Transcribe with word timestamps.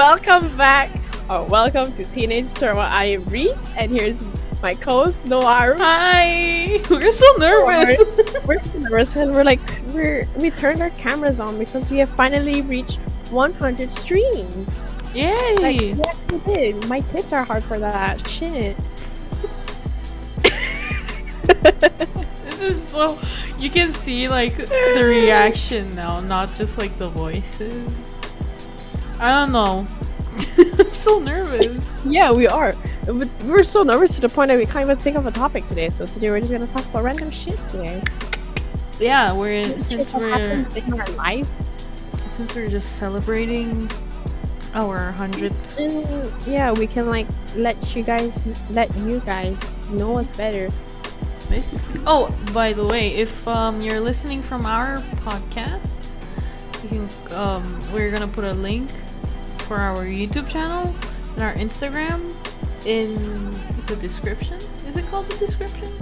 welcome 0.00 0.56
back. 0.56 0.90
Or 1.28 1.44
welcome 1.44 1.94
to 1.96 2.04
Teenage 2.06 2.54
Turmoil. 2.54 2.88
I 2.88 3.04
am 3.04 3.24
Reese, 3.26 3.70
and 3.76 3.92
here's 3.92 4.24
my 4.62 4.72
co-host 4.74 5.26
Noaru. 5.26 5.76
Hi. 5.76 6.80
We're 6.88 7.12
so 7.12 7.26
oh, 7.28 7.36
nervous. 7.38 7.98
We're 8.46 8.62
so 8.62 8.78
nervous, 8.78 9.16
and 9.16 9.30
we're 9.30 9.44
like, 9.44 9.60
we're 9.88 10.26
we 10.36 10.52
turned 10.52 10.80
our 10.80 10.88
cameras 10.88 11.38
on 11.38 11.58
because 11.58 11.90
we 11.90 11.98
have 11.98 12.08
finally 12.16 12.62
reached 12.62 12.96
100 13.30 13.92
streams. 13.92 14.96
Yay! 15.12 15.56
Like, 15.56 15.78
yeah, 15.82 16.12
we 16.30 16.38
did. 16.54 16.88
My 16.88 17.00
tits 17.00 17.34
are 17.34 17.44
hard 17.44 17.64
for 17.64 17.78
that 17.78 18.26
shit. 18.26 18.78
this 22.48 22.60
is 22.62 22.88
so. 22.88 23.18
You 23.58 23.68
can 23.68 23.92
see 23.92 24.28
like 24.28 24.56
the 24.56 25.04
reaction 25.04 25.94
now, 25.94 26.20
not 26.20 26.54
just 26.54 26.78
like 26.78 26.98
the 26.98 27.10
voices. 27.10 27.92
I 29.20 29.28
don't 29.28 29.52
know. 29.52 29.86
I'm 30.78 30.94
so 30.94 31.18
nervous. 31.18 31.84
Yeah, 32.06 32.32
we 32.32 32.46
are. 32.46 32.74
But 33.04 33.28
we're 33.44 33.64
so 33.64 33.82
nervous 33.82 34.14
to 34.14 34.22
the 34.22 34.30
point 34.30 34.48
that 34.48 34.56
we 34.56 34.64
can't 34.64 34.84
even 34.84 34.96
think 34.96 35.18
of 35.18 35.26
a 35.26 35.30
topic 35.30 35.66
today. 35.66 35.90
So 35.90 36.06
today 36.06 36.30
we're 36.30 36.40
just 36.40 36.50
gonna 36.50 36.66
talk 36.66 36.86
about 36.86 37.04
random 37.04 37.30
shit 37.30 37.58
today. 37.68 38.02
Yeah, 38.98 39.34
we're 39.34 39.76
since 39.76 40.14
we're 40.14 40.30
happens 40.30 40.74
in 40.76 40.98
our 40.98 41.06
life. 41.08 41.46
since 42.30 42.54
we're 42.54 42.70
just 42.70 42.96
celebrating 42.96 43.90
our 44.72 45.12
hundredth. 45.12 46.48
Yeah, 46.48 46.72
we 46.72 46.86
can 46.86 47.10
like 47.10 47.26
let 47.56 47.94
you 47.94 48.02
guys 48.02 48.46
let 48.70 48.96
you 48.96 49.20
guys 49.20 49.76
know 49.90 50.16
us 50.16 50.30
better. 50.30 50.70
basically. 51.50 52.00
Oh, 52.06 52.34
by 52.54 52.72
the 52.72 52.86
way, 52.86 53.14
if 53.16 53.46
um, 53.46 53.82
you're 53.82 54.00
listening 54.00 54.40
from 54.40 54.64
our 54.64 54.96
podcast, 55.26 56.08
you 56.82 56.88
can 56.88 57.34
um, 57.34 57.78
we're 57.92 58.10
gonna 58.10 58.26
put 58.26 58.44
a 58.44 58.54
link 58.54 58.88
for 59.70 59.76
our 59.76 59.98
YouTube 60.04 60.48
channel 60.48 60.92
and 61.34 61.42
our 61.44 61.54
Instagram 61.54 62.34
in 62.86 63.14
the 63.86 63.94
description. 63.94 64.58
Is 64.84 64.96
it 64.96 65.06
called 65.06 65.30
the 65.30 65.36
description? 65.38 65.96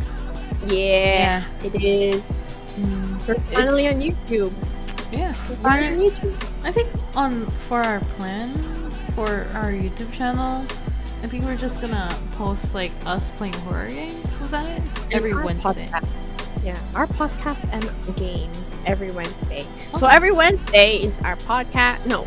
Yeah, 0.69 1.44
it 1.62 1.75
is. 1.84 2.48
Mm, 2.77 3.28
We're 3.28 3.34
finally 3.52 3.86
on 3.88 3.97
YouTube. 4.00 4.55
yeah. 5.12 5.34
We're 5.62 5.69
on 5.69 5.98
YouTube. 6.00 6.34
I 6.64 6.72
think 6.72 6.88
on 7.14 7.44
for 7.69 7.83
our 7.83 8.00
plan 8.16 8.48
for 9.14 9.44
our 9.52 9.70
YouTube 9.70 10.10
channel. 10.14 10.64
I 11.22 11.27
think 11.27 11.44
we're 11.44 11.55
just 11.56 11.82
gonna 11.82 12.08
post 12.30 12.75
like 12.75 12.92
us 13.05 13.30
playing 13.32 13.53
horror 13.69 13.88
games. 13.91 14.32
Was 14.41 14.53
that 14.53 14.64
it? 14.64 14.82
Every 15.12 15.32
And 15.32 15.44
Wednesday. 15.44 15.91
podcast. 15.92 16.08
Yeah, 16.64 16.78
our 16.94 17.06
podcast 17.06 17.69
and 17.70 18.16
games 18.16 18.80
every 18.86 19.10
Wednesday. 19.10 19.66
So 19.98 20.06
every 20.06 20.32
Wednesday 20.32 20.97
is 21.03 21.20
our 21.20 21.36
podcast. 21.36 22.06
No, 22.06 22.27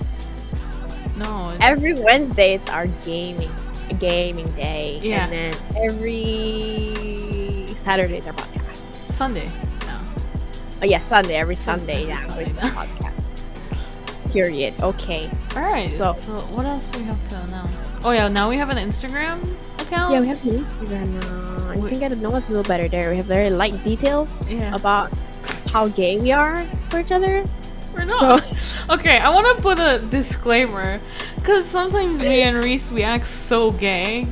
No. 1.24 1.52
It's, 1.52 1.64
every 1.64 1.94
Wednesday 2.02 2.54
is 2.56 2.66
our 2.68 2.88
gaming 3.06 3.52
gaming 4.00 4.48
day. 4.54 5.00
Yeah. 5.04 5.26
And 5.28 5.34
then 5.34 5.54
every 5.76 7.68
Saturday 7.76 8.18
is 8.18 8.28
our 8.28 8.34
podcast. 8.34 8.94
Sunday. 8.96 9.46
Yeah. 9.84 10.02
Oh 10.82 10.86
yeah, 10.86 11.00
Sunday. 11.00 11.36
Every 11.36 11.56
Sunday, 11.56 12.08
yeah, 12.08 12.18
Sunday 12.28 12.46
is 12.46 12.54
the 12.54 12.62
podcast. 12.62 14.32
Period. 14.32 14.74
Okay. 14.82 15.30
All 15.58 15.64
right. 15.64 15.94
So- 15.94 16.14
So, 16.14 16.40
what 16.56 16.66
else 16.66 16.90
do 16.92 17.00
we 17.00 17.06
have 17.06 17.22
to 17.30 17.42
announce? 17.44 17.92
Oh 18.04 18.12
yeah, 18.12 18.30
now 18.30 18.50
we 18.50 18.56
have 18.58 18.70
an 18.70 18.78
Instagram 18.78 19.44
account. 19.80 20.14
Yeah, 20.14 20.22
we 20.22 20.28
have 20.28 20.46
an 20.46 20.64
Instagram 20.64 21.08
now. 21.22 21.74
You 21.74 21.82
Wait. 21.82 21.90
can 21.92 22.00
get 22.00 22.12
to 22.14 22.18
know 22.18 22.32
us 22.32 22.48
a 22.48 22.50
little 22.50 22.64
better 22.64 22.88
there. 22.88 23.12
We 23.12 23.18
have 23.18 23.26
very 23.26 23.50
light 23.50 23.76
details 23.84 24.42
Yeah. 24.48 24.74
about 24.74 25.12
how 25.68 25.88
gay 25.90 26.18
we 26.20 26.32
are 26.32 26.66
for 26.90 27.00
each 27.00 27.12
other. 27.12 27.44
We're 27.94 28.08
So 28.08 28.40
okay, 28.90 29.18
I 29.18 29.30
want 29.30 29.56
to 29.56 29.62
put 29.62 29.80
a 29.80 30.00
disclaimer, 30.10 31.00
because 31.36 31.66
sometimes 31.66 32.22
me 32.22 32.42
and 32.42 32.64
Reese 32.64 32.92
we 32.92 33.04
act 33.04 33.28
so 33.28 33.72
gay. 33.72 34.28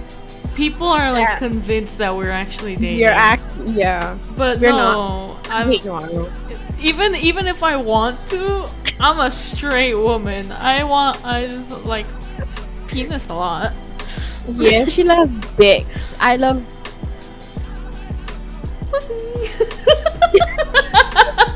People 0.56 0.88
are 0.88 1.12
like 1.12 1.22
Yeah. 1.22 1.38
convinced 1.40 1.98
that 2.00 2.16
we're 2.16 2.32
actually 2.32 2.76
dating. 2.76 3.00
you're 3.00 3.12
act 3.12 3.44
yeah. 3.66 4.18
but 4.36 4.60
we're 4.60 4.72
no, 4.72 5.38
I'm, 5.50 5.70
Wait, 5.70 5.86
no, 5.86 6.00
no. 6.00 6.30
even 6.82 7.16
even 7.16 7.48
if 7.48 7.64
I 7.64 7.78
want 7.78 8.18
to, 8.32 8.70
I'm 9.00 9.20
a 9.20 9.32
straight 9.32 9.96
woman. 9.96 10.52
I 10.52 10.84
want 10.84 11.24
I 11.26 11.48
just 11.48 11.86
like 11.86 12.08
penis 12.88 13.30
a 13.30 13.36
lot. 13.36 13.74
Yeah, 14.54 14.86
she 14.86 15.04
loves 15.04 15.40
dicks. 15.56 16.16
I 16.20 16.36
love 16.36 16.62
Pussy. 18.92 19.14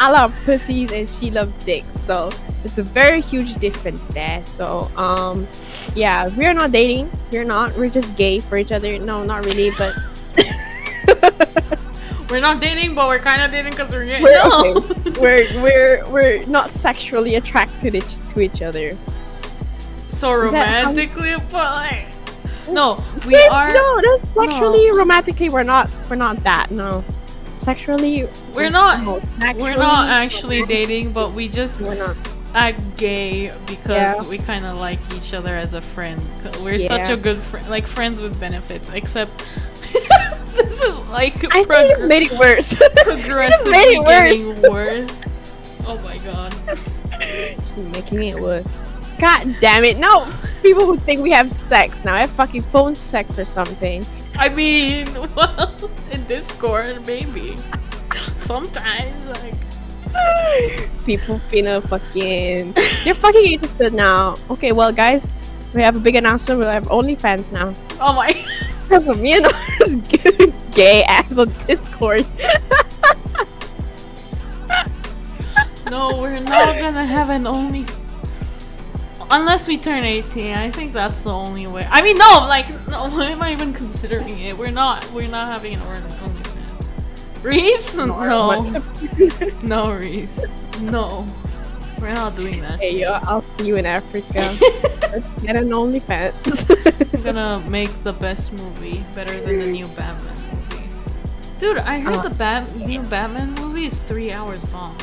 I 0.00 0.10
love 0.10 0.34
pussies 0.46 0.90
and 0.92 1.06
she 1.06 1.30
loves 1.30 1.52
dicks. 1.66 2.00
So 2.00 2.30
it's 2.64 2.78
a 2.78 2.82
very 2.82 3.20
huge 3.20 3.56
difference 3.56 4.08
there. 4.08 4.42
So 4.42 4.90
um 4.96 5.46
yeah, 5.94 6.28
we're 6.28 6.54
not 6.54 6.72
dating. 6.72 7.10
We're 7.30 7.44
not. 7.44 7.76
We're 7.76 7.90
just 7.90 8.16
gay 8.16 8.38
for 8.38 8.56
each 8.56 8.72
other. 8.72 8.98
No, 8.98 9.22
not 9.24 9.44
really, 9.44 9.70
but 9.76 9.94
we're 12.30 12.40
not 12.40 12.62
dating, 12.62 12.94
but 12.94 13.08
we're 13.08 13.18
kind 13.18 13.42
of 13.42 13.50
dating 13.50 13.72
because 13.72 13.90
we're 13.90 14.06
gay. 14.06 14.22
We're 14.22 14.42
no. 14.42 14.76
okay. 14.76 15.20
we're 15.20 15.62
we're 15.62 16.10
we're 16.10 16.46
not 16.46 16.70
sexually 16.70 17.34
attracted 17.34 17.94
each, 17.94 18.16
to 18.30 18.40
each 18.40 18.62
other. 18.62 18.92
so 20.08 20.44
Is 20.44 20.52
that 20.52 20.86
romantically, 20.86 21.34
but 21.50 21.74
like, 21.74 22.06
no, 22.70 23.04
we 23.16 23.20
See, 23.20 23.48
are. 23.48 23.70
no, 23.70 24.00
that's 24.02 24.32
sexually 24.32 24.90
romantically 24.92 25.50
we're 25.50 25.62
not 25.62 25.90
we're 26.08 26.16
not 26.16 26.40
that, 26.40 26.70
no. 26.70 27.04
Sexually 27.60 28.26
We're 28.54 28.70
not- 28.70 29.04
no, 29.04 29.20
We're 29.54 29.76
not 29.76 30.08
actually 30.08 30.64
dating, 30.64 31.12
but 31.12 31.34
we 31.34 31.46
just 31.46 31.82
we're 31.82 31.94
not 31.94 32.16
act 32.54 32.80
gay 32.96 33.52
because 33.66 33.90
Yeah. 34.16 34.22
we 34.22 34.38
kind 34.38 34.64
of 34.64 34.78
like 34.78 34.98
each 35.14 35.34
other 35.34 35.54
as 35.54 35.74
a 35.74 35.80
friend. 35.82 36.20
We're 36.62 36.80
such 36.80 37.10
a 37.10 37.16
good 37.16 37.38
friend, 37.38 37.68
like 37.68 37.86
friends 37.86 38.18
with 38.20 38.40
benefits. 38.40 38.90
Except 38.94 39.30
this 40.56 40.80
is 40.80 40.94
like 41.08 41.34
I 41.54 41.64
think 41.64 41.90
it's 41.90 42.02
made 42.02 42.32
it 42.32 42.38
worse. 42.38 42.74
progressively 43.04 43.70
made 43.72 43.98
it 43.98 44.04
getting 44.04 44.72
worse. 44.72 45.20
Oh 45.86 45.98
my 45.98 46.16
god. 46.18 46.54
Just 47.60 47.78
making 47.78 48.22
it 48.22 48.40
worse. 48.40 48.78
God 49.18 49.54
damn 49.60 49.84
it. 49.84 49.98
No! 49.98 50.26
People 50.62 50.86
who 50.86 50.96
think 50.96 51.20
we 51.20 51.30
have 51.30 51.50
sex 51.50 52.06
now. 52.06 52.14
I 52.14 52.20
have 52.20 52.30
fucking 52.30 52.62
phone 52.62 52.94
sex 52.94 53.38
or 53.38 53.44
something. 53.44 54.02
I 54.40 54.48
mean, 54.48 55.06
well, 55.36 55.76
in 56.10 56.24
Discord 56.24 57.06
maybe. 57.06 57.56
Sometimes 58.38 59.26
like 59.26 59.54
People 61.04 61.38
finna 61.52 61.86
fucking. 61.86 62.72
They're 63.04 63.14
fucking 63.14 63.52
interested 63.52 63.92
now. 63.92 64.36
Okay, 64.48 64.72
well, 64.72 64.92
guys, 64.92 65.38
we 65.74 65.82
have 65.82 65.94
a 65.94 66.00
big 66.00 66.16
announcement. 66.16 66.58
We'll 66.58 66.70
have 66.70 66.88
OnlyFans 66.88 67.52
now. 67.52 67.74
oh 68.00 68.14
my. 68.14 68.32
Because 68.82 69.06
of 69.06 69.20
me 69.20 69.34
and 69.34 69.44
this 69.78 69.96
gay 70.72 71.04
ass 71.04 71.38
on 71.38 71.48
Discord. 71.66 72.26
No, 75.90 76.20
we're 76.20 76.38
not 76.38 76.78
gonna 76.78 77.04
have 77.04 77.30
an 77.30 77.46
only. 77.46 77.84
Unless 79.32 79.68
we 79.68 79.76
turn 79.78 80.02
18, 80.04 80.56
I 80.56 80.70
think 80.70 80.92
that's 80.92 81.22
the 81.22 81.30
only 81.32 81.66
way. 81.66 81.86
I 81.88 82.02
mean, 82.02 82.18
no, 82.18 82.46
like, 82.48 82.68
no, 82.88 83.08
why 83.10 83.26
am 83.30 83.42
I 83.42 83.52
even 83.52 83.72
considering 83.72 84.38
it? 84.40 84.56
We're 84.58 84.70
not, 84.72 85.08
we're 85.12 85.28
not 85.28 85.46
having 85.48 85.74
an 85.74 85.82
order. 85.82 86.02
Reese? 87.42 87.96
No. 87.96 88.66
No, 89.62 89.92
Reese. 89.92 90.44
No. 90.82 91.26
We're 92.00 92.14
not 92.14 92.34
doing 92.34 92.60
that 92.62 92.80
Hey, 92.80 93.00
yo, 93.00 93.12
I'll 93.24 93.42
see 93.42 93.66
you 93.66 93.76
in 93.76 93.84
Africa. 93.86 94.56
Let's 95.12 95.42
get 95.42 95.54
an 95.56 95.68
OnlyFans. 95.68 97.14
I'm 97.14 97.22
gonna 97.22 97.60
make 97.68 97.90
the 98.04 98.12
best 98.12 98.52
movie 98.54 99.04
better 99.14 99.38
than 99.40 99.58
the 99.58 99.66
new 99.70 99.86
Batman 99.88 100.34
movie. 100.50 100.88
Dude, 101.58 101.78
I 101.78 101.98
heard 102.00 102.16
Uh, 102.16 102.22
the 102.22 102.30
Bat- 102.30 102.74
new 102.76 103.02
Batman 103.02 103.54
movie 103.54 103.86
is 103.86 104.00
three 104.00 104.32
hours 104.32 104.64
long. 104.72 104.96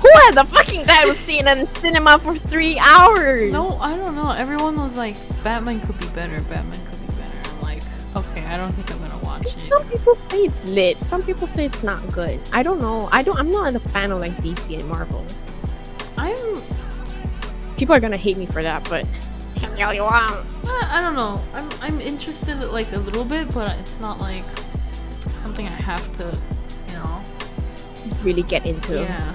Who 0.00 0.08
had 0.20 0.34
the 0.34 0.44
fucking 0.44 0.86
time 0.86 1.08
to 1.08 1.14
see 1.14 1.40
it 1.40 1.46
in 1.46 1.72
cinema 1.76 2.18
for 2.18 2.36
three 2.36 2.78
hours? 2.78 3.52
No, 3.52 3.68
I 3.82 3.96
don't 3.96 4.14
know. 4.14 4.30
Everyone 4.30 4.76
was 4.76 4.96
like, 4.96 5.16
Batman 5.44 5.80
could 5.80 5.98
be 5.98 6.06
better, 6.08 6.40
Batman 6.44 6.80
could 6.86 7.06
be 7.06 7.14
better. 7.16 7.36
I'm 7.44 7.60
like, 7.60 7.82
okay, 8.16 8.44
I 8.46 8.56
don't 8.56 8.72
think 8.72 8.90
I'm 8.90 8.98
gonna 8.98 9.18
watch 9.18 9.46
it. 9.46 9.60
Some 9.60 9.86
people 9.88 10.14
say 10.14 10.38
it's 10.38 10.64
lit. 10.64 10.96
Some 10.98 11.22
people 11.22 11.46
say 11.46 11.66
it's 11.66 11.82
not 11.82 12.06
good. 12.12 12.40
I 12.52 12.62
don't 12.62 12.80
know. 12.80 13.08
I 13.12 13.22
don't. 13.22 13.38
I'm 13.38 13.50
not 13.50 13.74
a 13.74 13.80
fan 13.80 14.10
of 14.10 14.20
like 14.20 14.32
DC 14.38 14.78
and 14.78 14.88
Marvel. 14.88 15.24
I'm, 16.16 16.60
People 17.76 17.94
are 17.94 18.00
gonna 18.00 18.16
hate 18.16 18.36
me 18.36 18.46
for 18.46 18.62
that, 18.62 18.86
but 18.88 19.06
can 19.56 19.82
all 19.82 19.94
you 19.94 20.02
want. 20.02 20.32
I 20.66 20.80
uh, 20.82 20.98
I 20.98 21.00
don't 21.00 21.14
know. 21.14 21.42
I'm, 21.54 21.68
I'm 21.80 22.00
interested 22.00 22.58
like 22.64 22.92
a 22.92 22.98
little 22.98 23.24
bit, 23.24 23.52
but 23.54 23.78
it's 23.78 24.00
not 24.00 24.18
like 24.18 24.44
something 25.36 25.66
I 25.66 25.70
have 25.70 26.16
to, 26.18 26.38
you 26.88 26.94
know. 26.94 27.22
Really 28.22 28.42
get 28.42 28.66
into. 28.66 29.00
Yeah. 29.00 29.34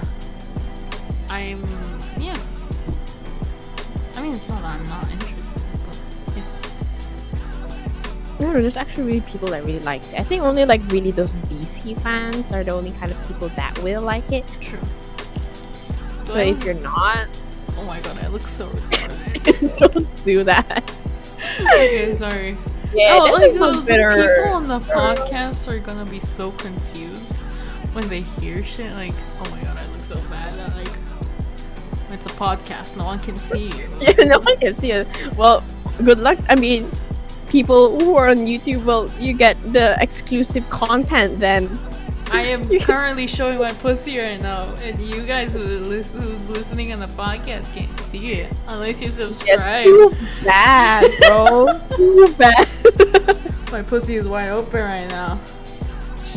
I'm, 1.28 1.62
yeah. 2.18 2.36
I 4.14 4.22
mean, 4.22 4.34
it's 4.34 4.48
not 4.48 4.62
that 4.62 4.80
I'm 4.80 4.82
not 4.84 5.10
interested, 5.10 5.62
but 5.86 6.36
yeah. 6.36 6.46
No, 8.40 8.52
there's 8.52 8.76
actually 8.76 9.04
really 9.04 9.20
people 9.22 9.48
that 9.48 9.64
really 9.64 9.80
likes 9.80 10.12
it. 10.12 10.20
I 10.20 10.24
think 10.24 10.42
only 10.42 10.64
like 10.64 10.82
really 10.90 11.10
those 11.10 11.34
DC 11.34 12.00
fans 12.00 12.52
are 12.52 12.64
the 12.64 12.72
only 12.72 12.92
kind 12.92 13.12
of 13.12 13.28
people 13.28 13.48
that 13.50 13.78
will 13.82 14.02
like 14.02 14.30
it. 14.32 14.46
True. 14.60 14.80
But 16.26 16.46
if 16.46 16.64
you're 16.64 16.74
not, 16.74 17.28
Oh 17.78 17.84
my 17.84 18.00
god, 18.00 18.18
I 18.18 18.28
look 18.28 18.46
so 18.48 18.68
retarded. 18.90 19.78
Don't 19.78 20.24
do 20.24 20.44
that. 20.44 20.94
okay, 21.60 22.14
sorry. 22.14 22.56
Yeah, 22.94 23.18
oh, 23.20 23.32
like 23.32 23.52
oh, 23.52 23.58
much 23.58 23.76
the 23.76 23.82
better. 23.82 24.10
people 24.10 24.54
on 24.54 24.66
the 24.66 24.78
podcast 24.80 25.68
are 25.68 25.78
gonna 25.78 26.06
be 26.06 26.20
so 26.20 26.52
confused 26.52 27.36
when 27.92 28.08
they 28.08 28.22
hear 28.22 28.64
shit. 28.64 28.94
Like, 28.94 29.12
oh 29.40 29.50
my 29.50 29.60
god, 29.62 29.76
I 29.76 29.86
look 29.92 30.00
so 30.00 30.16
bad. 30.30 30.74
Like, 30.74 30.88
it's 32.12 32.26
a 32.26 32.30
podcast. 32.30 32.96
No 32.96 33.04
one 33.04 33.18
can 33.18 33.36
see 33.36 33.68
you. 33.68 33.88
Yeah, 34.00 34.24
no 34.24 34.40
one 34.40 34.56
can 34.58 34.74
see 34.74 34.92
it. 34.92 35.06
Well, 35.36 35.62
good 36.04 36.18
luck. 36.20 36.38
I 36.48 36.54
mean, 36.54 36.90
people 37.48 37.98
who 38.00 38.16
are 38.16 38.28
on 38.28 38.38
YouTube, 38.46 38.84
well, 38.84 39.08
you 39.18 39.32
get 39.32 39.60
the 39.72 39.96
exclusive 40.00 40.68
content 40.68 41.40
then. 41.40 41.78
I 42.32 42.42
am 42.42 42.68
currently 42.80 43.26
showing 43.28 43.58
my 43.58 43.70
pussy 43.72 44.18
right 44.18 44.40
now, 44.42 44.74
and 44.82 44.98
you 45.00 45.22
guys 45.24 45.52
who 45.52 45.60
lis- 45.60 46.10
who's 46.12 46.48
listening 46.50 46.92
on 46.92 46.98
the 46.98 47.06
podcast 47.06 47.72
can't 47.72 48.00
see 48.00 48.32
it 48.32 48.52
unless 48.66 49.00
you 49.00 49.10
subscribe. 49.12 49.84
too 49.84 50.12
bad, 50.44 51.08
bro. 51.20 51.80
too 51.96 52.34
bad. 52.36 52.66
My 53.70 53.82
pussy 53.82 54.16
is 54.16 54.26
wide 54.26 54.48
open 54.48 54.80
right 54.82 55.06
now. 55.08 55.40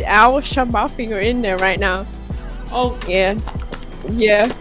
I 0.08 0.28
will 0.28 0.42
shove 0.42 0.72
my 0.72 0.88
finger 0.88 1.20
in 1.20 1.42
there 1.42 1.58
right 1.58 1.80
now. 1.80 2.06
Oh, 2.72 2.98
Yeah. 3.08 3.38
Yeah. 4.10 4.54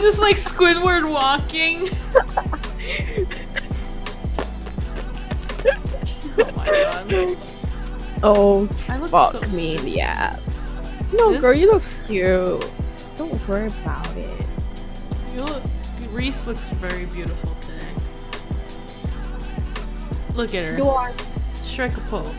Just 0.00 0.20
like 0.20 0.36
Squidward 0.36 1.08
walking. 1.10 1.88
oh 6.38 6.52
my 6.56 6.66
god. 6.66 7.36
Oh, 8.22 8.68
I 8.88 8.98
look 8.98 9.10
fuck 9.10 9.32
so 9.32 9.40
me 9.50 9.76
in 9.76 9.84
the 9.84 10.00
ass. 10.00 10.72
No, 11.12 11.32
This- 11.32 11.40
girl, 11.42 11.54
you 11.54 11.72
look 11.72 11.82
cute. 12.06 12.72
Don't 13.16 13.48
worry 13.48 13.66
about 13.66 14.16
it. 14.16 14.46
You 15.32 15.44
look, 15.44 15.62
Reese 16.10 16.46
looks 16.46 16.68
very 16.68 17.06
beautiful 17.06 17.54
today. 17.60 17.86
Look 20.34 20.54
at 20.54 20.68
her. 20.68 20.76
You 20.76 20.88
are. 20.88 21.14
Strike 21.62 21.96
a 21.96 22.00
pose. 22.02 22.32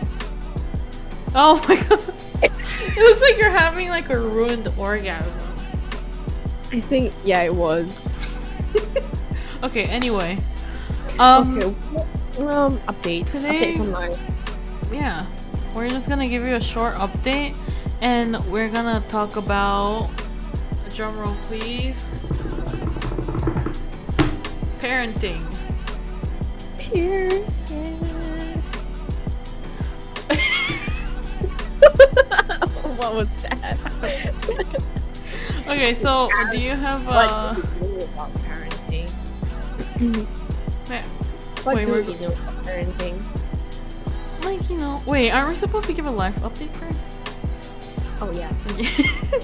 Oh 1.33 1.55
my 1.67 1.75
god. 1.89 2.03
it 2.43 2.97
looks 2.97 3.21
like 3.21 3.37
you're 3.37 3.49
having 3.49 3.89
like 3.89 4.09
a 4.09 4.19
ruined 4.19 4.67
orgasm. 4.77 5.31
I 6.71 6.79
think, 6.79 7.13
yeah, 7.25 7.41
it 7.43 7.53
was. 7.53 8.09
Okay, 9.63 9.83
anyway. 9.83 10.39
Um 11.19 11.55
okay. 11.59 11.65
Um, 12.47 12.79
updates. 12.87 13.31
today- 13.43 13.75
Updates 13.75 13.79
online. 13.79 14.11
yeah. 14.91 15.23
We're 15.75 15.87
just 15.87 16.09
gonna 16.09 16.27
give 16.27 16.47
you 16.47 16.55
a 16.55 16.61
short 16.61 16.95
update 16.95 17.55
and 18.01 18.43
we're 18.45 18.69
gonna 18.69 19.03
talk 19.07 19.35
about 19.35 20.09
drum 20.95 21.15
roll 21.19 21.35
please. 21.43 22.03
Parenting. 24.79 25.43
Here. 26.79 27.29
what 32.97 33.15
was 33.15 33.31
that? 33.43 34.83
Okay, 35.67 35.93
so 35.93 36.29
do 36.51 36.59
you 36.59 36.71
have 36.75 37.05
what 37.05 37.29
uh 37.29 37.53
do 37.53 37.87
you 37.87 37.97
know 37.97 38.03
about 38.05 38.33
parenting? 38.35 39.09
What 41.63 41.75
Wait, 41.75 41.85
do 41.85 41.91
we're- 41.91 42.11
you 42.11 42.19
know 42.19 42.27
about 42.33 42.63
parenting? 42.63 43.23
like 44.43 44.69
you 44.69 44.77
know 44.77 45.01
wait, 45.05 45.29
aren't 45.31 45.49
we 45.49 45.55
supposed 45.55 45.85
to 45.87 45.93
give 45.93 46.07
a 46.07 46.11
life 46.11 46.35
update 46.37 46.75
first? 46.77 47.15
Oh 48.21 48.31
yeah, 48.33 48.51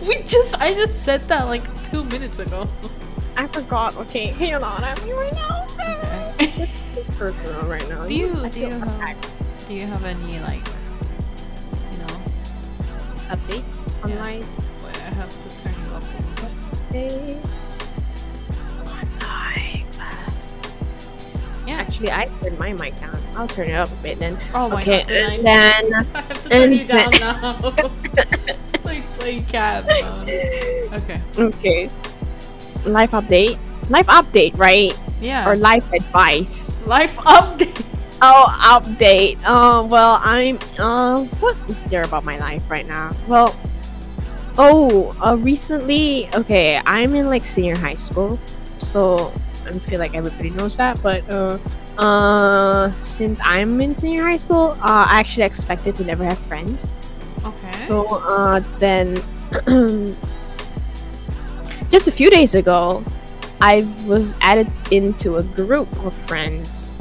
we 0.07 0.21
just 0.23 0.55
I 0.55 0.73
just 0.73 1.03
said 1.03 1.23
that 1.25 1.45
like 1.47 1.63
two 1.89 2.03
minutes 2.03 2.39
ago. 2.39 2.67
I 3.35 3.45
forgot. 3.47 3.95
Okay, 3.97 4.27
hang 4.27 4.55
on. 4.55 4.83
I'm 4.83 4.97
here 5.01 5.15
right 5.15 5.33
now. 5.33 5.65
Okay. 5.79 6.33
It's 6.63 6.79
so 6.93 7.03
personal 7.17 7.61
right 7.63 7.87
now. 7.89 8.05
Do 8.07 8.13
you 8.15 8.33
I 8.43 8.49
do 8.49 8.59
you 8.61 8.69
have 8.71 9.17
do 9.67 9.73
you 9.75 9.85
have 9.85 10.03
any 10.05 10.39
like 10.39 10.65
you 11.91 11.97
know 11.99 12.21
updates 13.29 14.03
on 14.03 14.09
Yeah. 14.09 14.21
life? 14.23 14.49
Have 15.17 15.33
to 15.33 15.63
turn 15.63 15.73
you 15.83 15.91
up 15.93 16.03
a 16.03 16.05
little 16.05 16.51
bit. 16.91 17.41
Updates 17.41 17.93
on 18.69 19.19
life. 19.19 19.97
Yeah. 21.65 21.75
Actually, 21.75 22.11
I 22.11 22.25
turned 22.41 22.59
my 22.59 22.73
mic 22.73 22.97
down. 22.97 23.21
I'll 23.35 23.47
turn 23.47 23.69
it 23.71 23.73
up 23.73 23.91
a 23.91 23.95
bit 23.95 24.19
then. 24.19 24.37
Oh 24.53 24.69
my 24.69 24.81
okay, 24.81 25.01
god, 25.01 25.11
and 25.11 25.45
then 25.45 26.05
I 26.13 26.21
have 26.21 26.43
to 26.43 26.49
turn 26.49 26.71
you 26.71 26.85
down 26.85 27.11
now. 27.19 27.59
it's 28.73 28.85
like 28.85 29.05
playing 29.17 29.45
mode. 29.51 30.29
Okay. 31.01 31.21
okay, 31.37 31.89
life 32.85 33.11
update. 33.11 33.57
Life 33.89 34.07
update, 34.07 34.57
right? 34.57 34.93
Yeah. 35.19 35.49
Or 35.49 35.55
life 35.55 35.91
advice. 35.93 36.81
life 36.85 37.15
update. 37.17 37.85
Oh, 38.21 38.47
update. 38.61 39.43
Um, 39.45 39.89
well, 39.89 40.19
I'm. 40.21 40.59
Uh, 40.77 41.23
what 41.39 41.57
is 41.69 41.83
there 41.85 42.03
about 42.03 42.23
my 42.23 42.37
life 42.37 42.63
right 42.69 42.87
now? 42.87 43.11
Well, 43.27 43.55
oh, 44.57 45.15
uh, 45.21 45.35
recently, 45.37 46.29
okay, 46.33 46.81
I'm 46.85 47.15
in 47.15 47.27
like 47.27 47.45
senior 47.45 47.77
high 47.77 47.95
school, 47.95 48.39
so 48.77 49.33
I 49.65 49.77
feel 49.79 49.99
like 49.99 50.15
everybody 50.15 50.49
knows 50.49 50.77
that. 50.77 51.01
But 51.01 51.29
uh, 51.29 51.59
uh, 51.97 52.91
since 53.01 53.39
I'm 53.43 53.79
in 53.81 53.95
senior 53.95 54.23
high 54.23 54.37
school, 54.37 54.77
uh, 54.81 55.05
I 55.09 55.19
actually 55.19 55.43
expected 55.43 55.95
to 55.97 56.05
never 56.05 56.23
have 56.23 56.39
friends. 56.39 56.91
Okay. 57.43 57.75
So 57.75 58.05
uh, 58.07 58.59
then, 58.79 59.15
just 61.91 62.07
a 62.07 62.11
few 62.11 62.29
days 62.29 62.55
ago, 62.55 63.03
I 63.61 63.87
was 64.05 64.35
added 64.41 64.71
into 64.91 65.37
a 65.37 65.43
group 65.43 65.91
of 66.05 66.13
friends. 66.27 66.95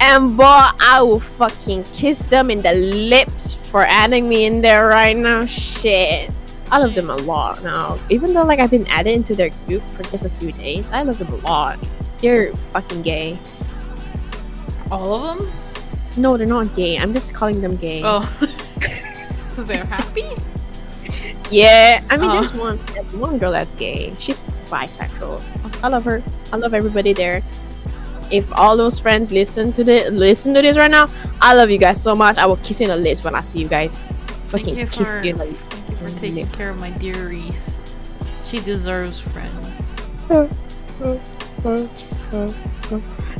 And 0.00 0.36
boy, 0.36 0.44
I 0.80 1.00
will 1.02 1.20
fucking 1.20 1.84
kiss 1.84 2.24
them 2.24 2.50
in 2.50 2.62
the 2.62 2.72
lips 2.74 3.54
for 3.54 3.84
adding 3.86 4.28
me 4.28 4.46
in 4.46 4.60
there 4.60 4.88
right 4.88 5.16
now. 5.16 5.46
Shit. 5.46 6.30
I 6.72 6.78
love 6.78 6.94
them 6.94 7.10
a 7.10 7.16
lot 7.16 7.62
now. 7.62 7.98
Even 8.10 8.32
though 8.32 8.42
like 8.44 8.58
I've 8.58 8.70
been 8.70 8.86
added 8.88 9.12
into 9.12 9.34
their 9.36 9.50
group 9.68 9.86
for 9.90 10.02
just 10.04 10.24
a 10.24 10.30
few 10.30 10.50
days, 10.52 10.90
I 10.90 11.02
love 11.02 11.18
them 11.18 11.32
a 11.32 11.36
lot. 11.36 11.78
They're 12.18 12.52
fucking 12.72 13.02
gay. 13.02 13.38
All 14.90 15.14
of 15.14 15.38
them? 15.38 15.52
No, 16.16 16.36
they're 16.36 16.46
not 16.46 16.74
gay. 16.74 16.98
I'm 16.98 17.12
just 17.14 17.32
calling 17.34 17.60
them 17.60 17.76
gay. 17.76 18.02
Oh. 18.04 18.24
Because 19.52 19.66
they're 19.66 19.84
happy? 19.84 20.30
Yeah, 21.50 22.02
I 22.08 22.16
mean, 22.16 22.30
Oh. 22.30 22.40
there's 22.40 22.54
one. 22.54 22.80
There's 22.94 23.14
one 23.14 23.36
girl 23.38 23.52
that's 23.52 23.74
gay. 23.74 24.14
She's 24.18 24.48
bisexual. 24.68 25.42
I 25.84 25.88
love 25.88 26.04
her. 26.04 26.22
I 26.54 26.56
love 26.56 26.72
everybody 26.72 27.12
there. 27.12 27.42
If 28.30 28.50
all 28.52 28.78
those 28.78 28.98
friends 28.98 29.30
listen 29.30 29.70
to 29.74 29.84
the 29.84 30.08
listen 30.10 30.54
to 30.54 30.62
this 30.62 30.78
right 30.78 30.90
now, 30.90 31.06
I 31.42 31.52
love 31.52 31.68
you 31.68 31.76
guys 31.76 32.02
so 32.02 32.14
much. 32.14 32.38
I 32.38 32.46
will 32.46 32.56
kiss 32.64 32.80
you 32.80 32.84
in 32.88 32.90
the 32.90 32.96
lips 32.96 33.22
when 33.24 33.34
I 33.34 33.42
see 33.42 33.58
you 33.60 33.68
guys. 33.68 34.06
Fucking 34.46 34.74
you 34.78 34.86
kiss 34.86 35.18
for- 35.20 35.24
you 35.26 35.32
in 35.32 35.36
the 35.36 35.44
lips. 35.44 35.71
You 36.02 36.08
for 36.08 36.14
Mm, 36.14 36.20
taking 36.20 36.46
care 36.48 36.70
of 36.70 36.80
my 36.80 36.90
dear 36.90 37.28
Reese. 37.28 37.78
She 38.46 38.58
deserves 38.60 39.20
friends. 39.20 39.82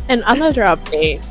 And 0.09 0.23
another 0.27 0.63
update. 0.63 1.27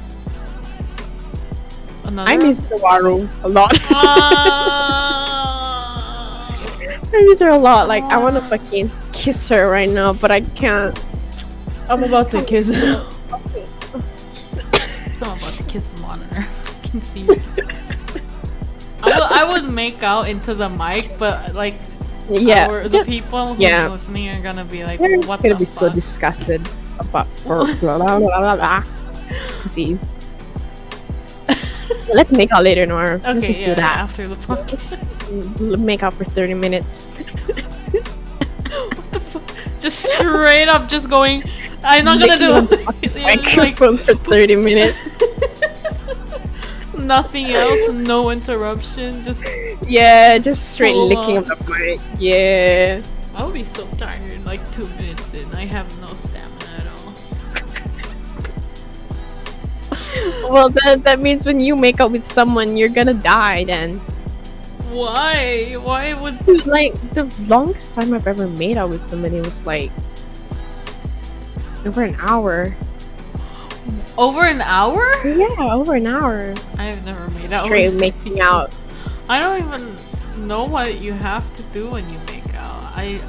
Another 2.03 2.29
I 2.29 2.37
miss 2.37 2.61
Noaru 2.63 3.29
a 3.43 3.47
lot. 3.47 3.71
Ah. 3.93 4.67
I 7.13 7.21
miss 7.23 7.39
her 7.39 7.49
a 7.49 7.57
lot. 7.57 7.87
Like 7.87 8.03
I 8.05 8.17
want 8.17 8.35
to 8.35 8.41
fucking 8.47 8.91
kiss 9.13 9.47
her 9.49 9.69
right 9.69 9.89
now, 9.89 10.13
but 10.13 10.31
I 10.31 10.41
can't. 10.41 10.97
I'm 11.89 12.03
about 12.03 12.31
to 12.31 12.43
kiss 12.43 12.67
her. 12.67 13.07
I'm 15.21 15.37
about 15.37 15.53
to 15.53 15.63
kiss 15.63 15.91
the 15.91 16.01
monitor. 16.01 16.45
I 16.83 16.87
can 16.87 17.01
see 17.01 17.23
me. 17.23 17.37
I 19.03 19.09
would, 19.09 19.23
I 19.23 19.43
would 19.51 19.73
make 19.73 20.03
out 20.03 20.29
into 20.29 20.53
the 20.53 20.69
mic, 20.69 21.17
but 21.17 21.55
like, 21.55 21.75
Yeah. 22.29 22.67
our- 22.67 22.87
the 22.87 23.03
people 23.03 23.47
who's 23.55 23.59
Yeah. 23.59 23.87
listening 23.89 24.29
are 24.29 24.39
gonna 24.41 24.63
be 24.65 24.83
like, 24.83 24.99
They're 24.99 25.17
what 25.19 25.41
gonna 25.41 25.55
the 25.55 25.59
be 25.59 25.65
so 25.65 25.89
disgusted 25.89 26.67
about 26.99 27.27
for 27.39 27.65
blah 27.81 27.97
blah 27.97 28.19
blah 28.19 28.55
blah. 28.55 28.83
Pussies. 29.61 30.07
Let's 32.13 32.31
make 32.33 32.51
out 32.51 32.63
later, 32.63 32.85
Nora. 32.85 33.15
okay, 33.15 33.33
Let's 33.33 33.45
just 33.47 33.61
yeah, 33.61 33.67
do 33.67 33.75
that. 33.75 33.97
after 33.99 34.27
the 34.27 34.35
podcast. 34.35 35.59
Make 35.79 36.03
out 36.03 36.13
for 36.13 36.25
30 36.25 36.53
minutes. 36.55 37.01
just 39.79 40.05
straight 40.09 40.67
up, 40.67 40.89
just 40.89 41.09
going. 41.09 41.43
I'm 41.83 42.05
not 42.05 42.19
gonna 42.19 42.37
do 42.37 42.53
Licking 42.53 42.79
it. 43.01 43.03
Just, 43.03 43.15
like, 43.15 43.57
Microphone 43.57 43.97
for 43.97 44.13
30 44.13 44.55
minutes. 44.57 44.97
Nothing 47.11 47.51
else, 47.63 47.89
no 47.89 48.29
interruption. 48.29 49.23
Just 49.23 49.45
Yeah, 49.87 50.37
Just 50.37 50.73
straight 50.73 50.95
licking 50.95 51.37
up 51.37 51.45
the 51.45 51.57
mic. 51.67 51.99
Yeah. 52.17 53.03
I 53.35 53.43
would 53.43 53.53
be 53.53 53.63
so 53.63 53.85
tired. 53.97 54.45
Like 54.45 54.63
two 54.71 54.87
minutes 54.95 55.33
in, 55.33 55.51
I 55.53 55.65
have 55.65 55.87
no 55.99 56.15
stamina 56.15 56.71
at 56.79 56.87
all. 56.87 57.13
Well, 60.51 60.69
that, 60.69 61.03
that 61.03 61.19
means 61.19 61.45
when 61.45 61.59
you 61.59 61.75
make 61.75 62.01
out 62.01 62.11
with 62.11 62.25
someone, 62.25 62.75
you're 62.75 62.89
gonna 62.91 63.13
die 63.13 63.63
then. 63.63 63.99
Why? 64.91 65.73
Why 65.79 66.13
would? 66.13 66.45
Dude, 66.45 66.65
like, 66.65 66.93
the 67.13 67.23
longest 67.47 67.95
time 67.95 68.13
I've 68.13 68.27
ever 68.27 68.47
made 68.47 68.77
out 68.77 68.89
with 68.89 69.01
somebody 69.01 69.39
was 69.39 69.65
like 69.65 69.91
over 71.85 72.03
an 72.03 72.17
hour. 72.19 72.75
Over 74.17 74.45
an 74.45 74.61
hour? 74.61 75.11
Yeah, 75.25 75.73
over 75.73 75.95
an 75.95 76.07
hour. 76.07 76.53
I've 76.77 77.03
never 77.05 77.29
made 77.31 77.53
out. 77.53 77.65
Straight 77.65 77.93
making 77.93 78.33
people. 78.33 78.43
out. 78.43 78.77
I 79.29 79.39
don't 79.39 79.63
even 79.63 80.47
know 80.47 80.65
what 80.65 80.99
you 80.99 81.13
have 81.13 81.53
to 81.55 81.63
do 81.71 81.89
when 81.89 82.09
you 82.09 82.19
make 82.27 82.53
out. 82.55 82.83
I 82.95 83.21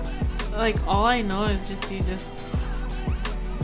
like 0.52 0.76
all 0.86 1.04
I 1.04 1.22
know 1.22 1.44
is 1.44 1.68
just 1.68 1.90
you 1.90 2.00
just 2.02 2.30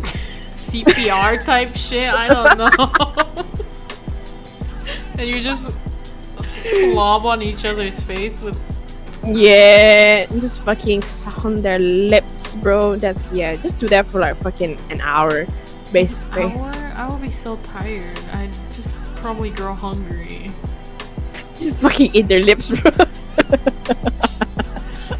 CPR 0.55 1.45
type 1.45 1.77
shit. 1.77 2.13
I 2.13 2.29
don't 2.29 2.59
know. 2.59 3.45
and 5.19 5.29
you 5.29 5.43
just 5.43 5.71
slob 6.59 7.27
on 7.27 7.43
each 7.43 7.65
other's 7.65 8.01
face 8.01 8.41
with. 8.41 8.77
Yeah, 9.25 10.27
just 10.27 10.61
fucking 10.61 11.03
suck 11.03 11.45
on 11.45 11.61
their 11.61 11.81
lips, 11.81 12.55
bro. 12.55 12.97
That's 12.97 13.29
yeah. 13.33 13.55
Just 13.57 13.79
do 13.81 13.89
that 13.89 14.07
for 14.09 14.21
like 14.21 14.37
fucking 14.37 14.79
an 14.91 15.01
hour, 15.01 15.47
basically. 15.93 16.45
Hour? 16.45 16.73
I 16.95 17.07
will 17.09 17.19
be 17.19 17.31
so 17.31 17.57
tired. 17.59 18.19
I'd 18.33 18.57
just 18.73 19.05
probably 19.17 19.51
grow 19.51 19.75
hungry. 19.75 20.51
Just 21.59 21.77
fucking 21.77 22.11
eat 22.15 22.29
their 22.29 22.43
lips, 22.43 22.71
bro. 22.71 22.91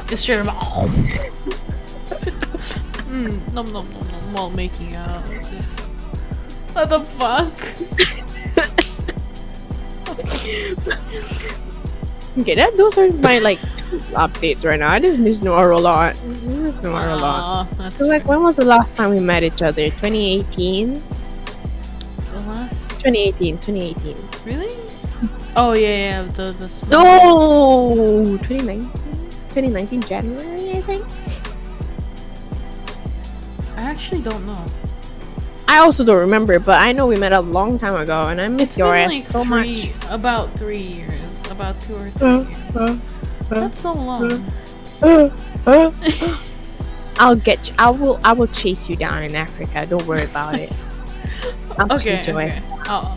Just 0.07 0.23
straight 0.23 0.41
up. 0.41 0.47
mm, 3.09 3.53
nom 3.53 3.71
nom 3.73 3.85
nom 3.93 4.09
nom 4.09 4.33
while 4.33 4.51
making 4.51 4.95
out. 4.95 5.27
Just 5.29 5.81
what 6.73 6.89
the 6.89 7.05
fuck? 7.05 7.53
okay, 12.39 12.55
that 12.55 12.77
those 12.77 12.97
are 12.97 13.13
my 13.21 13.39
like 13.39 13.59
updates 14.13 14.65
right 14.65 14.79
now. 14.79 14.91
I 14.91 14.99
just 15.01 15.19
miss 15.19 15.41
Noaru 15.41 15.77
a 15.77 15.81
lot. 15.81 16.17
I 16.17 16.25
miss 16.27 16.79
Noaru 16.79 17.13
a 17.19 17.21
lot. 17.21 17.41
Aw, 17.41 17.69
that's 17.77 17.97
So 17.97 18.07
like, 18.07 18.27
when 18.27 18.43
was 18.43 18.57
the 18.57 18.65
last 18.65 18.97
time 18.97 19.11
we 19.11 19.21
met 19.21 19.43
each 19.43 19.63
other? 19.63 19.89
2018. 19.91 20.95
the 20.95 21.01
It's 22.19 22.47
last. 22.47 23.01
2018. 23.05 23.59
2018. 23.59 24.17
Really? 24.45 24.75
Oh 25.57 25.73
yeah, 25.73 25.89
yeah. 25.89 26.23
The 26.33 26.53
the. 26.53 26.87
No, 26.91 28.37
2019. 28.43 28.91
2019 29.51 30.01
January, 30.03 30.71
I 30.79 30.83
think. 30.83 31.05
I 33.77 33.81
actually 33.83 34.21
don't 34.23 34.47
know. 34.47 34.65
I 35.67 35.79
also 35.79 36.03
don't 36.05 36.19
remember, 36.19 36.59
but 36.59 36.81
I 36.81 36.93
know 36.93 37.07
we 37.07 37.17
met 37.17 37.33
a 37.33 37.41
long 37.41 37.79
time 37.79 37.95
ago, 37.97 38.23
and 38.25 38.41
I 38.41 38.49
miss 38.49 38.71
It's 38.71 38.79
your 38.79 38.93
been 38.95 39.09
ass 39.09 39.13
like 39.13 39.27
so 39.27 39.45
three, 39.45 39.51
much. 39.51 39.93
about 40.09 40.57
three 40.59 40.79
years, 40.79 41.43
about 41.51 41.81
two 41.81 41.97
or 41.97 42.11
three. 42.11 42.27
Uh, 42.29 42.41
years. 42.43 42.77
uh, 42.77 42.99
That's 43.49 43.79
so 43.81 43.95
long. 43.95 44.45
I'll 47.19 47.37
get 47.37 47.69
you. 47.69 47.75
I 47.79 47.91
will. 47.91 48.21
I 48.25 48.33
will 48.33 48.47
chase 48.47 48.89
you 48.89 48.97
down 48.97 49.23
in 49.23 49.35
Africa. 49.35 49.87
Don't 49.87 50.07
worry 50.07 50.25
about 50.25 50.59
it. 50.59 50.73
I'll 51.79 51.93
okay, 51.95 52.21
okay. 52.29 52.63
Oh, 52.87 53.17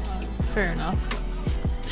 fair 0.51 0.71
enough. 0.73 1.00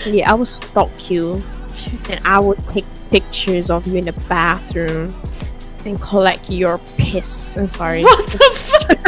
Yeah, 0.05 0.31
I 0.31 0.35
will 0.35 0.45
stalk 0.45 1.09
you, 1.09 1.43
Jesus. 1.69 2.09
and 2.09 2.25
I 2.25 2.39
will 2.39 2.55
take 2.67 2.85
pictures 3.11 3.69
of 3.69 3.85
you 3.87 3.97
in 3.97 4.05
the 4.05 4.13
bathroom, 4.27 5.15
and 5.85 6.01
collect 6.01 6.49
your 6.49 6.77
piss. 6.97 7.57
I'm 7.57 7.67
sorry. 7.67 8.03
What 8.03 8.27
the 8.27 8.39
fuck? 8.55 8.99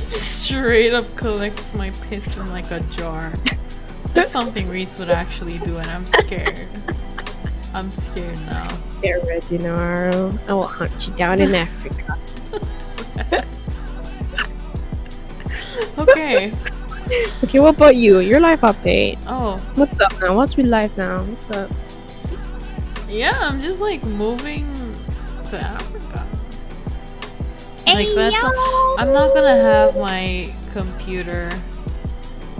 Just 0.00 0.42
straight 0.44 0.92
up 0.94 1.14
collects 1.16 1.74
my 1.74 1.90
piss 2.08 2.36
in 2.36 2.48
like 2.50 2.70
a 2.70 2.80
jar. 2.80 3.32
That's 4.14 4.32
something 4.32 4.68
Reese 4.68 4.98
would 4.98 5.10
actually 5.10 5.58
do, 5.58 5.78
and 5.78 5.88
I'm 5.90 6.04
scared. 6.04 6.68
I'm 7.74 7.92
scared 7.92 8.40
now. 8.46 8.68
Get 9.02 9.24
ready, 9.26 9.58
Noaru. 9.58 10.38
I 10.48 10.52
will 10.52 10.66
hunt 10.66 11.06
you 11.06 11.14
down 11.14 11.40
in 11.40 11.54
Africa. 11.54 12.18
Okay. 15.98 16.52
Okay, 17.42 17.58
what 17.58 17.74
about 17.74 17.96
you? 17.96 18.20
Your 18.20 18.40
life 18.40 18.60
update. 18.60 19.18
Oh, 19.26 19.56
What's 19.74 19.98
up 20.00 20.12
now? 20.20 20.36
What's 20.36 20.56
with 20.56 20.66
life 20.66 20.94
now? 20.96 21.22
What's 21.24 21.50
up? 21.50 21.70
yeah, 23.08 23.38
I'm 23.40 23.60
just 23.60 23.80
like 23.80 24.04
moving 24.04 24.70
to 25.50 25.58
Africa. 25.58 26.26
Like 27.86 28.08
that's. 28.14 28.36
I'm 28.98 29.12
not 29.12 29.34
gonna 29.34 29.56
have 29.56 29.96
my 29.96 30.54
computer. 30.72 31.50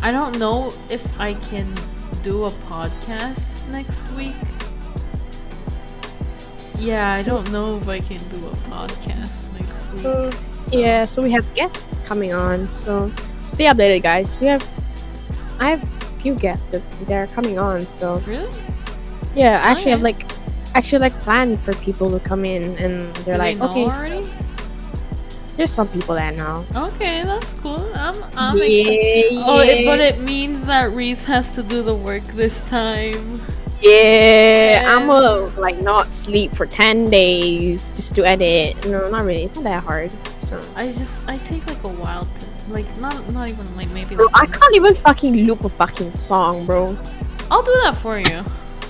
I 0.03 0.11
don't 0.13 0.39
know 0.39 0.73
if 0.89 1.03
I 1.19 1.35
can 1.35 1.75
do 2.23 2.45
a 2.45 2.51
podcast 2.71 3.67
next 3.69 4.09
week. 4.13 4.35
Yeah, 6.79 7.13
I 7.13 7.23
don't 7.23 7.51
know 7.51 7.79
if 7.79 7.89
I 7.89 7.99
can 7.99 8.19
do 8.29 8.47
a 8.47 8.53
podcast 8.71 9.53
next 9.59 9.91
week. 9.93 10.05
Uh, 10.07 10.31
so- 10.53 10.79
Yeah, 10.79 11.05
so 11.05 11.23
we 11.23 11.33
have 11.33 11.53
guests 11.55 12.01
coming 12.01 12.33
on. 12.33 12.71
So 12.71 13.11
stay 13.43 13.65
updated, 13.67 14.03
guys. 14.03 14.39
We 14.41 14.47
have, 14.47 14.63
I 15.59 15.71
have 15.71 15.83
a 15.83 16.21
few 16.21 16.35
guests 16.35 16.67
that's 16.71 16.93
they're 17.09 17.27
coming 17.29 17.59
on. 17.59 17.81
So 17.83 18.19
Really? 18.27 18.49
yeah, 19.35 19.59
I 19.65 19.71
actually 19.73 19.91
have 19.91 20.03
like, 20.03 20.31
actually 20.77 21.01
like 21.01 21.19
planned 21.21 21.59
for 21.61 21.73
people 21.75 22.09
to 22.11 22.21
come 22.21 22.45
in, 22.45 22.77
and 22.79 23.13
they're 23.25 23.35
Do 23.35 23.43
like, 23.43 23.61
okay, 23.61 23.85
already? 23.87 24.29
There's 25.59 25.73
some 25.73 25.89
people 25.89 26.15
that 26.15 26.37
know. 26.37 26.65
Okay, 26.73 27.25
that's 27.25 27.53
cool. 27.55 27.81
I'm. 27.95 28.15
I'm 28.37 28.57
yeah, 28.59 28.65
excited. 28.65 29.43
Oh, 29.45 29.59
it, 29.59 29.85
but 29.85 29.99
it 29.99 30.21
means 30.21 30.65
that 30.67 30.93
Reese 30.93 31.25
has 31.25 31.57
to 31.57 31.65
do 31.65 31.83
the 31.83 31.95
work 31.95 32.23
this 32.29 32.63
time. 32.63 33.43
Yeah, 33.83 34.85
I'm 34.87 35.09
gonna 35.09 35.47
like 35.61 35.81
not 35.81 36.13
sleep 36.13 36.55
for 36.55 36.65
ten 36.65 37.11
days 37.11 37.91
just 37.91 38.15
to 38.15 38.25
edit. 38.25 38.87
No, 38.87 39.11
not 39.11 39.25
really. 39.25 39.43
It's 39.43 39.57
not 39.57 39.65
that 39.65 39.83
hard. 39.83 40.13
So 40.39 40.61
I 40.77 40.93
just 40.93 41.29
I 41.29 41.39
take 41.39 41.67
like 41.67 41.83
a 41.83 41.89
while 41.89 42.25
to 42.25 42.73
like 42.73 42.97
not 42.99 43.29
not 43.33 43.49
even 43.49 43.77
like 43.77 43.91
maybe. 43.91 44.15
bro, 44.15 44.29
I 44.35 44.47
can't 44.47 44.77
even 44.77 44.95
fucking 44.95 45.35
loop 45.45 45.65
a 45.65 45.69
fucking 45.71 46.13
song, 46.13 46.67
bro. 46.67 46.97
I'll 47.51 47.65
do 47.65 47.75
that 47.83 47.97
for 47.97 48.21
you. 48.21 48.45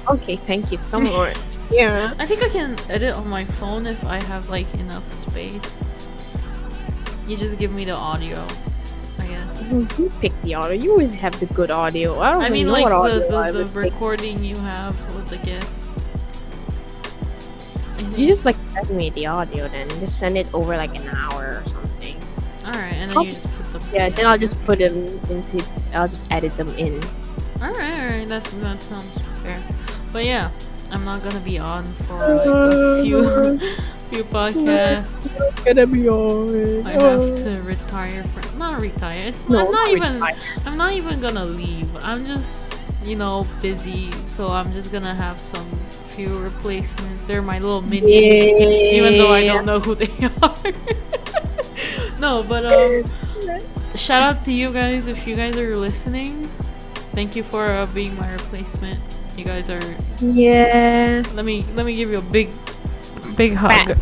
Okay, 0.08 0.36
thank 0.36 0.70
you 0.70 0.78
so 0.78 1.00
much. 1.00 1.36
yeah. 1.70 2.12
I 2.18 2.26
think 2.26 2.42
I 2.42 2.48
can 2.50 2.78
edit 2.90 3.14
on 3.14 3.28
my 3.28 3.44
phone 3.44 3.86
if 3.86 4.02
I 4.04 4.22
have 4.24 4.50
like 4.50 4.72
enough 4.74 5.10
space. 5.14 5.80
You 7.28 7.36
just 7.36 7.58
give 7.58 7.70
me 7.72 7.84
the 7.84 7.92
audio, 7.92 8.46
I 9.18 9.26
guess. 9.26 9.70
You 9.70 9.86
pick 10.20 10.32
the 10.42 10.54
audio. 10.54 10.72
You 10.82 10.92
always 10.92 11.14
have 11.16 11.38
the 11.38 11.46
good 11.46 11.70
audio. 11.70 12.18
I 12.20 12.30
don't 12.32 12.42
I 12.42 12.48
mean, 12.48 12.66
know 12.66 12.72
like 12.72 12.84
what 12.84 12.92
audio 12.92 13.28
the, 13.30 13.36
I 13.36 13.46
the, 13.48 13.52
the 13.52 13.58
would 13.64 13.66
pick. 13.74 13.92
recording 13.92 14.42
you 14.42 14.56
have 14.56 14.96
with 15.14 15.26
the 15.26 15.36
guest. 15.38 15.90
You 18.16 18.26
just 18.26 18.44
like 18.44 18.56
send 18.60 18.90
me 18.90 19.10
the 19.10 19.26
audio, 19.26 19.68
then 19.68 19.88
just 20.00 20.18
send 20.18 20.36
it 20.38 20.52
over 20.54 20.76
like 20.76 20.96
an 20.98 21.08
hour 21.08 21.62
or 21.64 21.68
something. 21.68 22.16
all 22.64 22.72
right, 22.72 22.94
and 22.94 23.10
then 23.10 23.18
I'll- 23.18 23.24
you 23.24 23.32
just 23.32 23.46
put 23.56 23.72
the 23.80 23.90
Yeah, 23.92 24.08
then 24.08 24.26
I'll 24.26 24.38
just 24.38 24.64
put 24.64 24.78
them 24.78 25.20
into. 25.30 25.64
I'll 25.92 26.08
just 26.08 26.26
edit 26.30 26.56
them 26.56 26.68
in. 26.70 27.02
All 27.60 27.72
right, 27.72 28.00
all 28.00 28.06
right, 28.18 28.28
that 28.28 28.44
that 28.62 28.82
sounds 28.82 29.18
fair. 29.42 29.62
But 30.12 30.24
yeah, 30.24 30.50
I'm 30.90 31.04
not 31.04 31.22
gonna 31.22 31.40
be 31.40 31.58
on 31.58 31.84
for 32.06 32.16
like 32.18 32.46
a 32.46 33.02
few 33.04 33.58
few 34.10 34.24
podcasts. 34.24 35.38
gonna 35.64 35.86
be 35.86 36.08
on. 36.08 36.86
I 36.86 36.92
have 36.92 37.36
to 37.44 37.60
retire 37.62 38.24
from 38.24 38.58
not 38.58 38.80
retire. 38.80 39.26
It's 39.26 39.48
No, 39.48 39.66
I'm 39.66 39.70
not 39.70 39.88
even 39.88 40.14
retire. 40.20 40.36
I'm 40.66 40.76
not 40.76 40.92
even 40.94 41.20
gonna 41.20 41.44
leave. 41.44 41.88
I'm 42.04 42.24
just 42.24 42.72
you 43.04 43.16
know 43.16 43.46
busy, 43.60 44.10
so 44.24 44.48
I'm 44.48 44.72
just 44.72 44.92
gonna 44.92 45.14
have 45.14 45.40
some 45.40 45.68
few 46.10 46.38
replacements. 46.38 47.24
They're 47.24 47.42
my 47.42 47.58
little 47.58 47.82
minions, 47.82 48.10
even 48.10 49.18
though 49.18 49.32
I 49.32 49.46
don't 49.46 49.66
know 49.66 49.78
who 49.80 49.94
they 49.94 50.08
are. 50.42 50.56
no, 52.18 52.42
but 52.42 52.64
um, 52.66 53.04
shout 53.94 54.22
out 54.22 54.44
to 54.46 54.52
you 54.52 54.72
guys 54.72 55.06
if 55.06 55.26
you 55.26 55.36
guys 55.36 55.56
are 55.56 55.76
listening. 55.76 56.50
Thank 57.12 57.36
you 57.36 57.42
for 57.42 57.66
uh, 57.66 57.86
being 57.86 58.16
my 58.16 58.32
replacement. 58.32 59.00
You 59.38 59.44
guys 59.44 59.70
are. 59.70 59.80
Yeah. 60.20 61.22
Let 61.34 61.44
me 61.44 61.62
let 61.76 61.86
me 61.86 61.94
give 61.94 62.10
you 62.10 62.18
a 62.18 62.22
big, 62.22 62.50
big 63.36 63.54
hug. 63.54 63.96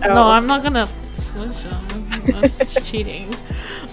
No, 0.00 0.28
I'm 0.28 0.48
not 0.48 0.64
gonna 0.64 0.88
smush 1.12 1.62
them. 1.62 2.08
That's, 2.26 2.74
cheating. 2.90 3.32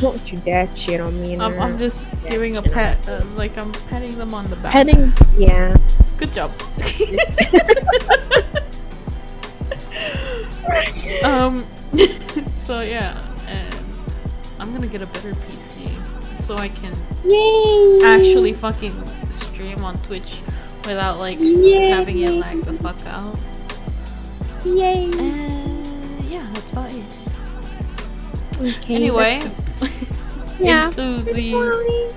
Don't 0.00 0.32
you 0.32 0.38
dare 0.38 0.68
cheat 0.68 1.00
on 1.00 1.20
me. 1.20 1.34
I'm, 1.34 1.60
I'm 1.60 1.78
just 1.78 2.06
giving 2.26 2.56
a 2.56 2.62
pet, 2.62 3.06
uh, 3.06 3.22
like 3.36 3.58
I'm 3.58 3.72
petting 3.72 4.16
them 4.16 4.32
on 4.32 4.48
the 4.48 4.56
back. 4.56 4.72
Petting. 4.72 5.12
Yeah. 5.36 5.76
Good 6.16 6.32
job. 6.32 6.50
um. 11.22 11.62
so 12.56 12.80
yeah, 12.80 13.20
and 13.48 13.74
I'm 14.58 14.72
gonna 14.72 14.86
get 14.86 15.02
a 15.02 15.06
better 15.06 15.34
PC 15.34 15.93
so 16.44 16.56
I 16.56 16.68
can 16.68 16.92
Yay. 17.24 18.00
actually 18.04 18.52
fucking 18.52 18.94
stream 19.30 19.82
on 19.82 19.96
Twitch 20.02 20.40
without 20.84 21.18
like 21.18 21.38
Yay. 21.40 21.88
having 21.88 22.18
it 22.20 22.32
lag 22.32 22.62
the 22.62 22.74
fuck 22.74 23.04
out. 23.06 23.38
Yay. 24.62 25.04
And 25.18 26.24
yeah, 26.24 26.46
that's 26.52 26.70
about 26.70 26.94
it. 26.94 27.04
Okay, 28.60 28.94
Anyway, 28.94 29.40
Yeah. 30.60 30.88
into 30.88 31.18
the 31.24 32.12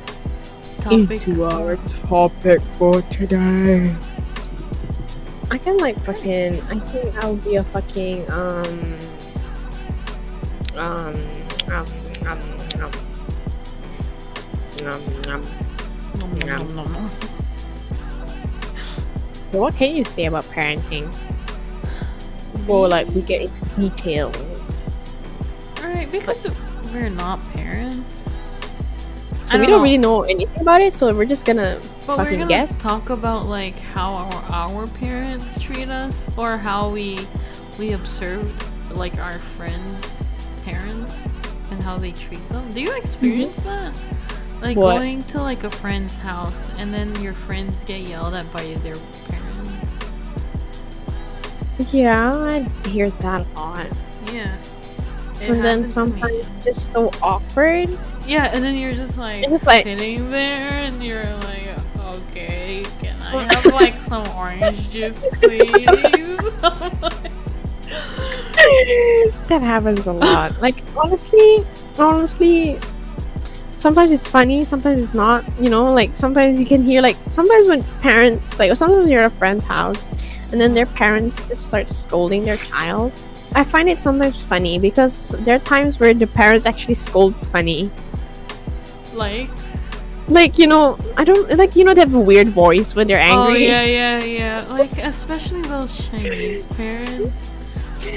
topic. 0.82 1.28
Into 1.28 1.46
our 1.46 1.78
topic 1.78 2.62
for 2.74 3.02
today. 3.04 3.96
I 5.50 5.58
can 5.58 5.78
like 5.78 5.98
fucking. 6.02 6.62
I 6.64 6.80
think 6.80 7.16
I'll 7.24 7.38
be 7.38 7.56
a 7.56 7.64
fucking 7.64 8.30
um 8.30 9.00
um 10.76 10.78
um 10.78 11.16
um 11.16 11.16
um 11.16 11.16
um 11.72 11.74
um. 11.74 12.07
Nom, 14.88 15.02
nom, 15.24 15.42
nom, 16.18 16.68
nom, 16.70 16.94
nom. 16.94 17.10
So 19.52 19.60
what 19.60 19.76
can 19.76 19.94
you 19.94 20.06
say 20.06 20.28
about 20.28 20.46
parenting? 20.46 21.14
Before 22.54 22.88
like 22.88 23.10
we 23.10 23.22
get 23.22 23.42
into 23.42 23.66
details. 23.76 25.26
Alright, 25.80 26.10
because 26.10 26.48
we're 26.94 27.10
not 27.10 27.42
parents. 27.52 28.34
So 29.44 29.60
we 29.60 29.66
don't 29.66 29.68
don't 29.68 29.70
know. 29.72 29.84
really 29.84 29.98
know 29.98 30.22
anything 30.22 30.62
about 30.62 30.80
it. 30.80 30.94
So 30.94 31.14
we're 31.14 31.26
just 31.26 31.44
gonna 31.44 31.82
But 32.06 32.20
we're 32.20 32.24
fucking 32.24 32.40
gonna 32.40 32.50
guess. 32.50 32.80
talk 32.80 33.10
about 33.10 33.46
like 33.48 33.78
how 33.78 34.14
our, 34.14 34.34
our 34.46 34.88
parents 34.88 35.60
treat 35.62 35.90
us 35.90 36.30
or 36.38 36.58
how 36.58 36.90
we 36.90 37.28
we 37.78 37.92
observe 37.92 38.48
like 38.96 39.18
our 39.18 39.40
friends' 39.40 40.34
parents 40.64 41.26
and 41.72 41.84
how 41.84 41.98
they 41.98 42.14
treat 42.14 42.48
them. 42.48 42.72
Do 42.72 42.80
you 42.80 42.88
mm-hmm. 42.88 42.98
experience 42.98 43.58
that? 43.60 43.94
Like 44.62 44.76
What? 44.78 45.00
going 45.00 45.24
to 45.24 45.42
like 45.42 45.64
a 45.64 45.70
friend's 45.70 46.18
house 46.18 46.70
and 46.78 46.94
then 46.94 47.20
your 47.22 47.34
friends 47.34 47.84
get 47.84 48.02
yelled 48.02 48.34
at 48.34 48.52
by 48.52 48.74
their 48.76 48.96
parents. 49.30 49.96
Yeah, 51.94 52.36
I 52.36 52.88
hear 52.90 53.10
that 53.12 53.42
a 53.42 53.60
lot. 53.60 53.88
Yeah. 54.34 54.58
It 55.40 55.50
and 55.50 55.64
then 55.64 55.64
happened 55.64 55.64
to 55.64 55.82
me. 55.82 55.88
sometimes 55.88 56.54
it's 56.56 56.66
just 56.66 56.92
so 56.92 57.12
awkward. 57.22 57.98
Yeah, 58.26 58.46
and 58.52 58.64
then 58.64 58.76
you're 58.76 58.94
just 58.94 59.18
like, 59.20 59.48
just 59.48 59.68
like- 59.68 59.84
sitting 59.84 60.32
there 60.32 60.72
and 60.72 61.04
you're 61.06 61.32
like, 61.38 61.78
okay, 62.00 62.84
can 63.00 63.22
I 63.22 63.54
have 63.54 63.66
like 63.68 63.94
some 64.02 64.28
orange 64.30 64.90
juice, 64.90 65.24
please? 65.34 65.88
that 69.48 69.60
happens 69.62 70.08
a 70.08 70.14
lot. 70.14 70.60
Like 70.62 70.84
honestly, 70.96 71.66
honestly, 72.00 72.80
sometimes 73.88 74.12
it's 74.12 74.28
funny, 74.28 74.66
sometimes 74.66 75.00
it's 75.00 75.14
not. 75.14 75.46
You 75.64 75.70
know, 75.70 75.86
like 75.94 76.12
sometimes 76.16 76.60
you 76.60 76.66
can 76.66 76.84
hear 76.84 77.02
like 77.02 77.16
sometimes 77.30 77.68
when 77.68 77.84
parents 78.04 78.60
like 78.60 78.70
or 78.70 78.76
sometimes 78.76 79.10
you're 79.10 79.22
at 79.24 79.32
a 79.32 79.36
friend's 79.38 79.64
house 79.64 80.10
and 80.52 80.60
then 80.60 80.74
their 80.74 80.86
parents 80.86 81.46
just 81.48 81.66
start 81.66 81.88
scolding 81.88 82.44
their 82.44 82.58
child. 82.58 83.14
I 83.56 83.64
find 83.64 83.88
it 83.88 83.98
sometimes 84.00 84.44
funny 84.44 84.78
because 84.78 85.32
there 85.46 85.56
are 85.56 85.60
times 85.64 86.00
where 86.02 86.14
the 86.14 86.28
parents 86.28 86.66
actually 86.66 86.96
scold 86.96 87.34
funny. 87.54 87.90
like, 89.16 89.50
Like 90.28 90.60
you 90.60 90.68
know, 90.68 90.98
I 91.16 91.24
don't 91.24 91.48
like 91.56 91.78
you 91.78 91.86
know 91.86 91.94
they 91.94 92.02
have 92.04 92.14
a 92.14 92.20
weird 92.20 92.50
voice 92.50 92.94
when 92.94 93.08
they're 93.08 93.24
angry 93.24 93.40
oh 93.40 93.48
angry. 93.48 93.68
yeah, 93.72 94.20
yeah, 94.20 94.24
yeah. 94.24 94.68
Like 94.68 94.92
especially 95.00 95.62
those 95.62 95.96
Chinese 96.10 96.66
parents. 96.78 97.52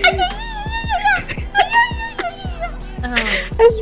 Um, 3.03 3.15
That's- 3.57 3.81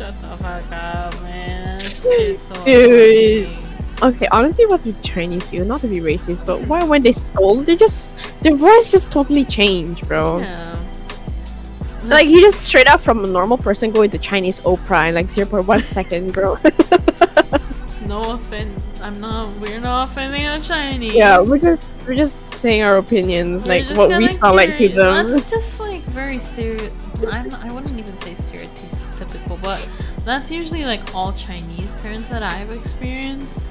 shut 0.00 0.22
the 0.22 0.36
fuck 0.42 0.72
up, 0.72 1.22
man. 1.22 1.78
So 2.36 2.54
Dude. 2.64 3.48
annoying. 3.48 3.64
Okay, 4.02 4.26
honestly, 4.32 4.64
what's 4.66 4.86
with 4.86 5.02
Chinese 5.02 5.46
people? 5.46 5.66
Not 5.66 5.80
to 5.82 5.88
be 5.88 6.00
racist, 6.00 6.46
but 6.46 6.60
why 6.66 6.82
when 6.84 7.02
they 7.02 7.12
scold, 7.12 7.66
they 7.66 7.76
just 7.76 8.40
their 8.40 8.56
voice 8.56 8.90
just 8.90 9.10
totally 9.10 9.44
change, 9.44 10.02
bro. 10.08 10.38
Yeah. 10.38 10.82
Like 12.04 12.26
you 12.28 12.40
just 12.40 12.62
straight 12.62 12.88
up 12.88 13.00
from 13.02 13.24
a 13.24 13.26
normal 13.26 13.58
person 13.58 13.90
go 13.90 14.00
into 14.02 14.18
Chinese 14.18 14.64
opera 14.64 15.08
in 15.08 15.14
like 15.14 15.30
zero 15.30 15.46
point 15.46 15.66
one 15.66 15.84
second, 15.84 16.32
bro. 16.32 16.58
No 18.10 18.32
offense. 18.32 18.82
I'm 19.00 19.20
not. 19.20 19.54
We're 19.60 19.78
not 19.78 20.08
offending 20.08 20.42
the 20.42 20.58
Chinese. 20.66 21.14
yeah, 21.14 21.40
we're 21.40 21.58
just 21.58 22.04
we're 22.08 22.16
just 22.16 22.54
saying 22.54 22.82
our 22.82 22.96
opinions, 22.96 23.68
We're 23.68 23.84
like 23.84 23.96
what 23.96 24.18
we 24.18 24.28
sound 24.32 24.56
like 24.56 24.76
to 24.78 24.88
them. 24.88 25.30
That's 25.30 25.48
just 25.48 25.78
like 25.78 26.02
very 26.06 26.40
stereo. 26.40 26.90
I'm, 27.30 27.54
I 27.54 27.72
wouldn't 27.72 27.96
even 27.96 28.16
say 28.16 28.32
stereotypical, 28.32 28.79
but 29.62 29.88
that's 30.24 30.50
usually 30.50 30.84
like 30.84 31.14
all 31.14 31.32
Chinese 31.32 31.90
parents 32.02 32.28
that 32.28 32.42
I've 32.42 32.70
experienced 32.72 33.62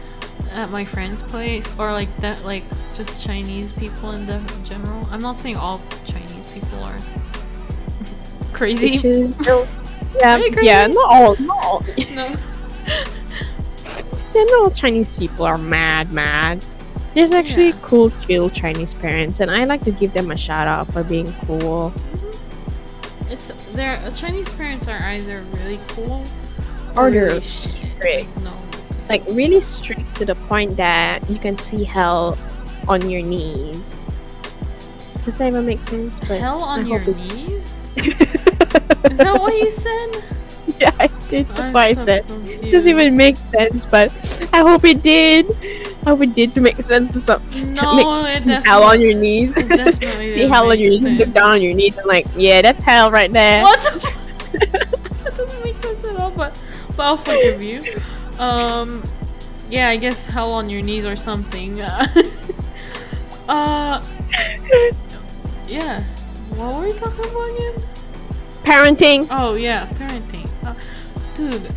at 0.51 0.71
my 0.71 0.83
friend's 0.83 1.21
place, 1.23 1.71
or 1.77 1.91
like 1.91 2.15
that, 2.17 2.43
like 2.43 2.63
just 2.95 3.23
Chinese 3.23 3.71
people 3.71 4.11
in 4.11 4.25
the 4.25 4.39
general. 4.63 5.07
I'm 5.11 5.19
not 5.19 5.37
saying 5.37 5.57
all 5.57 5.81
Chinese 6.05 6.51
people 6.53 6.83
are 6.83 6.97
crazy. 8.53 8.97
Yeah, 10.19 10.33
Are 10.35 10.39
you 10.39 10.51
yeah, 10.63 10.87
not 10.87 11.13
all, 11.13 11.35
not 11.37 11.63
all. 11.63 11.85
No. 12.15 12.35
Yeah, 14.33 14.43
not 14.43 14.59
all 14.61 14.71
Chinese 14.71 15.17
people 15.17 15.45
are 15.45 15.57
mad, 15.57 16.11
mad. 16.11 16.65
There's 17.13 17.31
actually 17.31 17.67
Yeah. 17.69 17.77
cool, 17.83 18.11
chill 18.25 18.49
Chinese 18.49 18.93
parents, 18.93 19.39
and 19.39 19.51
I 19.51 19.65
like 19.65 19.81
to 19.83 19.91
give 19.91 20.13
them 20.13 20.31
a 20.31 20.37
shout 20.37 20.67
out 20.67 20.91
for 20.91 21.03
being 21.03 21.31
cool. 21.45 21.91
Mm-hmm. 21.91 22.28
It's 23.29 23.49
their 23.73 23.97
uh, 23.97 24.11
Chinese 24.11 24.49
parents 24.49 24.87
are 24.87 24.99
either 24.99 25.43
really 25.53 25.79
cool 25.89 26.23
Or 26.95 27.11
they're 27.11 27.25
really 27.25 27.41
strict. 27.41 28.01
Like, 28.03 28.41
no. 28.41 28.53
like 29.09 29.23
really 29.27 29.61
strict 29.61 30.15
to 30.17 30.25
the 30.25 30.35
point 30.35 30.75
that 30.77 31.29
you 31.29 31.37
can 31.37 31.57
see 31.57 31.83
hell 31.83 32.37
on 32.87 33.09
your 33.09 33.21
knees. 33.21 34.07
Does 35.25 35.37
that 35.37 35.47
even 35.47 35.65
make 35.65 35.83
sense? 35.83 36.19
But 36.19 36.39
Hell 36.39 36.63
on 36.63 36.87
your 36.87 36.99
hope 36.99 37.15
knees? 37.17 37.77
Is 37.97 39.17
that 39.19 39.35
what 39.39 39.53
you 39.53 39.69
said? 39.69 40.23
yeah, 40.79 40.91
I 40.97 41.07
did. 41.29 41.47
That's 41.49 41.59
I'm 41.59 41.73
why 41.73 41.85
I 41.87 41.93
said. 41.93 42.25
confused. 42.27 42.63
It 42.63 42.71
doesn't 42.71 42.89
even 42.91 43.17
make 43.17 43.37
sense, 43.37 43.85
but 43.85 44.11
I 44.53 44.59
hope 44.61 44.85
it 44.85 45.03
did. 45.03 45.45
I 46.09 46.23
it 46.23 46.33
did 46.33 46.53
to 46.55 46.61
make 46.61 46.81
sense 46.81 47.13
to 47.13 47.19
some. 47.19 47.43
No, 47.73 48.23
make 48.23 48.47
it 48.47 48.65
hell 48.65 48.83
on 48.83 48.99
your 48.99 49.13
knees. 49.13 49.53
see 49.55 50.47
hell 50.47 50.71
on 50.71 50.79
your 50.79 50.89
knees. 50.89 51.19
Look 51.19 51.33
down 51.33 51.51
on 51.51 51.61
your 51.61 51.75
knees 51.75 51.97
and 51.97 52.07
like, 52.07 52.25
yeah, 52.35 52.61
that's 52.61 52.81
hell 52.81 53.11
right 53.11 53.31
there. 53.31 53.63
What 53.63 53.79
the 53.79 54.59
That 55.23 55.37
doesn't 55.37 55.63
make 55.63 55.77
sense 55.77 56.03
at 56.03 56.19
all, 56.19 56.31
but, 56.31 56.59
but 56.95 56.99
I'll 56.99 57.17
forgive 57.17 57.61
you. 57.61 57.83
Um, 58.39 59.03
yeah, 59.69 59.89
I 59.89 59.97
guess 59.97 60.25
hell 60.25 60.51
on 60.53 60.69
your 60.69 60.81
knees 60.81 61.05
or 61.05 61.15
something. 61.15 61.79
uh, 63.47 64.03
yeah. 65.67 66.03
What 66.55 66.75
were 66.75 66.85
we 66.85 66.93
talking 66.93 67.19
about 67.19 67.55
again? 67.55 67.83
Parenting. 68.63 69.27
Oh 69.29 69.53
yeah, 69.53 69.87
parenting. 69.89 70.49
Uh, 70.63 70.73
dude, 71.35 71.69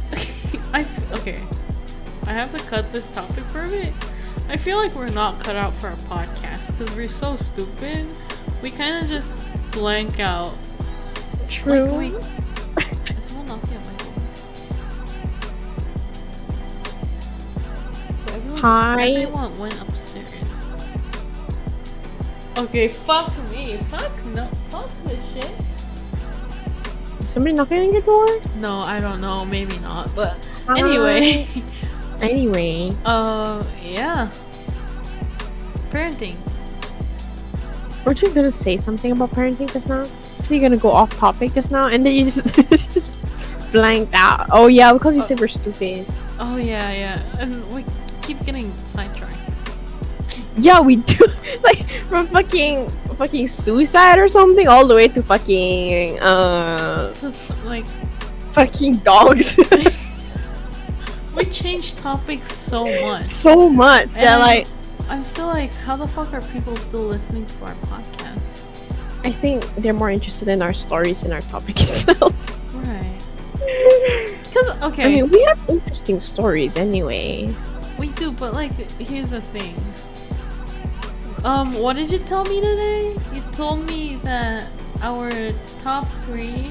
I 0.73 0.87
okay. 1.13 1.43
I 2.27 2.33
have 2.33 2.53
to 2.53 2.59
cut 2.59 2.91
this 2.93 3.11
topic 3.11 3.45
for 3.47 3.65
a 3.65 3.69
bit. 3.69 3.93
I 4.53 4.57
feel 4.59 4.77
like 4.77 4.95
we're 4.95 5.09
not 5.09 5.41
cut 5.43 5.57
out 5.57 5.75
for 5.75 5.89
a 5.89 5.97
podcast 5.97 6.77
because 6.77 6.95
we're 6.95 7.09
so 7.09 7.37
stupid. 7.37 8.07
We 8.61 8.71
kind 8.71 9.03
of 9.03 9.09
just 9.11 9.47
blank 9.71 10.21
out. 10.21 10.55
True. 11.49 11.87
Like, 11.87 13.17
is 13.17 13.25
someone 13.25 13.47
knocking 13.47 13.73
at 13.79 13.87
my 13.87 13.93
door? 13.95 14.13
Everyone- 18.29 18.59
Hi. 18.59 19.09
Everyone 19.09 19.59
went 19.59 19.81
upstairs. 19.81 20.69
Okay, 22.59 22.89
fuck 22.89 23.33
me. 23.49 23.79
Fuck 23.89 24.23
no. 24.27 24.47
Fuck 24.69 24.91
this 25.07 25.29
shit. 25.33 25.51
Is 27.21 27.31
somebody 27.31 27.55
knocking 27.55 27.79
on 27.79 27.93
your 27.95 28.03
door? 28.03 28.29
No, 28.57 28.81
I 28.81 29.01
don't 29.01 29.23
know. 29.23 29.47
Maybe 29.47 29.79
not. 29.79 30.15
But 30.15 30.47
anyway, 30.69 31.49
Anyway, 32.23 32.93
uh, 33.05 33.63
yeah. 33.83 34.31
Parenting. 35.91 36.37
weren't 38.07 38.23
you 38.23 38.31
gonna 38.31 38.51
say 38.51 38.77
something 38.77 39.13
about 39.13 39.31
parenting 39.33 39.71
just 39.73 39.89
now? 39.89 40.05
So 40.43 40.55
you're 40.55 40.63
gonna 40.63 40.77
go 40.81 40.91
off 40.91 41.11
topic 41.17 41.53
just 41.55 41.71
now, 41.71 41.89
and 41.89 42.05
then 42.07 42.15
you 42.15 42.25
just 42.25 42.55
just 42.95 43.13
blanked 43.73 44.15
out. 44.15 44.47
Oh 44.51 44.69
yeah, 44.69 44.93
because 44.93 45.15
you 45.17 45.23
Oh. 45.23 45.25
said 45.27 45.41
we're 45.41 45.49
stupid. 45.49 46.07
Oh 46.39 46.57
yeah, 46.57 46.91
yeah. 46.93 47.23
And 47.39 47.63
we 47.75 47.85
keep 48.23 48.43
getting 48.45 48.73
sidetracked. 48.87 49.37
Yeah, 50.57 50.81
we 50.81 50.97
do. 50.97 51.27
like 51.63 51.85
from 52.09 52.27
fucking 52.29 52.89
fucking 53.17 53.49
suicide 53.49 54.19
or 54.19 54.29
something, 54.29 54.69
all 54.69 54.87
the 54.87 54.95
way 54.95 55.09
to 55.09 55.23
fucking 55.23 56.21
uh 56.21 57.13
So 57.15 57.33
like 57.65 57.87
fucking 58.53 58.99
dogs. 59.05 59.59
we 61.35 61.45
change 61.45 61.97
topics 61.97 62.55
so 62.55 62.85
much. 63.03 63.27
so 63.27 63.69
much 63.69 64.15
that 64.15 64.41
like 64.41 64.67
I'm 65.09 65.25
still 65.25 65.47
like, 65.47 65.75
how 65.75 65.97
the 65.97 66.07
fuck 66.07 66.33
are 66.33 66.41
people 66.41 66.77
still 66.77 67.03
listening 67.03 67.47
to 67.47 67.65
our 67.65 67.75
podcast? 67.75 68.97
I 69.25 69.31
think 69.31 69.65
they're 69.77 69.93
more 69.93 70.11
interested 70.11 70.49
in 70.49 70.63
our 70.63 70.73
stories 70.73 71.23
than 71.23 71.33
our 71.33 71.41
topic 71.43 71.81
itself. 71.81 72.35
Right. 72.75 73.19
Because 74.53 74.83
okay, 74.83 75.05
I 75.05 75.09
mean, 75.09 75.31
we 75.31 75.43
have 75.45 75.59
interesting 75.67 76.21
stories 76.21 76.77
anyway. 76.77 77.55
we 77.99 78.09
do, 78.09 78.31
but 78.31 78.53
like, 78.53 78.73
here's 79.01 79.31
the 79.31 79.41
thing. 79.41 79.75
Um, 81.43 81.73
what 81.81 81.97
did 81.97 82.11
you 82.11 82.19
tell 82.19 82.45
me 82.45 82.61
today? 82.61 83.17
You 83.33 83.41
told 83.53 83.87
me 83.87 84.17
that 84.25 84.71
our 85.01 85.31
top 85.83 86.07
three 86.25 86.71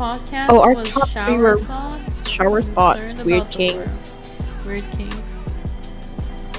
podcasts 0.00 0.46
Oh, 0.48 0.62
our 0.62 0.74
was 0.74 0.88
top 0.88 1.02
three 1.04 1.12
shower 1.12 1.38
were 1.38 1.56
thoughts, 1.58 2.28
Shower 2.30 2.62
thoughts, 2.62 3.12
weird 3.14 3.42
about 3.42 3.52
the 3.52 3.72
world. 3.76 3.88
kinks. 3.88 4.42
Weird 4.64 4.84
Kinks. 4.92 5.38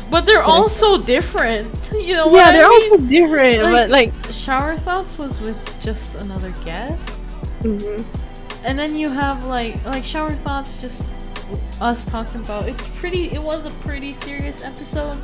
But 0.10 0.26
they're 0.26 0.40
Did 0.44 0.48
all 0.50 0.68
so 0.70 1.02
different. 1.02 1.70
You 2.02 2.16
know 2.16 2.30
yeah, 2.34 2.46
I 2.48 2.52
they're 2.54 2.70
mean? 2.70 2.92
also 2.92 2.98
different, 3.08 3.64
Like- 3.64 3.72
but 3.74 3.90
like. 3.90 4.34
Shower 4.34 4.78
thoughts 4.78 5.18
was 5.18 5.42
with 5.42 5.58
just 5.82 6.16
another 6.16 6.52
guest. 6.64 7.26
mm-hmm. 7.64 8.04
And 8.64 8.78
then 8.78 8.96
you 8.96 9.10
have 9.10 9.46
like 9.46 9.84
like 9.86 10.04
shower 10.04 10.32
thoughts 10.32 10.80
just 10.80 11.08
us 11.82 12.06
talking 12.06 12.42
about 12.42 12.68
it's 12.70 12.88
pretty 13.00 13.32
it 13.32 13.42
was 13.42 13.66
a 13.66 13.72
pretty 13.86 14.14
serious 14.14 14.64
episode. 14.64 15.18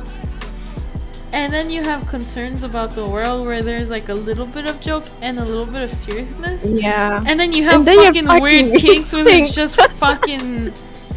And 1.32 1.52
then 1.52 1.68
you 1.68 1.82
have 1.82 2.06
concerns 2.08 2.62
about 2.62 2.92
the 2.92 3.06
world 3.06 3.46
where 3.46 3.62
there's 3.62 3.90
like 3.90 4.08
a 4.08 4.14
little 4.14 4.46
bit 4.46 4.66
of 4.66 4.80
joke 4.80 5.04
and 5.20 5.38
a 5.38 5.44
little 5.44 5.66
bit 5.66 5.82
of 5.82 5.92
seriousness. 5.92 6.66
Yeah. 6.66 7.22
And 7.26 7.38
then 7.38 7.52
you 7.52 7.64
have 7.64 7.84
then 7.84 7.98
you 7.98 8.04
have 8.04 8.14
fucking 8.14 8.42
weird 8.42 8.80
kinks 8.80 9.12
with 9.12 9.26
it's 9.28 9.50
just 9.50 9.76
fucking 9.92 10.72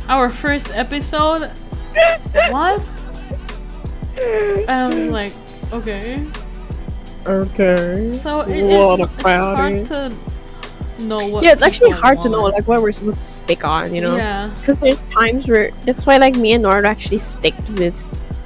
our 0.10 0.30
first 0.30 0.71
episode. 0.76 1.52
What? 2.50 2.86
And 4.17 4.69
I 4.69 4.88
was 4.88 5.08
like, 5.10 5.34
okay. 5.71 6.28
Okay. 7.26 8.12
So 8.13 8.41
it, 8.41 8.63
What 8.65 9.00
it's, 9.00 9.13
it's 9.13 9.24
hard 9.24 9.86
to 9.86 10.10
know 11.00 11.28
what 11.28 11.43
yeah, 11.43 11.54
it's 11.54 11.62
actually 11.62 11.89
people 11.89 12.02
hard 12.02 12.21
to 12.21 12.30
know 12.30 12.41
like 12.41 12.67
what 12.67 12.82
we're 12.82 12.91
supposed 12.91 13.19
to 13.19 13.26
stick 13.26 13.63
on, 13.63 13.93
you 13.95 14.02
know. 14.02 14.15
Yeah. 14.15 14.54
Because 14.56 14.78
there's 14.78 15.04
times 15.06 15.47
where 15.47 15.71
that's 15.82 16.06
why 16.06 16.17
like 16.17 16.36
me 16.36 16.54
and 16.54 16.63
Nora 16.63 16.88
actually 16.88 17.17
stick 17.17 17.56
with 17.69 17.95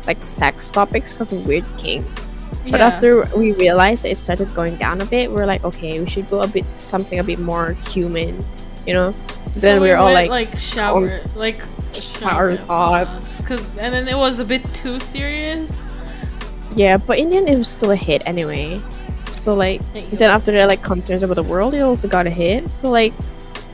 like 0.08 0.24
sex 0.24 0.70
topics 0.70 1.14
because 1.14 1.32
of 1.32 1.46
weird 1.46 1.66
kinks. 1.78 2.26
But 2.64 2.80
yeah. 2.80 2.88
after 2.88 3.38
we 3.38 3.52
realized 3.54 4.06
it 4.06 4.18
started 4.18 4.54
going 4.56 4.76
down 4.78 5.02
a 5.02 5.06
bit, 5.06 5.32
we're 5.32 5.46
like, 5.46 5.64
okay, 5.64 6.00
we 6.00 6.10
should 6.10 6.30
go 6.30 6.42
a 6.42 6.48
bit 6.48 6.66
something 6.80 7.20
a 7.20 7.24
bit 7.24 7.38
more 7.38 7.74
human, 7.90 8.44
you 8.88 8.94
know. 8.94 9.14
Then 9.56 9.80
we 9.80 9.88
we 9.88 9.92
are 9.92 9.98
all 9.98 10.12
like, 10.12 10.30
like 10.30 10.58
shower, 10.58 11.22
like 11.36 11.62
shower 11.94 12.56
thoughts. 12.56 13.46
Cause 13.46 13.70
and 13.78 13.94
then 13.94 14.08
it 14.08 14.18
was 14.18 14.40
a 14.40 14.46
bit 14.46 14.66
too 14.74 15.00
serious. 15.00 15.84
yeah. 16.76 16.98
But 16.98 17.20
in 17.20 17.30
the 17.30 17.38
end, 17.38 17.50
it 17.50 17.58
was 17.58 17.70
still 17.70 17.92
a 17.92 17.96
hit 17.96 18.24
anyway. 18.26 18.82
So 19.32 19.54
like, 19.54 19.82
then 20.12 20.32
after 20.32 20.52
that, 20.54 20.68
like 20.68 20.82
concerns 20.82 21.22
about 21.22 21.36
the 21.36 21.44
world, 21.44 21.76
it 21.76 21.82
also 21.82 22.08
got 22.08 22.26
a 22.26 22.32
hit. 22.32 22.74
So 22.74 22.90
like, 22.90 23.14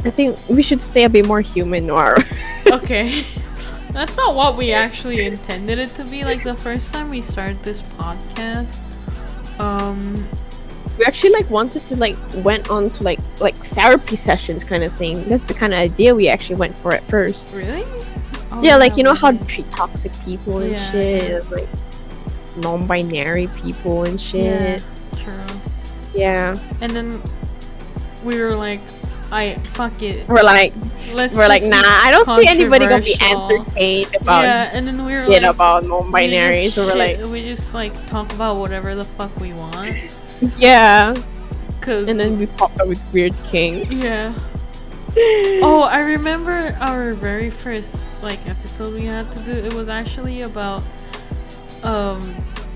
I 0.03 0.09
think 0.09 0.37
we 0.49 0.63
should 0.63 0.81
stay 0.81 1.05
a 1.05 1.09
bit 1.09 1.25
more 1.25 1.41
human, 1.41 1.87
Nora. 1.87 2.23
okay, 2.67 3.23
that's 3.91 4.17
not 4.17 4.35
what 4.35 4.57
we 4.57 4.71
actually 4.85 5.25
intended 5.25 5.79
it 5.79 5.89
to 5.95 6.03
be. 6.05 6.23
Like 6.23 6.43
the 6.43 6.55
first 6.55 6.93
time 6.93 7.09
we 7.09 7.21
started 7.21 7.61
this 7.63 7.81
podcast, 7.81 8.81
um, 9.59 10.27
we 10.97 11.05
actually 11.05 11.31
like 11.31 11.49
wanted 11.49 11.81
to 11.87 11.95
like 11.95 12.17
went 12.37 12.69
on 12.69 12.89
to 12.91 13.03
like 13.03 13.19
like 13.39 13.55
therapy 13.57 14.15
sessions 14.15 14.63
kind 14.63 14.83
of 14.83 14.93
thing. 14.93 15.27
That's 15.29 15.43
the 15.43 15.53
kind 15.53 15.73
of 15.73 15.79
idea 15.79 16.13
we 16.15 16.27
actually 16.29 16.55
went 16.57 16.77
for 16.77 16.93
at 16.93 17.07
first. 17.09 17.51
really? 17.53 17.83
Oh, 18.53 18.61
yeah, 18.61 18.75
like 18.75 18.97
you 18.97 19.03
know 19.03 19.13
how 19.13 19.31
to 19.31 19.45
treat 19.47 19.69
toxic 19.71 20.11
people 20.25 20.59
and 20.59 20.71
Yeah, 20.71 20.91
shit, 20.91 21.43
yeah. 21.43 21.49
like 21.49 21.69
non-binary 22.57 23.47
people 23.47 24.03
and 24.03 24.21
Yeah, 24.33 24.77
shit. 24.77 24.83
true. 25.23 25.33
Yeah, 26.13 26.55
And 26.81 26.91
then 26.91 27.21
we 28.25 28.41
were 28.41 28.53
like, 28.55 28.81
I 29.31 29.55
fuck 29.73 30.01
it. 30.01 30.27
we're 30.27 30.43
like 30.43 30.73
Let's 31.13 31.35
we're 31.35 31.47
like 31.47 31.63
nah. 31.63 31.81
I 31.83 32.09
don't 32.11 32.25
think 32.25 32.49
anybody 32.49 32.85
gonna 32.85 33.01
be 33.01 33.15
entertained 33.21 34.13
about 34.19 34.41
yeah, 34.43 34.69
and 34.73 34.85
then 34.87 35.05
we 35.05 35.13
were 35.15 35.25
shit 35.25 35.43
like, 35.43 35.55
about 35.55 35.83
we 35.83 35.89
non-binary. 35.89 36.63
just 36.65 36.75
So 36.75 36.85
we're 36.85 36.91
shit- 36.93 37.19
like 37.21 37.29
we 37.31 37.43
just 37.43 37.73
like 37.73 37.93
talk 38.07 38.31
about 38.33 38.57
whatever 38.57 38.93
the 38.95 39.03
fuck 39.05 39.35
we 39.39 39.53
want. 39.53 39.95
yeah, 40.57 41.15
Cause 41.81 42.07
and 42.09 42.19
then 42.19 42.37
we 42.37 42.45
pop 42.47 42.77
up 42.79 42.87
with 42.87 43.01
weird 43.13 43.33
kinks. 43.45 44.03
yeah. 44.03 44.37
Oh, 45.63 45.81
I 45.91 46.01
remember 46.03 46.77
our 46.79 47.13
very 47.15 47.49
first 47.49 48.09
like 48.23 48.39
episode 48.47 48.93
we 48.93 49.03
had 49.05 49.29
to 49.33 49.39
do. 49.39 49.51
It 49.51 49.73
was 49.73 49.89
actually 49.89 50.43
about 50.43 50.83
um 51.83 52.19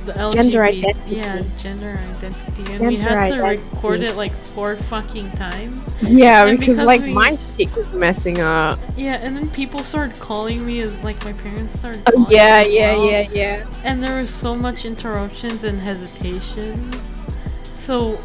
the 0.05 0.13
LGBT, 0.13 0.33
Gender 0.33 0.63
identity. 0.63 1.15
Yeah, 1.15 1.43
gender 1.57 1.91
identity, 1.91 2.73
and 2.73 2.87
we 2.87 2.97
Gender 2.97 3.19
had 3.19 3.27
to 3.27 3.33
identity. 3.43 3.63
record 3.73 3.99
it 4.01 4.15
like 4.15 4.33
four 4.47 4.75
fucking 4.75 5.31
times. 5.31 5.89
yeah, 6.03 6.45
because, 6.45 6.59
because 6.59 6.79
like 6.79 7.01
we- 7.01 7.13
my 7.13 7.35
shit 7.35 7.75
was 7.75 7.93
messing 7.93 8.41
up. 8.41 8.79
Yeah, 8.95 9.15
and 9.15 9.35
then 9.35 9.49
people 9.49 9.81
started 9.83 10.19
calling 10.19 10.65
me 10.65 10.81
as 10.81 11.03
like 11.03 11.23
my 11.25 11.33
parents 11.33 11.77
started. 11.79 12.03
Oh, 12.13 12.27
yeah, 12.29 12.61
yeah, 12.63 12.95
well. 12.97 13.05
yeah, 13.11 13.29
yeah. 13.31 13.65
And 13.83 14.03
there 14.03 14.19
was 14.19 14.29
so 14.29 14.53
much 14.53 14.85
interruptions 14.85 15.63
and 15.63 15.79
hesitations. 15.79 17.13
So 17.73 18.17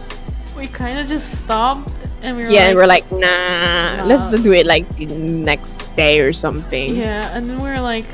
we 0.56 0.66
kind 0.68 0.98
of 0.98 1.06
just 1.06 1.38
stopped 1.40 1.92
and 2.22 2.36
we 2.36 2.44
were 2.44 2.50
Yeah, 2.50 2.60
like, 2.60 2.68
and 2.68 2.76
we're 2.76 2.86
like, 2.86 3.12
nah, 3.12 4.04
let's 4.04 4.30
Nah. 4.32 4.42
do 4.42 4.52
it 4.52 4.66
like 4.66 4.86
the 4.96 5.06
next 5.06 5.94
day 5.96 6.20
or 6.20 6.32
something. 6.32 6.94
yeah, 6.96 7.34
and 7.34 7.48
then 7.48 7.58
we 7.58 7.68
are 7.70 7.80
like, 7.80 8.06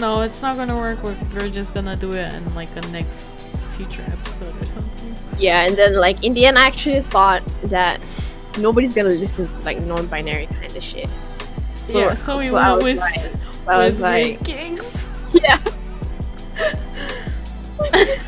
no, 0.00 0.20
it's 0.20 0.42
not 0.42 0.56
gonna 0.56 0.76
work. 0.76 1.02
We're, 1.02 1.16
we're 1.34 1.48
just 1.48 1.74
gonna 1.74 1.96
do 1.96 2.12
it 2.12 2.34
in 2.34 2.54
like 2.54 2.74
a 2.76 2.80
next 2.92 3.38
future 3.76 4.04
episode 4.08 4.54
or 4.62 4.66
something. 4.66 5.14
Yeah, 5.38 5.62
and 5.62 5.76
then 5.76 5.96
like 5.96 6.22
in 6.24 6.34
the 6.34 6.46
end, 6.46 6.58
I 6.58 6.66
actually 6.66 7.00
thought 7.00 7.42
that 7.64 8.02
nobody's 8.58 8.94
gonna 8.94 9.10
listen 9.10 9.46
to 9.46 9.60
like 9.62 9.80
non-binary 9.82 10.46
kind 10.46 10.76
of 10.76 10.82
shit. 10.82 11.08
So, 11.74 11.98
yeah, 11.98 12.14
so 12.14 12.38
we 12.38 12.48
I 12.48 12.72
went 12.74 12.84
with, 12.84 12.98
like, 12.98 13.68
I 13.68 13.78
was 13.78 13.94
with 13.94 14.02
like, 14.02 14.24
Weird 14.24 14.44
Kinks. 14.44 15.08
yeah. 15.32 15.62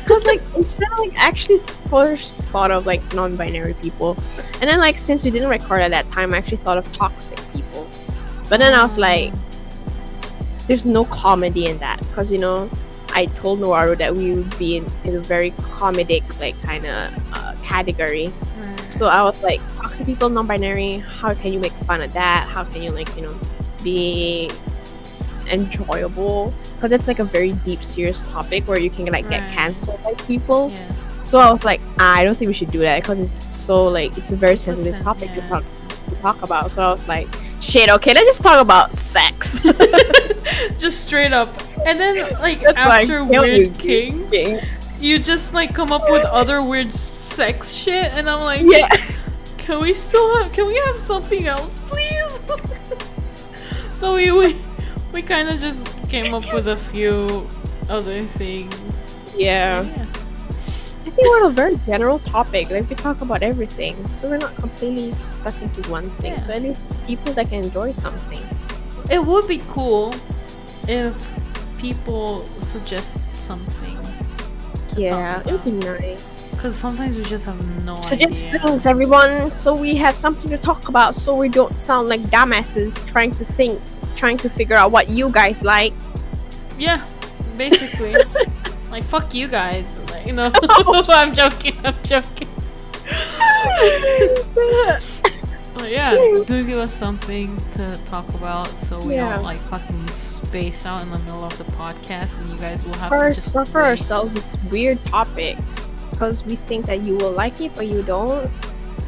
Because 0.05 0.25
like 0.25 0.43
instead 0.55 0.91
of 0.91 0.99
like 0.99 1.13
actually 1.15 1.59
first 1.89 2.35
thought 2.35 2.71
of 2.71 2.85
like 2.85 3.01
non-binary 3.13 3.73
people, 3.75 4.17
and 4.59 4.69
then 4.69 4.79
like 4.79 4.97
since 4.97 5.23
we 5.23 5.31
didn't 5.31 5.49
record 5.49 5.81
at 5.81 5.91
that 5.91 6.11
time, 6.11 6.33
I 6.33 6.37
actually 6.37 6.57
thought 6.57 6.77
of 6.77 6.91
toxic 6.91 7.39
people. 7.53 7.89
But 8.49 8.59
then 8.59 8.73
I 8.73 8.83
was 8.83 8.97
like, 8.97 9.33
mm. 9.33 9.54
There's 10.67 10.85
no 10.85 11.05
comedy 11.05 11.67
in 11.67 11.77
that 11.79 11.99
because 12.01 12.31
you 12.31 12.37
know 12.37 12.69
I 13.13 13.27
told 13.27 13.61
Noaru 13.61 13.97
that 13.97 14.13
we 14.13 14.33
would 14.33 14.57
be 14.57 14.77
in, 14.77 14.85
in 15.05 15.15
a 15.15 15.21
very 15.21 15.51
comedic 15.51 16.37
like 16.39 16.61
kind 16.63 16.85
of 16.85 17.13
uh, 17.33 17.55
category. 17.63 18.33
Right. 18.57 18.91
So 18.91 19.07
I 19.07 19.23
was 19.23 19.41
like, 19.41 19.61
toxic 19.77 20.05
people, 20.05 20.29
non-binary. 20.29 20.97
How 20.97 21.33
can 21.33 21.53
you 21.53 21.59
make 21.59 21.71
fun 21.85 22.01
of 22.01 22.11
that? 22.13 22.47
How 22.49 22.65
can 22.65 22.83
you 22.83 22.91
like 22.91 23.15
you 23.15 23.23
know 23.23 23.39
be 23.83 24.49
enjoyable? 25.47 26.53
Because 26.75 26.91
it's 26.91 27.07
like 27.07 27.19
a 27.19 27.23
very 27.23 27.53
deep, 27.53 27.83
serious 27.83 28.23
topic 28.23 28.67
where 28.67 28.79
you 28.79 28.89
can 28.89 29.05
like 29.05 29.29
get 29.29 29.49
canceled 29.49 30.01
by 30.03 30.13
people. 30.15 30.71
yeah. 30.71 30.91
So 31.25 31.39
I 31.39 31.51
was 31.51 31.63
like, 31.63 31.81
ah, 31.97 32.17
I 32.17 32.23
don't 32.23 32.37
think 32.37 32.47
we 32.49 32.53
should 32.53 32.69
do 32.69 32.79
that 32.81 33.01
because 33.01 33.19
it's 33.19 33.31
so 33.31 33.87
like 33.87 34.15
it's 34.15 34.31
a 34.31 34.35
very 34.35 34.55
sensitive 34.55 34.93
sen- 34.93 35.03
topic 35.03 35.33
to 35.33 35.41
talk 35.41 35.65
to 35.65 36.15
talk 36.21 36.41
about. 36.43 36.71
So 36.71 36.83
I 36.83 36.91
was 36.91 37.07
like, 37.07 37.27
shit, 37.59 37.89
okay, 37.89 38.13
let's 38.13 38.27
just 38.27 38.43
talk 38.43 38.61
about 38.61 38.93
sex. 38.93 39.59
just 40.77 41.01
straight 41.01 41.33
up. 41.33 41.49
And 41.83 41.99
then 41.99 42.31
like 42.39 42.61
That's 42.61 42.77
after 42.77 43.25
kill 43.25 43.41
Weird 43.41 43.73
Kinks, 43.73 44.31
Kinks. 44.31 45.01
you 45.01 45.17
just 45.17 45.55
like 45.55 45.73
come 45.73 45.91
up 45.91 46.03
with 46.11 46.23
other 46.25 46.61
weird 46.63 46.93
sex 46.93 47.73
shit, 47.73 48.13
and 48.13 48.29
I'm 48.29 48.41
like, 48.41 48.61
Yeah. 48.63 48.87
can 49.57 49.79
we 49.81 49.95
still 49.95 50.37
have? 50.43 50.51
Can 50.51 50.67
we 50.67 50.75
have 50.85 50.99
something 50.99 51.47
else, 51.47 51.79
please? 51.79 52.39
so 53.95 54.15
we 54.15 54.31
we, 54.31 54.57
we 55.11 55.23
kind 55.23 55.49
of 55.49 55.59
just 55.59 55.87
came 56.07 56.35
up 56.35 56.53
with 56.53 56.67
a 56.67 56.77
few 56.77 57.47
other 57.89 58.21
things. 58.37 59.19
Yeah. 59.35 59.81
Yeah. 59.81 60.05
Think 61.15 61.29
we're 61.29 61.47
a 61.47 61.49
very 61.49 61.77
general 61.85 62.19
topic. 62.19 62.69
Like 62.69 62.89
we 62.89 62.95
talk 62.95 63.21
about 63.21 63.41
everything, 63.41 64.05
so 64.07 64.29
we're 64.29 64.37
not 64.37 64.55
completely 64.55 65.11
stuck 65.13 65.59
into 65.61 65.89
one 65.89 66.09
thing. 66.11 66.33
Yeah. 66.33 66.37
So 66.39 66.51
at 66.51 66.61
least 66.61 66.83
people 67.07 67.31
that 67.33 67.49
can 67.49 67.63
enjoy 67.63 67.93
something. 67.93 68.39
It 69.09 69.23
would 69.23 69.47
be 69.47 69.59
cool 69.69 70.13
if 70.87 71.15
people 71.77 72.45
suggested 72.59 73.21
something. 73.35 73.97
Yeah, 74.97 75.41
it 75.41 75.51
would 75.51 75.63
be 75.63 75.71
nice. 75.71 76.51
Because 76.51 76.75
sometimes 76.75 77.17
we 77.17 77.23
just 77.23 77.45
have 77.45 77.83
no 77.83 77.95
Suggest 77.97 78.47
idea. 78.47 78.59
things, 78.61 78.85
everyone, 78.85 79.51
so 79.51 79.75
we 79.75 79.95
have 79.95 80.15
something 80.15 80.49
to 80.49 80.57
talk 80.57 80.89
about, 80.89 81.13
so 81.13 81.35
we 81.35 81.49
don't 81.49 81.79
sound 81.81 82.07
like 82.09 82.21
dumbasses 82.21 82.95
trying 83.07 83.31
to 83.31 83.45
think, 83.45 83.81
trying 84.15 84.37
to 84.37 84.49
figure 84.49 84.75
out 84.75 84.91
what 84.91 85.09
you 85.09 85.29
guys 85.29 85.63
like. 85.63 85.93
Yeah, 86.79 87.05
basically. 87.57 88.15
like 88.95 89.03
fuck 89.03 89.33
you 89.33 89.47
guys. 89.49 89.99
Like, 90.11 90.25
you 90.25 90.31
know. 90.33 90.49
Oh, 90.87 91.03
I'm 91.09 91.33
joking. 91.33 91.77
I'm 91.83 91.95
joking. 92.03 92.47
But 95.77 95.91
yeah, 95.91 96.15
do 96.47 96.63
give 96.65 96.79
us 96.79 96.93
something 96.93 97.53
to 97.75 97.99
talk 98.05 98.27
about 98.33 98.69
so 98.77 98.97
we 99.01 99.15
Yeah. 99.15 99.35
don't 99.35 99.43
like 99.43 99.59
fucking 99.67 100.07
space 100.07 100.85
out 100.85 101.01
in 101.03 101.11
the 101.11 101.17
middle 101.19 101.43
of 101.43 101.55
the 101.57 101.65
podcast 101.65 102.39
and 102.39 102.49
you 102.49 102.57
guys 102.57 102.83
will 102.85 102.93
have 102.95 103.09
for, 103.09 103.27
to 103.29 103.35
just 103.35 103.51
for 103.51 103.81
wait. 103.83 103.89
ourselves, 103.89 104.31
it's 104.39 104.55
weird 104.71 105.03
topics 105.05 105.91
because 106.11 106.45
we 106.45 106.55
think 106.55 106.85
that 106.85 107.01
you 107.03 107.17
will 107.17 107.33
like 107.33 107.59
it, 107.59 107.75
but 107.75 107.87
you 107.87 108.01
don't. 108.03 108.49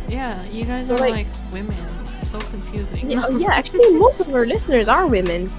Yeah, 0.09 0.43
you 0.51 0.65
guys 0.65 0.87
So, 0.87 0.95
are 0.95 0.99
like- 0.99 1.27
like, 1.27 1.53
women. 1.53 1.77
So 2.21 2.37
confusing. 2.39 3.09
Yeah, 3.09 3.23
oh, 3.25 3.37
yeah, 3.37 3.53
actually, 3.53 3.93
most 3.95 4.19
of 4.19 4.27
our 4.35 4.45
listeners 4.45 4.89
are 4.89 5.07
women. 5.07 5.49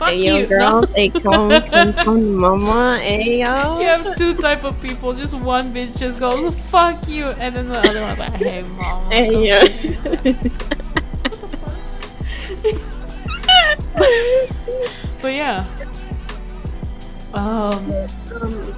Fuck 0.00 0.08
hey, 0.12 0.26
yo, 0.26 0.36
you. 0.38 0.46
girl, 0.46 0.80
No. 0.80 0.86
they 0.96 1.10
come, 1.10 1.50
come, 1.68 1.92
come, 2.04 2.34
mama, 2.34 2.98
hey, 3.00 3.40
yo. 3.40 3.78
You 3.80 3.86
have 3.86 4.16
two 4.16 4.32
type 4.34 4.64
of 4.64 4.80
people. 4.80 5.12
Just 5.12 5.34
one 5.34 5.74
bitch 5.74 5.98
just 5.98 6.20
goes 6.20 6.54
"fuck 6.70 7.06
you," 7.06 7.26
and 7.36 7.54
then 7.54 7.68
the 7.68 7.78
other 7.78 8.00
one's 8.00 8.18
like, 8.18 8.32
"Hey, 8.32 8.62
mom." 8.62 9.10
Hey, 9.10 9.28
yo. 9.30 9.66
here." 9.66 10.34
But 15.22 15.34
yeah, 15.34 15.66
Um, 17.34 17.92
Um, 18.40 18.74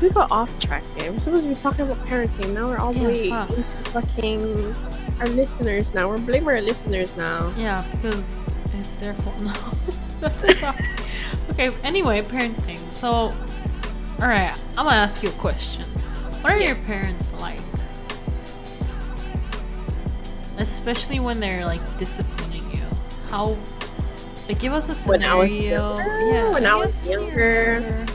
we 0.00 0.10
got 0.10 0.30
off 0.32 0.50
track 0.58 0.82
there. 0.98 1.12
We're 1.12 1.20
supposed 1.20 1.44
to 1.44 1.48
be 1.48 1.54
talking 1.54 1.86
about 1.86 2.04
parenting. 2.06 2.52
Now 2.52 2.68
we're 2.68 2.78
all 2.78 2.92
the 2.92 3.00
Yeah, 3.00 3.06
way 3.06 3.30
fuck. 3.30 3.50
into 3.50 3.76
fucking 3.92 4.74
our 5.20 5.26
listeners 5.28 5.94
now. 5.94 6.08
We're 6.08 6.18
blaming 6.18 6.48
our 6.48 6.60
listeners 6.60 7.16
now. 7.16 7.52
yeah, 7.56 7.84
because 7.92 8.44
it's 8.80 8.96
their 8.96 9.14
fault 9.14 9.40
now. 9.40 9.54
That's 10.22 10.44
okay. 11.50 11.70
Anyway, 11.82 12.22
parenting. 12.22 12.78
So, 12.90 13.08
all 13.10 14.28
right, 14.28 14.56
I'm 14.78 14.86
gonna 14.86 14.90
ask 14.96 15.22
you 15.22 15.28
a 15.28 15.32
question. 15.32 15.82
What 16.42 16.52
are 16.52 16.58
Yeah. 16.58 16.68
your 16.68 16.76
parents 16.86 17.32
like? 17.34 17.60
Especially 20.58 21.18
when 21.20 21.40
they're 21.40 21.64
like 21.66 21.80
disciplining 21.98 22.70
you. 22.70 22.82
How? 23.28 23.58
Like, 24.48 24.58
give 24.60 24.72
us 24.72 24.88
a 24.88 24.94
scenario. 24.94 25.18
When 25.18 25.24
I 25.24 25.34
was 25.34 25.62
younger? 25.62 26.26
yeah, 26.28 26.52
When 26.52 26.66
I 26.66 26.74
was 26.76 27.06
younger. 27.06 28.06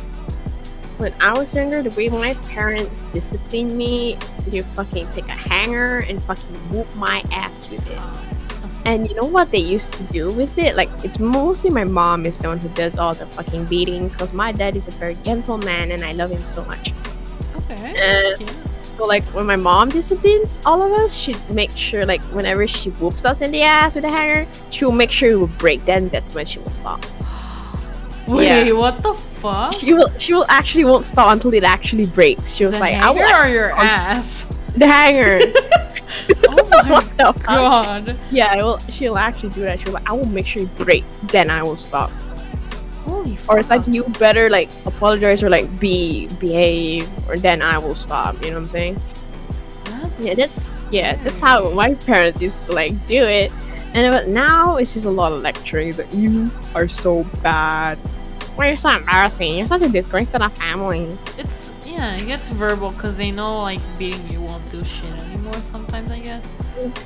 When 0.98 1.14
I 1.22 1.32
was 1.38 1.54
younger, 1.54 1.84
the 1.84 1.90
way 1.92 2.10
my 2.10 2.34
parents 2.50 3.04
disciplined 3.14 3.72
me, 3.78 4.18
you 4.50 4.64
fucking 4.76 5.12
take 5.12 5.28
a 5.28 5.32
hanger 5.32 6.00
and 6.00 6.22
fucking 6.24 6.56
whoop 6.72 6.94
my 6.96 7.24
ass 7.32 7.70
with 7.70 7.86
it. 7.88 7.98
Oh, 8.00 8.30
And 8.88 9.10
you 9.10 9.16
know 9.16 9.28
what 9.28 9.52
they 9.52 9.60
used 9.60 9.92
to 9.94 10.04
do 10.04 10.32
with 10.32 10.58
it? 10.58 10.78
Like, 10.78 10.90
it's 11.04 11.20
mostly 11.20 11.70
my 11.70 11.84
mom 11.84 12.26
is 12.26 12.40
the 12.40 12.48
one 12.48 12.58
who 12.58 12.70
does 12.70 12.98
all 12.98 13.14
the 13.14 13.26
fucking 13.26 13.66
beatings 13.66 14.14
because 14.14 14.32
my 14.32 14.54
dad 14.54 14.78
is 14.78 14.88
a 14.88 14.92
very 14.92 15.16
gentle 15.26 15.58
man 15.58 15.92
and 15.92 16.06
I 16.06 16.14
love 16.14 16.32
him 16.32 16.48
so 16.48 16.64
much. 16.64 16.94
okay. 17.70 18.32
Uh. 18.40 18.48
So, 18.84 19.06
like, 19.06 19.24
when 19.26 19.46
my 19.46 19.58
mom 19.58 19.90
disciplines 19.90 20.58
all 20.66 20.82
of 20.82 20.94
us, 20.94 21.14
she'd 21.14 21.38
make 21.50 21.72
sure, 21.72 22.06
like, 22.06 22.24
whenever 22.32 22.66
she 22.66 22.90
whoops 22.92 23.26
us 23.26 23.42
in 23.42 23.52
the 23.52 23.62
ass 23.62 23.94
with 23.94 24.06
a 24.06 24.10
hanger, 24.10 24.48
she'll 24.70 24.94
make 24.94 25.12
sure 25.12 25.32
it 25.32 25.36
will 25.36 25.48
break. 25.48 25.84
Then 25.84 26.08
that's 26.08 26.34
when 26.34 26.46
she 26.46 26.60
will 26.60 26.72
stop. 26.72 27.06
Wait, 28.28 28.68
yeah. 28.68 28.72
what 28.72 29.04
the 29.04 29.14
fuck? 29.14 29.74
She 29.74 29.94
will, 29.94 30.18
she 30.18 30.34
will 30.34 30.46
actually 30.48 30.86
won't 30.86 31.04
stop 31.04 31.30
until 31.34 31.54
it 31.54 31.66
actually 31.66 32.06
breaks. 32.06 32.54
She 32.54 32.66
was 32.66 32.74
the 32.74 32.80
like, 32.80 32.96
I 32.96 33.12
will 33.12 33.36
or 33.36 33.50
your 33.50 33.72
ass? 33.78 34.48
the 34.80 34.88
hanger. 34.88 35.40
oh 36.48 36.70
my 36.70 36.90
what 36.90 37.18
the 37.18 37.34
fuck? 37.34 37.46
god. 37.46 38.20
Yeah, 38.32 38.52
I 38.52 38.58
will. 38.58 38.80
She'll 38.90 39.18
actually 39.18 39.50
do 39.50 39.62
that. 39.62 39.80
She'll 39.80 39.94
like, 39.94 40.10
I 40.10 40.14
will 40.14 40.28
make 40.28 40.48
sure 40.48 40.64
it 40.64 40.76
breaks. 40.76 41.20
Then 41.24 41.50
I 41.50 41.64
will 41.64 41.78
stop. 41.78 42.12
Holy 43.06 43.38
or 43.48 43.58
it's 43.58 43.70
like 43.70 43.88
you 43.88 44.04
better 44.20 44.50
like 44.50 44.70
apologize 44.86 45.42
or 45.42 45.50
like 45.50 45.80
be 45.80 46.28
behave 46.40 47.10
or 47.30 47.38
then 47.38 47.62
I 47.62 47.78
will 47.78 47.96
stop. 47.96 48.36
You 48.44 48.52
know 48.52 48.58
what 48.60 48.66
I'm 48.66 48.70
saying? 48.70 49.02
That's 49.86 50.26
Yeah, 50.26 50.34
that's 50.36 50.86
yeah, 50.92 51.24
that's 51.24 51.40
how 51.40 51.70
my 51.72 51.94
parents 51.94 52.42
used 52.42 52.64
to 52.66 52.74
like 52.74 53.08
do 53.08 53.24
it. 53.24 53.52
And 53.94 54.14
uh, 54.14 54.18
but 54.18 54.28
now 54.28 54.76
it's 54.76 54.94
just 54.94 55.06
a 55.06 55.10
lot 55.10 55.32
of 55.32 55.42
lecturing 55.42 55.94
that 55.94 56.14
you 56.14 56.52
are 56.76 56.88
so 56.88 57.24
bad. 57.42 57.98
Why 58.58 58.70
you're 58.70 58.78
so 58.78 58.90
embarrassing? 58.90 59.56
You're 59.56 59.68
such 59.68 59.84
a 59.84 59.88
disgrace 59.88 60.30
to 60.30 60.40
the 60.40 60.50
family. 60.50 61.16
It's 61.38 61.72
yeah, 61.86 62.16
it 62.16 62.26
gets 62.26 62.50
verbal 62.50 62.90
because 62.90 63.16
they 63.16 63.30
know 63.30 63.60
like 63.60 63.80
beating 64.00 64.28
you 64.32 64.42
won't 64.42 64.68
do 64.72 64.84
shit 64.84 65.12
anymore. 65.22 65.62
Sometimes 65.62 66.12
I 66.12 66.18
guess. 66.18 66.52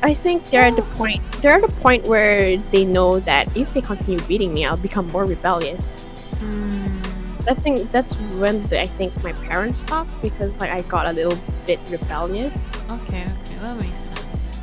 I 0.01 0.13
think 0.13 0.45
they're 0.45 0.63
at 0.63 0.77
the 0.77 0.81
point 0.95 1.21
they're 1.41 1.51
at 1.51 1.61
the 1.61 1.75
point 1.81 2.07
where 2.07 2.55
they 2.55 2.85
know 2.85 3.19
that 3.19 3.57
if 3.57 3.73
they 3.73 3.81
continue 3.81 4.21
beating 4.27 4.53
me, 4.53 4.65
I'll 4.65 4.77
become 4.77 5.07
more 5.07 5.25
rebellious. 5.25 5.95
Hmm. 6.39 7.01
I 7.49 7.53
think 7.53 7.91
that's 7.91 8.15
when 8.39 8.65
the, 8.67 8.79
I 8.79 8.87
think 8.87 9.21
my 9.21 9.33
parents 9.33 9.79
stopped 9.79 10.13
because 10.21 10.55
like 10.55 10.69
I 10.69 10.83
got 10.83 11.05
a 11.05 11.11
little 11.11 11.37
bit 11.67 11.81
rebellious. 11.89 12.71
Okay, 12.89 13.23
okay, 13.23 13.57
that 13.59 13.75
makes 13.75 14.07
sense. 14.07 14.61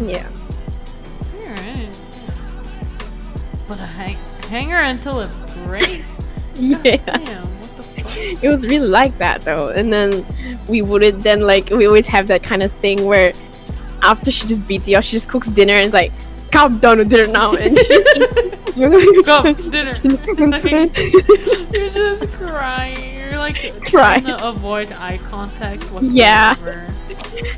Yeah. 0.00 0.30
Alright. 1.34 2.00
But 3.66 3.80
a 3.80 3.86
hang- 4.48 4.68
hanger 4.70 4.76
until 4.84 5.20
it 5.20 5.30
breaks? 5.66 6.18
Yeah. 6.58 6.78
Damn, 6.96 7.44
what 7.60 7.76
the 7.76 7.82
fuck? 7.82 8.42
It 8.42 8.48
was 8.48 8.66
really 8.66 8.88
like 8.88 9.18
that 9.18 9.42
though. 9.42 9.68
And 9.68 9.92
then 9.92 10.24
we 10.68 10.80
wouldn't 10.80 11.22
then 11.22 11.40
like 11.42 11.68
we 11.68 11.86
always 11.86 12.06
have 12.06 12.28
that 12.28 12.42
kind 12.42 12.62
of 12.62 12.72
thing 12.80 13.04
where 13.04 13.34
after 14.00 14.30
she 14.30 14.46
just 14.46 14.66
beats 14.66 14.88
you 14.88 14.96
up, 14.96 15.04
she 15.04 15.12
just 15.12 15.28
cooks 15.28 15.48
dinner 15.50 15.74
and 15.74 15.84
it's 15.84 15.92
like, 15.92 16.12
calm 16.52 16.78
down 16.78 16.96
with 16.96 17.10
dinner 17.10 17.26
now 17.30 17.54
and 17.56 17.76
she 17.76 17.84
just 17.88 19.26
Go, 19.26 19.52
dinner. 19.70 19.92
You're 21.72 21.90
just 21.90 22.32
crying. 22.34 23.16
You're 23.18 23.36
like 23.36 23.56
Crying. 23.84 24.22
trying 24.22 24.24
to 24.24 24.48
avoid 24.48 24.92
eye 24.92 25.18
contact 25.28 25.84
Yeah. 26.00 26.54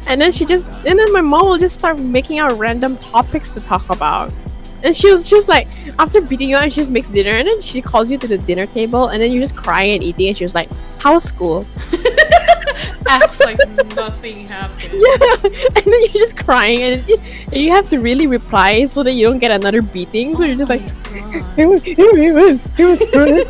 and 0.08 0.20
then 0.20 0.32
she 0.32 0.44
oh 0.44 0.48
just 0.48 0.72
and 0.86 0.98
then 0.98 1.12
my 1.12 1.20
mom 1.20 1.46
will 1.46 1.58
just 1.58 1.74
start 1.74 2.00
making 2.00 2.40
out 2.40 2.58
random 2.58 2.96
topics 2.98 3.54
to 3.54 3.60
talk 3.60 3.88
about. 3.90 4.32
And 4.82 4.96
she 4.96 5.10
was 5.10 5.28
just 5.28 5.48
like, 5.48 5.66
after 5.98 6.20
beating 6.20 6.50
you 6.50 6.56
up, 6.56 6.64
she 6.70 6.76
just 6.76 6.90
makes 6.90 7.08
dinner, 7.08 7.32
and 7.32 7.48
then 7.48 7.60
she 7.60 7.82
calls 7.82 8.10
you 8.10 8.18
to 8.18 8.28
the 8.28 8.38
dinner 8.38 8.66
table, 8.66 9.08
and 9.08 9.22
then 9.22 9.32
you're 9.32 9.42
just 9.42 9.56
crying 9.56 9.94
and 9.94 10.02
eating, 10.02 10.28
and 10.28 10.36
she 10.36 10.44
was 10.44 10.54
like, 10.54 10.70
"How 10.98 11.14
was 11.14 11.24
school?" 11.24 11.66
Acts 13.08 13.40
like 13.40 13.58
nothing 13.96 14.46
happened. 14.46 14.94
Yeah, 14.94 15.34
and 15.42 15.84
then 15.84 16.00
you're 16.04 16.12
just 16.22 16.36
crying, 16.36 16.82
and 16.82 17.08
you, 17.08 17.18
and 17.52 17.56
you 17.56 17.70
have 17.72 17.88
to 17.90 17.98
really 17.98 18.26
reply 18.26 18.84
so 18.84 19.02
that 19.02 19.12
you 19.12 19.26
don't 19.26 19.38
get 19.40 19.50
another 19.50 19.82
beating. 19.82 20.36
So 20.36 20.44
you're 20.44 20.56
just 20.56 20.70
like, 20.70 20.82
Oh 21.10 21.44
it 21.56 21.66
was, 21.66 21.82
it 21.84 21.98
was, 21.98 22.18
it 22.18 22.34
was, 22.34 22.62
it 22.78 22.84
was 22.84 22.98
good. 23.10 23.48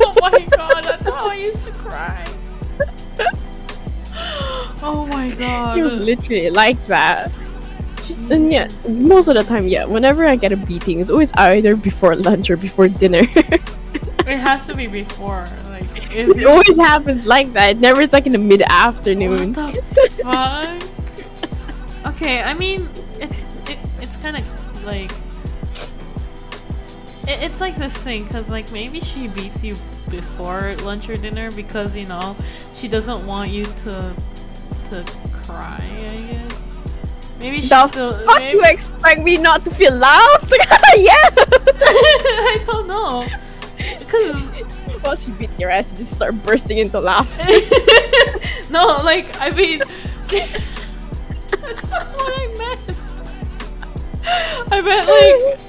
oh 0.00 0.14
my 0.20 0.46
god, 0.56 0.84
that's 0.84 1.08
how 1.08 1.28
I 1.28 1.34
used 1.34 1.64
to 1.64 1.72
cry. 1.72 2.24
Oh 4.82 5.06
my 5.06 5.30
god. 5.30 5.78
it 5.78 5.82
was 5.82 5.92
literally 5.92 6.50
like 6.50 6.86
that. 6.86 7.30
And 8.30 8.50
yeah, 8.50 8.68
most 8.88 9.28
of 9.28 9.34
the 9.34 9.44
time, 9.44 9.68
yeah, 9.68 9.84
whenever 9.84 10.26
I 10.26 10.36
get 10.36 10.52
a 10.52 10.56
beating, 10.56 11.00
it's 11.00 11.10
always 11.10 11.32
either 11.34 11.76
before 11.76 12.16
lunch 12.16 12.50
or 12.50 12.56
before 12.56 12.88
dinner. 12.88 13.22
It 14.30 14.38
has 14.38 14.66
to 14.68 14.76
be 14.76 14.86
before. 14.86 15.44
Like, 15.64 15.84
it 16.14 16.46
always 16.46 16.76
happens 16.76 17.26
like 17.26 17.52
that. 17.54 17.70
It 17.70 17.80
never 17.80 18.00
is 18.00 18.12
like 18.12 18.26
in 18.26 18.32
the 18.32 18.38
mid 18.38 18.62
afternoon. 18.62 19.54
What 19.54 19.74
the 19.74 20.08
fuck? 22.04 22.14
okay, 22.14 22.42
I 22.42 22.54
mean, 22.54 22.88
it's 23.18 23.46
it, 23.66 23.78
it's 24.00 24.16
kind 24.18 24.36
of 24.36 24.84
like 24.84 25.10
it, 27.26 27.42
it's 27.42 27.60
like 27.60 27.76
this 27.76 27.96
thing 28.02 28.24
because 28.24 28.50
like 28.50 28.70
maybe 28.70 29.00
she 29.00 29.26
beats 29.26 29.64
you 29.64 29.74
before 30.10 30.76
lunch 30.82 31.08
or 31.08 31.16
dinner 31.16 31.50
because 31.50 31.96
you 31.96 32.06
know 32.06 32.36
she 32.72 32.86
doesn't 32.86 33.26
want 33.26 33.50
you 33.50 33.64
to 33.64 34.14
to 34.90 35.04
cry. 35.42 35.80
I 35.80 36.14
guess 36.14 36.49
maybe 37.40 37.60
she 37.62 37.68
The 37.68 37.86
still. 37.88 38.24
Fuck 38.24 38.38
maybe, 38.38 38.52
you 38.52 38.62
expect 38.64 39.22
me 39.22 39.36
not 39.36 39.64
to 39.64 39.70
feel 39.70 39.94
loved? 39.96 40.52
yeah. 40.96 41.12
I 41.34 42.62
don't 42.66 42.86
know. 42.86 43.26
Because 43.98 44.48
While 45.00 45.16
she 45.16 45.30
beats 45.30 45.58
your 45.58 45.70
ass, 45.70 45.90
you 45.92 45.98
just 45.98 46.12
start 46.12 46.34
bursting 46.44 46.78
into 46.78 47.00
laughter. 47.00 47.48
no, 48.70 48.98
like 48.98 49.40
I 49.40 49.50
mean, 49.50 49.82
that's 50.28 51.88
not 51.88 52.06
what 52.12 52.32
I 52.36 52.46
meant. 52.58 52.98
I 54.70 54.80
meant 54.82 55.06
like 55.08 55.60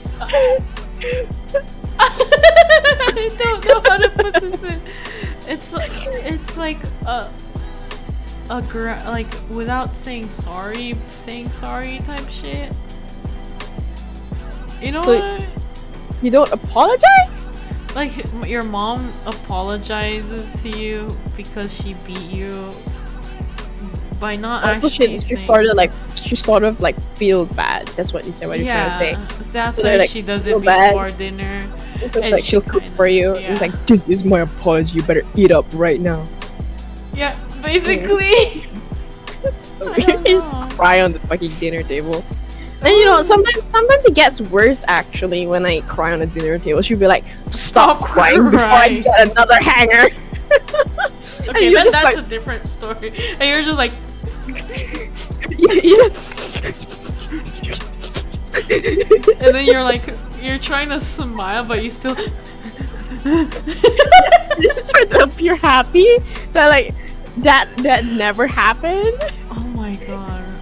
I 2.00 3.36
don't 3.38 3.66
know 3.66 3.82
how 3.90 3.98
to 3.98 4.10
put 4.10 4.34
this 4.42 4.64
in. 4.64 4.82
It's 5.48 5.72
like 5.74 5.92
it's 5.96 6.58
like 6.58 6.84
a 7.06 7.32
a 8.52 8.60
like 9.06 9.34
without 9.50 9.96
saying 9.96 10.30
sorry, 10.30 10.96
saying 11.10 11.50
sorry 11.50 12.00
type 12.00 12.28
shit. 12.30 12.74
You 14.82 14.92
know 14.92 15.04
So- 15.04 15.20
what? 15.20 15.48
you 16.22 16.30
don't 16.32 16.52
apologize? 16.52 17.58
Like 17.96 18.14
your 18.48 18.64
mom 18.64 19.12
apologizes 19.26 20.54
to 20.62 20.70
you 20.70 21.08
because 21.36 21.74
she 21.74 21.94
beat 22.06 22.20
you 22.30 22.72
by 24.20 24.36
not 24.36 24.64
Also, 24.64 24.88
actually 24.88 25.18
she, 25.18 25.30
she 25.30 25.36
sort 25.36 25.66
of 25.66 25.76
like 25.76 25.92
she 26.16 26.36
sort 26.36 26.64
of 26.64 26.80
like 26.80 26.96
feels 27.18 27.52
bad. 27.52 27.88
That's 27.90 28.14
what 28.14 28.26
you 28.26 28.32
said. 28.32 28.48
What 28.48 28.60
you're 28.60 28.68
yeah, 28.68 28.88
trying 28.88 29.18
to 29.18 29.44
say. 29.44 29.52
that's 29.52 29.78
So 29.82 29.90
why 29.90 29.98
like, 29.98 30.10
she 30.10 30.22
does 30.22 30.46
it 30.48 30.64
bad. 30.64 30.92
before 30.92 31.10
dinner. 31.10 31.68
So 32.00 32.06
it's 32.06 32.16
And 32.16 32.32
like 32.32 32.44
she 32.44 32.52
she'll 32.52 32.62
cook 32.62 32.86
for 32.86 33.08
you. 33.08 33.34
And 33.36 33.44
yeah. 33.44 33.52
it's 33.54 33.62
like 33.62 33.88
this 33.88 34.08
is 34.08 34.24
my 34.24 34.42
apology. 34.42 34.96
You 34.98 35.04
better 35.04 35.24
eat 35.36 35.52
up 35.52 35.66
right 35.74 36.00
now. 36.00 36.26
Yeah, 37.14 37.38
basically. 37.62 38.66
so 39.62 39.92
I 39.92 39.98
you 39.98 40.18
just 40.24 40.52
cry 40.72 41.02
on 41.02 41.14
the 41.14 41.20
fucking 41.22 41.54
dinner 41.60 41.84
table. 41.84 42.24
And 42.82 42.90
you 42.98 43.06
know, 43.06 43.18
um, 43.18 43.24
sometimes 43.24 43.64
sometimes 43.64 44.06
it 44.06 44.16
gets 44.16 44.42
worse 44.42 44.84
actually 44.88 45.46
when 45.46 45.66
I 45.66 45.82
cry 45.82 46.14
on 46.14 46.20
the 46.20 46.26
dinner 46.28 46.58
table. 46.58 46.82
She'll 46.82 46.98
be 46.98 47.06
like, 47.08 47.26
"Stop, 47.50 48.00
Stop 48.00 48.02
crying 48.02 48.44
before 48.46 48.60
I 48.60 48.90
get 49.02 49.30
another 49.32 49.56
hanger." 49.62 50.10
okay, 51.48 51.74
then 51.74 51.90
that's 51.92 52.04
like- 52.04 52.18
a 52.18 52.22
different 52.24 52.66
story. 52.66 53.14
And 53.40 53.42
you're 53.42 53.62
just 53.64 53.78
like, 53.78 53.92
You- 54.48 55.82
you 55.82 56.10
just- 56.10 56.42
and 59.40 59.56
then 59.56 59.66
you're 59.66 59.84
like, 59.84 60.02
you're 60.42 60.58
trying 60.60 60.90
to 60.90 61.00
smile, 61.00 61.64
but 61.64 61.84
you 61.84 61.92
still. 61.92 62.16
just 63.24 64.90
try 64.90 65.06
to 65.06 65.24
appear 65.24 65.56
happy 65.56 66.18
that 66.54 66.70
like 66.70 66.96
that 67.38 67.70
that 67.78 68.06
never 68.06 68.48
happened. 68.48 69.20
oh 69.52 69.64
my 69.76 69.96
god. 69.96 70.54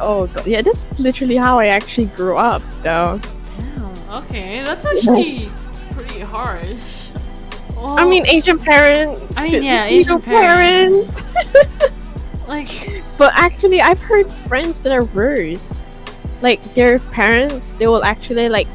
Oh 0.00 0.26
god, 0.26 0.46
yeah, 0.46 0.62
that's 0.62 0.86
literally 1.00 1.36
how 1.36 1.58
I 1.58 1.66
actually 1.66 2.06
grew 2.06 2.36
up, 2.36 2.62
though. 2.82 3.20
Damn. 3.58 4.24
Okay, 4.24 4.62
that's 4.64 4.84
actually 4.84 5.50
pretty 5.92 6.20
harsh. 6.20 7.08
I 7.78 8.08
mean, 8.08 8.26
Asian 8.26 8.58
parents. 8.58 9.36
I 9.36 9.48
mean, 9.48 9.62
yeah, 9.62 9.84
Asian 9.86 10.20
Filipino 10.20 10.46
parents. 10.46 11.34
like 12.48 13.02
but 13.16 13.32
actually, 13.34 13.80
I've 13.80 14.00
heard 14.00 14.32
friends 14.32 14.82
that 14.82 14.92
are 14.92 15.04
worse. 15.06 15.86
Like 16.42 16.62
their 16.74 16.98
parents, 16.98 17.70
they 17.72 17.86
will 17.86 18.04
actually 18.04 18.48
like 18.48 18.68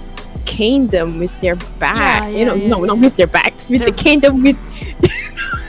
cane 0.45 0.87
them 0.87 1.19
with 1.19 1.37
their 1.41 1.55
back. 1.55 2.33
Yeah, 2.33 2.39
you 2.39 2.45
know, 2.45 2.55
yeah, 2.55 2.67
no, 2.67 2.79
yeah, 2.79 2.85
not 2.87 2.99
with 2.99 3.15
their 3.15 3.27
back. 3.27 3.53
With 3.69 3.79
Their- 3.79 3.91
the 3.91 3.97
cane 3.97 4.19
them 4.19 4.41
with. 4.41 4.57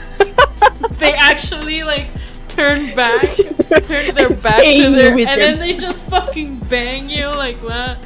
they 0.99 1.13
actually 1.13 1.83
like 1.83 2.07
turn 2.47 2.93
back, 2.95 3.27
turn 3.83 4.11
their 4.15 4.29
back 4.35 4.63
to 4.63 4.91
their, 4.91 5.11
and 5.11 5.19
their- 5.19 5.37
then 5.37 5.59
they 5.59 5.77
just 5.77 6.03
fucking 6.05 6.57
bang 6.69 7.09
you 7.09 7.27
like 7.27 7.61
that. 7.67 7.97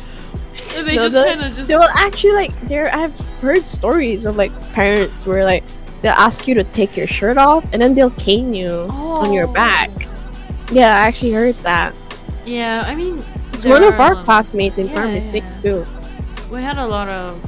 And 0.75 0.87
they 0.87 0.95
No, 0.95 1.03
just 1.03 1.13
the- 1.15 1.23
kind 1.23 1.41
of 1.43 1.53
just. 1.55 1.67
They 1.67 1.75
will 1.75 1.89
actually 1.95 2.33
like. 2.33 2.67
There, 2.67 2.93
I've 2.95 3.17
heard 3.41 3.65
stories 3.65 4.25
of 4.25 4.35
like 4.35 4.51
parents 4.73 5.25
where 5.25 5.43
like 5.45 5.63
they'll 6.01 6.11
ask 6.13 6.47
you 6.47 6.53
to 6.55 6.63
take 6.63 6.97
your 6.97 7.07
shirt 7.07 7.37
off 7.37 7.63
and 7.73 7.81
then 7.81 7.93
they'll 7.95 8.09
cane 8.11 8.53
you 8.53 8.71
on 8.89 9.31
your 9.33 9.47
Oh. 9.47 9.53
back. 9.53 9.89
Yeah, 10.71 10.87
I 10.95 11.07
actually 11.07 11.31
heard 11.33 11.55
that. 11.57 11.95
Yeah, 12.45 12.83
I 12.87 12.95
mean, 12.95 13.23
It's 13.53 13.65
one 13.65 13.83
of 13.83 13.99
our 13.99 14.21
classmates 14.23 14.77
in 14.79 14.87
Yeah, 14.87 14.93
primary 14.93 15.13
yeah. 15.15 15.19
six 15.19 15.57
too. 15.59 15.85
We 16.51 16.61
had 16.61 16.77
a 16.77 16.85
lot 16.85 17.09
of, 17.09 17.39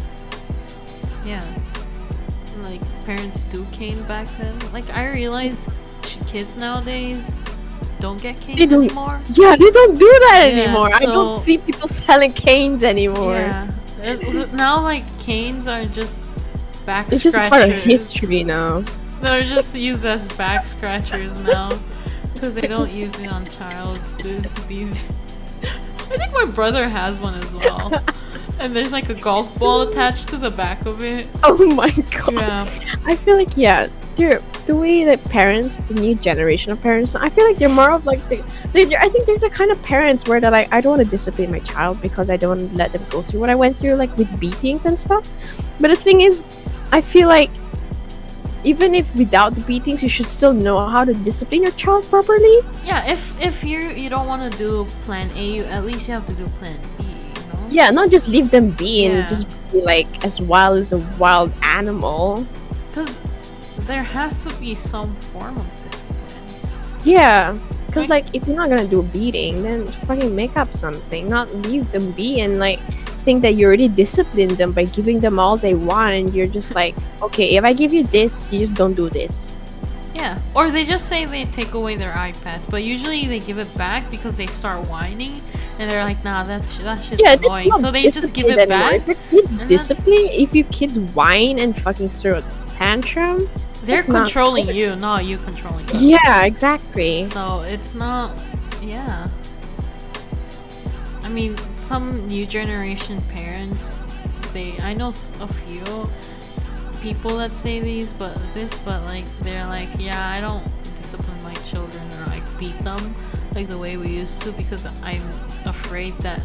parents 3.05 3.43
do 3.45 3.65
cane 3.71 4.01
back 4.03 4.27
then. 4.37 4.57
Like 4.73 4.89
I 4.89 5.11
realize 5.11 5.69
kids 6.27 6.57
nowadays 6.57 7.33
don't 7.99 8.21
get 8.21 8.39
caned 8.41 8.57
They 8.59 8.65
don't- 8.65 8.83
anymore. 8.85 9.21
Yeah, 9.31 9.55
they 9.55 9.71
don't 9.71 9.97
do 9.97 10.11
that 10.27 10.49
Yeah, 10.51 10.63
anymore. 10.63 10.89
I 10.93 10.99
don't 11.01 11.33
see 11.43 11.57
people 11.57 11.87
selling 11.87 12.33
canes 12.33 12.83
anymore. 12.83 13.35
Yeah, 13.35 13.69
now 14.53 14.81
like 14.81 15.05
canes 15.19 15.67
are 15.67 15.85
just 15.85 16.23
back 16.85 17.11
It's 17.11 17.23
just 17.23 17.37
part 17.37 17.69
of 17.69 17.83
history 17.83 18.43
now. 18.43 18.83
They're 19.21 19.43
just 19.43 19.73
used 19.75 20.05
as 20.05 20.27
back 20.37 20.65
scratchers 20.65 21.41
now 21.43 21.69
because 22.33 22.53
they 22.53 22.67
don't 22.67 22.91
use 22.91 23.19
it 23.21 23.27
on 23.27 23.47
childs 23.49 24.17
these. 24.17 24.47
these. 24.67 25.01
I 25.63 26.17
think 26.17 26.33
my 26.33 26.45
brother 26.45 26.87
has 26.87 27.17
one 27.17 27.33
as 27.35 27.51
well. 27.55 28.03
And 28.59 28.73
there's 28.73 28.91
like 28.91 29.09
a 29.09 29.13
golf 29.13 29.59
ball 29.59 29.81
attached 29.81 30.29
to 30.29 30.37
the 30.37 30.49
back 30.49 30.85
of 30.85 31.03
it. 31.03 31.27
Oh 31.43 31.65
my 31.75 31.89
god. 31.89 32.33
Yeah. 32.33 32.95
I 33.05 33.15
feel 33.15 33.35
like 33.35 33.57
yeah, 33.57 33.87
they're 34.15 34.41
the 34.65 34.75
way 34.75 35.03
that 35.03 35.23
parents, 35.25 35.77
the 35.77 35.93
new 35.93 36.15
generation 36.15 36.71
of 36.71 36.81
parents, 36.81 37.15
I 37.15 37.29
feel 37.29 37.45
like 37.45 37.57
they're 37.57 37.69
more 37.69 37.91
of 37.91 38.05
like 38.05 38.27
the. 38.29 38.37
They, 38.73 38.95
I 38.95 39.09
think 39.09 39.25
they're 39.25 39.37
the 39.37 39.49
kind 39.49 39.71
of 39.71 39.81
parents 39.83 40.27
where 40.27 40.39
they're 40.39 40.51
like, 40.51 40.71
I 40.73 40.81
don't 40.81 40.97
want 40.97 41.03
to 41.03 41.09
discipline 41.09 41.51
my 41.51 41.59
child 41.59 42.01
because 42.01 42.29
I 42.29 42.37
don't 42.37 42.57
want 42.57 42.71
to 42.71 42.77
let 42.77 42.93
them 42.93 43.05
go 43.09 43.21
through 43.21 43.39
what 43.39 43.49
I 43.49 43.55
went 43.55 43.77
through, 43.77 43.95
like 43.95 44.15
with 44.17 44.39
beatings 44.39 44.85
and 44.85 44.97
stuff. 44.97 45.31
But 45.79 45.89
the 45.89 45.95
thing 45.95 46.21
is, 46.21 46.45
I 46.91 47.01
feel 47.01 47.27
like 47.27 47.51
even 48.63 48.95
if 48.95 49.13
without 49.15 49.53
the 49.53 49.61
beatings, 49.61 50.01
you 50.01 50.09
should 50.09 50.27
still 50.27 50.53
know 50.53 50.79
how 50.87 51.05
to 51.05 51.13
discipline 51.13 51.61
your 51.61 51.71
child 51.73 52.05
properly. 52.05 52.61
Yeah, 52.83 53.05
if 53.11 53.39
if 53.39 53.63
you 53.63 53.79
you 53.91 54.09
don't 54.09 54.27
want 54.27 54.51
to 54.51 54.57
do 54.57 54.85
plan 55.03 55.29
A, 55.35 55.45
you, 55.45 55.63
at 55.65 55.85
least 55.85 56.07
you 56.07 56.13
have 56.15 56.25
to 56.25 56.33
do 56.33 56.47
plan 56.59 56.79
B? 56.97 57.04
Yeah, 57.75 57.91
not 57.91 58.07
just 58.09 58.31
leave 58.31 58.51
them 58.55 58.71
be 58.71 59.03
and 59.05 59.15
Yeah. 59.19 59.27
just 59.27 59.45
be 59.71 59.81
like 59.83 60.07
as 60.23 60.39
wild 60.39 60.79
as 60.79 60.93
a 60.95 60.99
wild 61.19 61.51
animal. 61.61 62.47
Because 62.87 63.19
there 63.83 64.01
has 64.03 64.47
to 64.47 64.53
be 64.63 64.75
some 64.75 65.11
form 65.35 65.57
of 65.59 65.67
discipline. 65.83 66.39
Yeah, 67.03 67.59
because 67.87 68.07
Like- 68.07 68.31
like 68.31 68.35
if 68.35 68.47
you're 68.47 68.55
not 68.55 68.69
gonna 68.71 68.87
do 68.87 68.99
a 69.03 69.07
beating, 69.11 69.59
then 69.67 69.83
fucking 70.07 70.31
make 70.33 70.55
up 70.55 70.71
something. 70.73 71.27
Not 71.27 71.51
leave 71.67 71.91
them 71.91 72.11
be 72.15 72.39
and 72.39 72.59
like 72.63 72.79
think 73.25 73.41
that 73.41 73.55
you 73.59 73.65
already 73.67 73.89
disciplined 73.89 74.55
them 74.55 74.71
by 74.71 74.85
giving 74.85 75.19
them 75.19 75.35
all 75.41 75.57
they 75.57 75.73
want, 75.73 76.13
and 76.13 76.31
you're 76.33 76.47
just 76.47 76.71
like, 76.81 76.95
okay, 77.27 77.57
if 77.59 77.63
I 77.65 77.73
give 77.73 77.91
you 77.91 78.03
this, 78.07 78.47
you 78.51 78.59
just 78.63 78.75
don't 78.75 78.93
do 78.95 79.09
this. 79.09 79.51
Yeah, 80.15 80.39
or 80.55 80.71
they 80.71 80.85
just 80.85 81.09
say 81.11 81.25
they 81.25 81.43
take 81.43 81.73
away 81.75 81.97
their 81.97 82.13
iPads, 82.13 82.63
but 82.69 82.83
usually 82.87 83.27
they 83.27 83.39
give 83.43 83.57
it 83.57 83.67
back 83.75 84.07
because 84.09 84.37
they 84.37 84.47
start 84.47 84.87
whining, 84.87 85.41
and 85.79 85.89
they're 85.89 86.03
like, 86.03 86.23
"Nah, 86.23 86.43
that's 86.43 86.77
that 86.79 86.95
shit's 87.03 87.21
yeah, 87.23 87.33
annoying." 87.33 87.71
So 87.79 87.91
they 87.91 88.09
just 88.09 88.33
give 88.33 88.47
it 88.47 88.57
anymore. 88.57 88.99
back. 88.99 89.01
If 89.01 89.07
your 89.07 89.15
kids 89.41 89.53
that's- 89.57 89.69
discipline, 89.69 90.27
if 90.31 90.53
your 90.55 90.65
kids 90.65 90.99
whine 90.99 91.59
and 91.59 91.79
fucking 91.81 92.09
throw 92.09 92.39
a 92.39 92.43
tantrum, 92.67 93.49
They're 93.83 93.97
That's 93.97 94.07
not 94.07 94.25
controlling 94.25 94.67
you, 94.73 94.95
not 94.95 95.25
you 95.25 95.37
controlling 95.37 95.85
them. 95.85 95.97
yeah, 95.99 96.43
exactly. 96.45 97.23
So 97.25 97.61
it's 97.67 97.93
not, 97.93 98.41
yeah. 98.81 99.29
I 101.21 101.29
mean, 101.29 101.55
some 101.75 102.27
new 102.27 102.47
generation 102.47 103.21
parents, 103.33 104.07
they 104.53 104.73
I 104.79 104.93
know 104.93 105.09
a 105.39 105.47
few 105.47 106.09
people 106.99 107.37
that 107.37 107.53
say 107.53 107.79
these, 107.79 108.11
but 108.13 108.35
this, 108.55 108.73
but 108.79 109.03
like 109.05 109.25
they're 109.41 109.67
like, 109.67 109.89
yeah, 109.99 110.29
I 110.31 110.41
don't 110.41 110.63
discipline 110.97 111.43
my 111.43 111.53
children 111.69 112.03
or 112.13 112.25
like 112.31 112.43
beat 112.57 112.79
them 112.81 113.15
like 113.55 113.69
the 113.69 113.77
way 113.77 113.97
we 113.97 114.09
used 114.09 114.41
to 114.41 114.51
because 114.51 114.85
I'm 114.85 115.27
afraid 115.65 116.17
that 116.19 116.41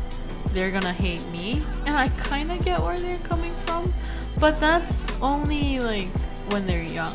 they're 0.53 0.71
gonna 0.71 0.93
hate 0.93 1.27
me, 1.29 1.63
and 1.87 1.97
I 1.97 2.09
kind 2.11 2.51
of 2.51 2.65
get 2.65 2.81
where 2.81 2.99
they're 2.99 3.17
coming 3.19 3.53
from, 3.67 3.93
but 4.39 4.59
that's 4.59 5.07
only 5.21 5.81
like 5.81 6.09
when 6.51 6.67
they're 6.67 6.83
young. 6.83 7.15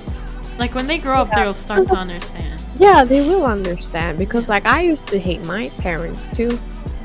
Like 0.58 0.76
when 0.76 0.88
they 0.88 0.98
grow 0.98 1.16
up, 1.16 1.32
they'll 1.32 1.54
start 1.54 1.88
to 1.88 1.96
understand. 1.96 2.62
Yeah, 2.78 3.04
they 3.04 3.22
will 3.22 3.46
understand 3.46 4.18
because 4.18 4.48
like 4.48 4.66
I 4.66 4.82
used 4.82 5.08
to 5.08 5.20
hate 5.20 5.44
my 5.46 5.70
parents 5.80 6.30
too. 6.30 6.60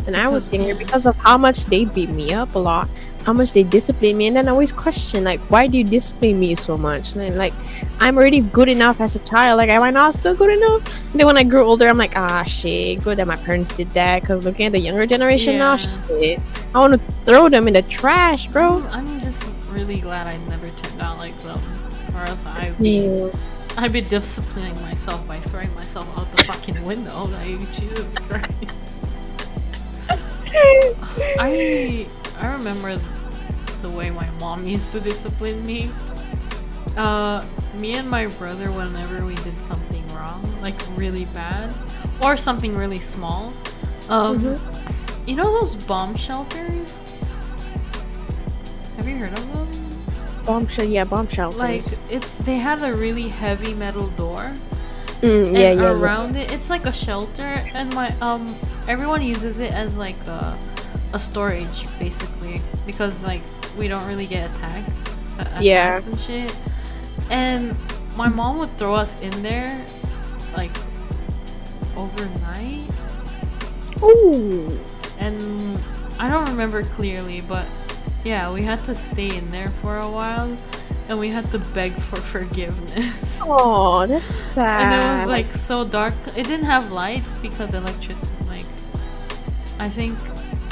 And 0.06 0.16
I 0.16 0.28
was 0.28 0.52
younger 0.52 0.72
yeah. 0.72 0.78
because 0.78 1.06
of 1.06 1.14
how 1.16 1.36
much 1.36 1.66
they 1.66 1.84
beat 1.84 2.08
me 2.08 2.32
up 2.32 2.54
a 2.54 2.58
lot, 2.58 2.88
how 3.24 3.32
much 3.32 3.52
they 3.52 3.62
discipline 3.62 4.16
me, 4.16 4.26
and 4.28 4.36
then 4.36 4.48
I 4.48 4.50
always 4.50 4.72
question 4.72 5.24
like, 5.24 5.40
why 5.50 5.66
do 5.66 5.78
you 5.78 5.84
discipline 5.84 6.38
me 6.40 6.54
so 6.54 6.76
much? 6.76 7.12
And 7.12 7.20
then, 7.20 7.36
like, 7.36 7.52
I'm 8.00 8.16
already 8.16 8.40
good 8.40 8.68
enough 8.68 9.00
as 9.00 9.16
a 9.16 9.18
child. 9.20 9.58
Like, 9.58 9.68
am 9.68 9.82
I 9.82 9.90
not 9.90 10.14
still 10.14 10.34
good 10.34 10.52
enough? 10.52 11.02
And 11.12 11.20
then 11.20 11.26
when 11.26 11.36
I 11.36 11.42
grew 11.42 11.62
older, 11.62 11.86
I'm 11.88 11.98
like, 11.98 12.16
ah, 12.16 12.44
shit, 12.44 13.04
good 13.04 13.18
that 13.18 13.26
my 13.26 13.36
parents 13.36 13.70
did 13.76 13.90
that. 13.90 14.22
Because 14.22 14.44
looking 14.44 14.66
at 14.66 14.72
the 14.72 14.80
younger 14.80 15.06
generation 15.06 15.58
now, 15.58 15.76
shit, 15.76 16.40
I 16.74 16.78
want 16.78 16.94
to 16.94 17.12
throw 17.24 17.48
them 17.48 17.68
in 17.68 17.74
the 17.74 17.82
trash, 17.82 18.46
bro. 18.48 18.82
I'm, 18.88 19.06
I'm 19.08 19.20
just 19.20 19.44
really 19.70 20.00
glad 20.00 20.26
I 20.26 20.36
never 20.48 20.68
turned 20.70 21.00
out 21.00 21.18
like 21.18 21.38
them, 21.42 21.60
or 22.14 22.24
else 22.24 22.44
I'd 22.46 22.78
be 22.78 23.06
Yeah. 23.06 23.32
I'd 23.76 23.92
be 23.92 24.00
disciplining 24.00 24.74
myself 24.82 25.26
by 25.26 25.40
throwing 25.40 25.72
myself 25.74 26.08
out 26.18 26.34
the 26.36 26.44
fucking 26.44 26.82
window. 26.84 27.24
Like 27.26 27.58
Jesus 27.78 28.14
Christ. 28.14 29.06
I 31.38 32.08
I 32.40 32.48
remember 32.48 32.98
the 33.82 33.90
way 33.90 34.10
my 34.10 34.28
mom 34.40 34.66
used 34.76 34.92
to 34.92 35.00
discipline 35.00 35.64
me. 35.64 35.90
Uh, 36.96 37.44
me 37.78 37.94
and 37.94 38.08
my 38.10 38.26
brother, 38.26 38.72
whenever 38.72 39.24
we 39.24 39.34
did 39.36 39.58
something 39.58 40.06
wrong, 40.08 40.42
like 40.60 40.74
really 40.96 41.24
bad, 41.26 41.74
or 42.20 42.36
something 42.36 42.76
really 42.76 42.98
small, 42.98 43.52
um, 44.08 44.38
Mhm. 44.38 44.58
you 45.26 45.36
know 45.36 45.44
those 45.44 45.76
bomb 45.76 46.16
shelters? 46.16 46.98
Have 48.96 49.06
you 49.08 49.16
heard 49.16 49.32
of 49.38 49.46
them? 49.54 49.68
Bomb 50.44 50.66
shell, 50.66 50.84
yeah, 50.84 51.04
bomb 51.04 51.28
shelters. 51.28 51.58
Like 51.58 51.84
it's 52.10 52.36
they 52.38 52.56
had 52.58 52.82
a 52.82 52.92
really 52.94 53.28
heavy 53.28 53.72
metal 53.74 54.08
door, 54.08 54.52
Mm, 55.22 55.52
yeah, 55.54 55.70
yeah, 55.70 55.72
yeah. 55.72 55.90
around 55.92 56.34
it, 56.36 56.50
it's 56.50 56.70
like 56.70 56.86
a 56.86 56.92
shelter, 56.92 57.62
and 57.72 57.94
my 57.94 58.12
um 58.20 58.52
everyone 58.88 59.22
uses 59.22 59.60
it 59.60 59.72
as 59.72 59.96
like 59.96 60.18
a 60.26 60.58
a 61.12 61.18
storage 61.18 61.86
basically 61.98 62.60
because 62.86 63.24
like 63.24 63.42
we 63.76 63.88
don't 63.88 64.06
really 64.06 64.26
get 64.26 64.50
attacked, 64.54 65.08
uh, 65.38 65.42
attacked 65.42 65.62
Yeah. 65.62 65.96
and 65.98 66.18
shit. 66.20 66.56
And 67.30 67.76
my 68.16 68.28
mom 68.28 68.58
would 68.58 68.76
throw 68.78 68.94
us 68.94 69.20
in 69.20 69.30
there, 69.42 69.84
like 70.56 70.76
overnight, 71.96 72.90
oh 74.02 74.68
and 75.18 75.82
I 76.18 76.28
don't 76.28 76.48
remember 76.48 76.82
clearly, 76.82 77.40
but 77.42 77.66
yeah, 78.24 78.52
we 78.52 78.62
had 78.62 78.84
to 78.84 78.94
stay 78.94 79.34
in 79.36 79.48
there 79.50 79.68
for 79.68 79.98
a 79.98 80.08
while, 80.10 80.54
and 81.08 81.18
we 81.18 81.28
had 81.30 81.50
to 81.52 81.58
beg 81.58 81.92
for 81.94 82.16
forgiveness. 82.34 83.40
Oh, 83.42 84.06
that's 84.06 84.34
sad. 84.34 84.82
and 84.82 84.94
it 85.02 85.20
was 85.20 85.28
like 85.28 85.54
so 85.54 85.84
dark. 85.84 86.14
It 86.36 86.46
didn't 86.46 86.66
have 86.66 86.90
lights 86.90 87.36
because 87.36 87.74
electricity, 87.74 88.32
like, 88.46 88.66
I 89.78 89.88
think, 89.88 90.18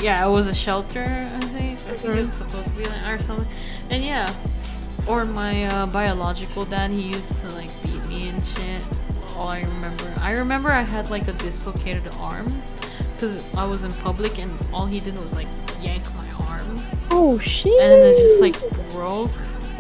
yeah, 0.01 0.27
it 0.27 0.31
was 0.31 0.49
a 0.49 0.55
shelter. 0.55 1.05
I 1.05 1.41
think 1.41 1.79
I 1.89 1.97
think 1.97 2.17
it 2.17 2.25
was 2.25 2.35
supposed 2.35 2.71
to 2.71 2.75
be 2.77 2.85
like 2.85 3.07
or 3.07 3.21
something. 3.23 3.49
And 3.91 4.05
yeah, 4.05 4.35
or 5.07 5.25
my 5.25 5.65
uh, 5.65 5.87
biological 5.87 6.65
dad, 6.65 6.91
he 6.91 7.03
used 7.03 7.41
to 7.43 7.49
like 7.51 7.71
beat 7.83 8.05
me 8.07 8.29
and 8.29 8.45
shit. 8.45 8.83
All 9.37 9.49
I 9.49 9.61
remember, 9.61 10.13
I 10.19 10.33
remember 10.33 10.71
I 10.71 10.83
had 10.83 11.11
like 11.11 11.29
a 11.29 11.33
dislocated 11.33 12.13
arm 12.19 12.63
because 13.15 13.55
I 13.55 13.65
was 13.65 13.83
in 13.85 13.93
public, 13.95 14.39
and 14.39 14.53
all 14.73 14.87
he 14.87 15.01
did 15.01 15.17
was 15.23 15.35
like 15.35 15.49
yank 15.81 16.05
my 16.15 16.29
arm, 16.49 16.75
oh 17.11 17.39
shit. 17.39 17.73
and 17.81 18.03
then 18.03 18.11
it 18.13 18.17
just 18.17 18.41
like 18.41 18.91
broke. 18.91 19.31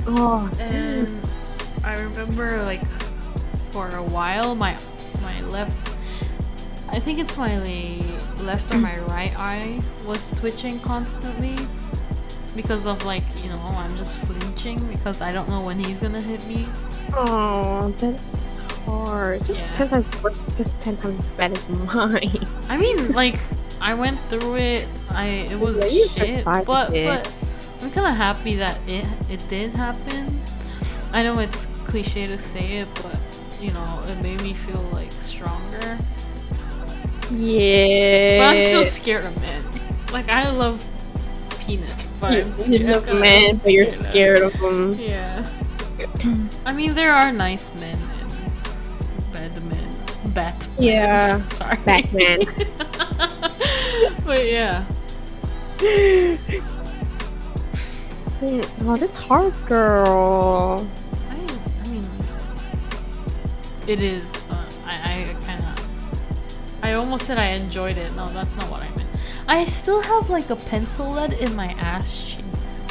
oh. 0.07 0.49
And 0.61 1.21
I 1.85 1.99
remember 1.99 2.62
like 2.62 2.83
for 3.73 3.89
a 3.91 4.03
while 4.03 4.55
my 4.55 4.79
my 5.23 5.41
left 5.43 5.77
I 6.89 6.99
think 6.99 7.19
it's 7.19 7.37
my 7.37 7.59
le- 7.59 8.18
left 8.41 8.72
or 8.74 8.78
my 8.78 8.99
right 9.01 9.32
eye 9.36 9.80
was 10.07 10.30
twitching 10.32 10.78
constantly. 10.80 11.57
because 12.57 12.86
of 12.86 13.05
like 13.05 13.22
you 13.45 13.49
know 13.51 13.61
I'm 13.76 13.97
just 13.97 14.16
flinching 14.18 14.82
because 14.89 15.20
I 15.20 15.30
don't 15.30 15.49
know 15.49 15.61
when 15.61 15.78
he's 15.78 16.01
gonna 16.01 16.20
hit 16.20 16.45
me. 16.49 16.66
Oh, 17.14 17.95
that's 17.99 18.59
hard. 18.84 19.45
Just 19.45 19.61
Yeah. 19.61 19.74
ten 19.74 19.89
times 19.91 20.22
worse. 20.22 20.47
Just 20.57 20.80
ten 20.80 20.97
times 20.97 21.18
as 21.20 21.26
bad 21.39 21.53
as 21.57 21.68
mine. 21.68 22.47
I 22.68 22.76
mean, 22.76 23.12
like 23.12 23.39
I 23.80 23.95
went 23.95 24.18
through 24.26 24.57
it. 24.57 24.89
I 25.11 25.26
it 25.53 25.61
was 25.61 25.76
Yeah, 25.93 26.09
shit, 26.09 26.45
but 26.45 26.93
it. 26.95 27.07
but 27.07 27.32
I'm 27.80 27.91
kind 27.93 28.09
of 28.09 28.16
happy 28.16 28.57
that 28.57 28.80
it 28.89 29.07
it 29.30 29.47
did 29.49 29.76
happen. 29.76 30.41
I 31.12 31.22
know 31.22 31.39
it's 31.39 31.66
cliche 31.86 32.26
to 32.26 32.39
say 32.39 32.78
it, 32.78 32.89
but 33.03 33.20
you 33.61 33.70
know 33.72 34.01
it 34.09 34.20
made 34.22 34.43
me 34.43 34.53
feel 34.55 34.82
like 34.93 35.12
stronger. 35.12 35.99
Yeah. 37.31 38.39
But 38.39 38.57
I'm 38.57 38.61
still 38.62 38.85
scared 38.85 39.24
of 39.24 39.41
men. 39.41 39.64
Like 40.12 40.29
I 40.31 40.51
love 40.51 40.85
penis, 41.61 42.07
but 42.20 42.33
You, 42.33 42.41
I'm 42.41 42.47
you 42.47 42.53
scared. 42.53 42.83
love 42.95 43.09
I'm 43.09 43.20
men, 43.20 43.55
but 43.62 43.72
you're 43.72 43.89
of- 43.89 43.95
scared 43.95 44.43
of 44.43 44.53
them. 44.61 44.93
Yeah. 44.95 45.45
I 46.64 46.72
mean, 46.72 46.95
there 46.95 47.12
are 47.12 47.33
nice 47.33 47.70
men 47.74 47.99
and 48.20 49.33
bad 49.33 49.64
men. 49.64 49.85
Bat. 50.33 50.68
Yeah. 50.79 51.45
Sorry. 51.47 51.76
Batman. 51.85 52.41
but 54.24 54.47
yeah. 54.47 54.85
oh, 58.43 58.97
that's 58.99 59.16
hard, 59.26 59.55
girl. 59.66 60.89
I, 61.31 61.35
I 61.85 61.89
mean, 61.89 62.09
it 63.87 64.03
is. 64.03 64.24
I 66.83 66.95
almost 66.95 67.26
said 67.26 67.39
I 67.39 67.49
enjoyed 67.51 67.97
it. 67.97 68.14
No, 68.14 68.26
that's 68.29 68.57
not 68.57 68.70
what 68.70 68.83
I 68.83 68.89
meant. 68.91 69.07
I 69.47 69.64
still 69.64 70.01
have 70.01 70.31
like 70.31 70.51
a 70.51 70.57
pencil 70.57 71.09
lead 71.09 71.33
in 71.35 71.55
my 71.55 71.68
ass 71.79 72.24
cheeks. 72.24 72.83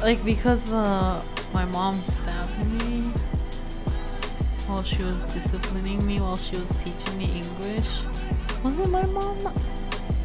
Like 0.00 0.24
because 0.24 0.72
uh, 0.72 1.24
my 1.52 1.64
mom 1.64 1.94
stabbed 1.96 2.58
me 2.66 3.12
while 4.66 4.82
she 4.82 5.02
was 5.02 5.22
disciplining 5.34 6.04
me 6.06 6.20
while 6.20 6.36
she 6.36 6.56
was 6.56 6.70
teaching 6.76 7.18
me 7.18 7.42
English. 7.42 8.02
Was 8.62 8.78
it 8.78 8.88
my 8.88 9.04
mom? 9.06 9.38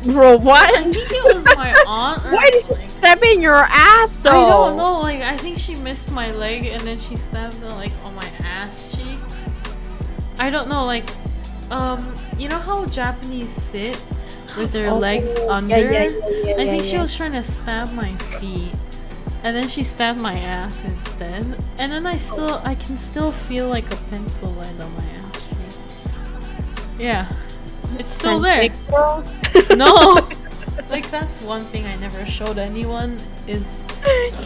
Bro, 0.03 0.34
I 0.34 0.36
what? 0.36 0.84
think 0.84 1.11
it 1.11 1.36
was 1.36 1.43
my 1.55 1.74
aunt. 1.88 2.24
Or 2.26 2.32
Why 2.34 2.49
did 2.51 2.63
she 2.66 2.74
like, 2.74 2.89
stab 2.89 3.24
in 3.24 3.41
your 3.41 3.55
ass, 3.55 4.20
though? 4.20 4.30
I 4.30 4.49
don't 4.49 4.78
know. 4.78 4.99
Like 4.99 5.22
I 5.22 5.36
think 5.38 5.57
she 5.57 5.74
missed 5.76 6.11
my 6.11 6.32
leg 6.32 6.68
and 6.68 6.82
then 6.84 6.99
she 6.99 7.16
stabbed 7.16 7.55
it 7.55 7.66
like 7.66 7.91
on 8.03 8.13
my 8.13 8.28
ass 8.39 8.95
cheeks. 8.95 9.55
I 10.38 10.49
don't 10.49 10.68
know. 10.70 10.86
Like, 10.86 11.09
um, 11.76 12.13
you 12.38 12.47
know 12.47 12.59
how 12.59 12.86
Japanese 12.86 13.51
sit 13.51 14.01
with 14.57 14.71
their 14.71 14.89
Oh, 14.89 14.97
legs 14.97 15.36
yeah, 15.38 15.45
under? 15.47 15.91
Yeah, 15.91 16.07
yeah, 16.09 16.53
I 16.53 16.65
think 16.65 16.84
she 16.84 16.97
was 16.97 17.15
trying 17.15 17.34
to 17.34 17.43
stab 17.43 17.91
my 17.93 18.15
feet. 18.39 18.71
And 19.43 19.55
then 19.55 19.67
she 19.67 19.84
stabbed 19.84 20.19
my 20.19 20.34
ass 20.39 20.86
instead. 20.86 21.45
And 21.78 21.91
then 21.91 22.07
I 22.07 22.17
still 22.17 22.61
I 22.63 22.73
can 22.76 22.97
still 22.97 23.32
feel 23.32 23.67
like 23.69 23.91
a 23.93 23.97
pencil 24.09 24.49
lead 24.53 24.80
on 24.82 24.91
my 24.95 25.05
ass 25.05 25.43
cheeks. 25.49 26.07
Yeah. 26.97 27.32
It's 27.99 28.11
still 28.11 28.39
there. 28.39 28.73
No. 29.76 30.28
like 30.89 31.09
that's 31.11 31.41
one 31.41 31.61
thing 31.61 31.86
I 31.86 31.95
never 31.95 32.26
showed 32.26 32.57
anyone 32.57 33.17
is 33.47 33.86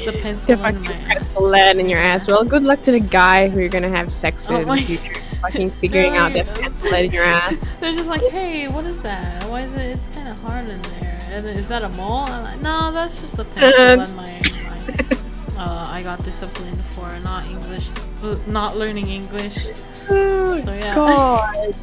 the 0.06 0.18
pencil 0.22 0.54
in 0.66 0.82
my 0.82 0.94
ass. 1.16 1.38
lead 1.38 1.80
in 1.80 1.88
your 1.90 2.00
ass. 2.00 2.28
Well, 2.28 2.44
good 2.44 2.64
luck 2.64 2.82
to 2.84 2.92
the 2.92 3.00
guy 3.00 3.48
who 3.50 3.60
you're 3.60 3.70
gonna 3.70 3.90
have 3.90 4.12
sex 4.14 4.50
Oh 4.50 4.54
with 4.54 4.62
in 4.64 4.68
my- 4.68 4.80
the 4.80 4.98
future. 4.98 5.22
Fucking 5.42 5.70
figuring 5.70 6.18
out 6.18 6.34
that 6.34 6.48
pencil 6.56 6.94
in 6.94 7.12
your 7.12 7.24
ass. 7.24 7.58
They're 7.80 7.94
just 7.94 8.10
like, 8.10 8.22
hey, 8.30 8.68
what 8.68 8.86
is 8.86 9.02
that? 9.04 9.50
Why 9.50 9.62
is 9.62 9.74
it? 9.74 9.86
It's 9.86 10.08
kind 10.10 10.28
of 10.28 10.38
hard 10.40 10.70
in 10.70 10.82
there. 10.82 11.20
And 11.30 11.46
is 11.46 11.70
that 11.70 11.84
a 11.84 11.90
mole? 11.90 12.26
I'm 12.28 12.44
like, 12.44 12.62
no, 12.62 12.92
that's 12.92 13.22
just 13.22 13.40
a 13.40 13.46
pencil 13.46 14.02
in 14.02 14.16
my. 14.16 14.42
my 14.68 15.18
uh, 15.58 15.86
I 15.88 16.02
got 16.04 16.24
disciplined 16.26 16.84
for 16.86 17.18
not 17.20 17.46
English, 17.48 17.90
uh, 18.24 18.38
not 18.48 18.76
learning 18.78 19.08
English. 19.08 19.68
Oh, 20.10 20.58
So 20.58 20.74
yeah, 20.74 20.96
God. 20.96 21.76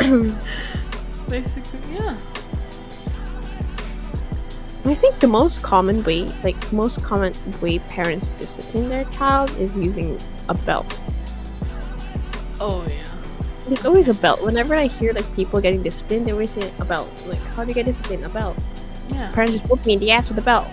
basically, 1.28 1.94
yeah. 1.94 2.18
I 4.86 4.92
think 4.94 5.18
the 5.18 5.26
most 5.26 5.62
common 5.62 6.04
way, 6.04 6.26
like 6.42 6.72
most 6.72 7.02
common 7.02 7.32
way 7.62 7.78
parents 7.78 8.28
discipline 8.30 8.90
their 8.90 9.06
child 9.06 9.50
is 9.58 9.78
using 9.78 10.18
a 10.48 10.54
belt. 10.54 11.00
Oh 12.60 12.84
yeah. 12.88 13.04
It's 13.68 13.84
always 13.86 14.08
a 14.08 14.14
belt. 14.14 14.42
Whenever 14.42 14.74
I 14.74 14.86
hear 14.86 15.12
like 15.14 15.34
people 15.34 15.60
getting 15.60 15.82
disciplined, 15.82 16.26
they 16.26 16.32
always 16.32 16.50
say 16.52 16.70
a 16.78 16.84
belt. 16.84 17.10
Like, 17.26 17.38
how 17.54 17.64
do 17.64 17.70
you 17.70 17.74
get 17.74 17.86
disciplined? 17.86 18.24
A 18.24 18.28
belt. 18.28 18.56
Yeah. 19.08 19.30
Parents 19.32 19.54
just 19.54 19.64
whoop 19.70 19.84
me 19.86 19.94
in 19.94 20.00
the 20.00 20.10
ass 20.10 20.28
with 20.28 20.38
a 20.38 20.42
belt. 20.42 20.68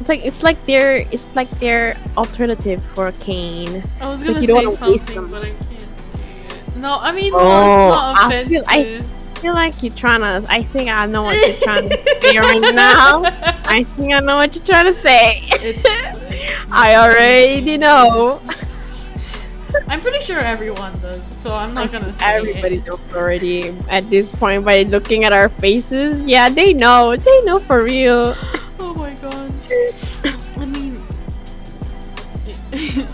It's 0.00 0.08
like 0.08 0.20
it's 0.24 0.42
like 0.42 0.64
their 0.66 0.98
it's 1.10 1.28
like 1.34 1.48
their 1.60 1.96
alternative 2.16 2.82
for 2.94 3.06
a 3.08 3.12
cane. 3.12 3.82
I 4.00 4.10
was 4.10 4.28
like 4.28 4.46
gonna 4.46 4.62
don't 4.62 4.72
say 4.76 4.98
something, 4.98 5.26
but 5.28 5.46
I 5.46 5.50
can't 5.50 5.62
say 5.80 6.66
it. 6.68 6.76
No, 6.76 6.98
I 6.98 7.12
mean, 7.12 7.32
no, 7.32 7.38
Oh, 7.38 7.72
it's 7.72 7.94
not 7.94 8.18
I 8.32 8.44
feel- 8.44 8.62
offensive. 8.62 9.08
I- 9.08 9.22
feel 9.42 9.54
like 9.54 9.82
you're 9.82 9.92
trying 9.94 10.20
to. 10.20 10.46
I 10.48 10.62
think 10.62 10.88
I 10.88 11.04
know 11.06 11.24
what 11.24 11.34
you're 11.36 11.56
trying 11.58 11.88
to 11.88 11.96
say 12.22 12.38
right 12.38 12.60
now. 12.74 13.22
I 13.64 13.82
think 13.96 14.12
I 14.12 14.20
know 14.20 14.36
what 14.36 14.54
you're 14.54 14.64
trying 14.64 14.84
to 14.86 14.92
say. 14.92 15.42
I 16.70 16.94
already 16.94 17.74
offensive. 17.74 17.80
know. 17.80 18.40
I'm 19.88 20.00
pretty 20.00 20.20
sure 20.20 20.38
everyone 20.38 20.98
does, 21.00 21.22
so 21.26 21.54
I'm 21.54 21.72
not 21.74 21.90
gonna 21.92 22.12
say 22.12 22.24
Everybody 22.24 22.76
it. 22.76 22.86
knows 22.86 23.00
already 23.14 23.68
at 23.88 24.08
this 24.10 24.32
point 24.32 24.64
by 24.64 24.82
looking 24.82 25.24
at 25.24 25.32
our 25.32 25.48
faces. 25.48 26.22
Yeah, 26.22 26.48
they 26.48 26.72
know. 26.72 27.16
They 27.16 27.42
know 27.42 27.58
for 27.58 27.82
real. 27.84 28.34
Oh 28.78 28.94
my 28.94 29.14
god. 29.14 29.52
I 30.56 30.64
mean, 30.66 31.02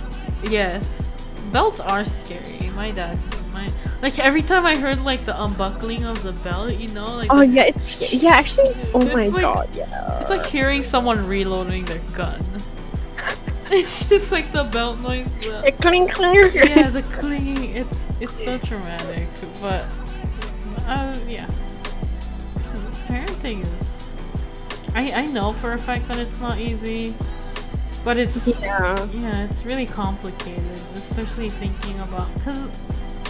yes, 0.45 1.15
belts 1.53 1.81
are 1.81 2.05
scary. 2.05 2.71
My 2.71 2.91
dad's 2.91 3.27
my 3.53 3.71
like 4.03 4.19
every 4.19 4.43
time 4.43 4.65
I 4.67 4.77
heard 4.77 5.01
like 5.05 5.25
the 5.25 5.41
unbuckling 5.43 6.05
of 6.05 6.23
the 6.23 6.33
belt, 6.33 6.77
you 6.79 6.89
know, 6.89 7.17
like 7.17 7.29
Oh 7.33 7.41
yeah, 7.41 7.65
it's 7.65 8.15
yeah. 8.15 8.31
Actually, 8.31 8.75
oh 8.95 9.01
my 9.15 9.29
like- 9.29 9.43
god, 9.43 9.69
yeah. 9.75 10.21
it's 10.21 10.31
like 10.31 10.47
hearing 10.47 10.83
someone 10.83 11.27
reloading 11.27 11.85
their 11.85 12.01
gun. 12.15 12.45
It's 13.81 14.09
just 14.09 14.33
like 14.33 14.51
the 14.53 14.65
belt 14.65 14.99
noise. 15.01 15.35
the- 15.45 15.61
Like, 15.63 15.79
cling, 15.81 16.09
cling. 16.09 16.51
yeah, 16.55 16.89
the 16.99 17.03
clinging. 17.03 17.77
It's 17.77 18.09
it's 18.21 18.43
so 18.43 18.59
traumatic, 18.59 19.29
but 19.61 19.85
uh, 20.87 21.15
yeah. 21.29 21.49
Parenting 23.07 23.63
is. 23.63 24.11
I 24.95 25.13
I 25.23 25.27
know 25.27 25.53
for 25.55 25.73
a 25.73 25.79
fact 25.79 26.09
that 26.09 26.19
it's 26.19 26.41
not 26.41 26.59
easy, 26.59 27.15
but 28.05 28.17
it's 28.17 28.61
Yeah. 28.63 29.07
yeah, 29.13 29.45
it's 29.45 29.65
really 29.65 29.87
complicated, 29.87 30.81
especially 30.95 31.49
thinking 31.49 32.01
about 32.01 32.33
because 32.35 32.69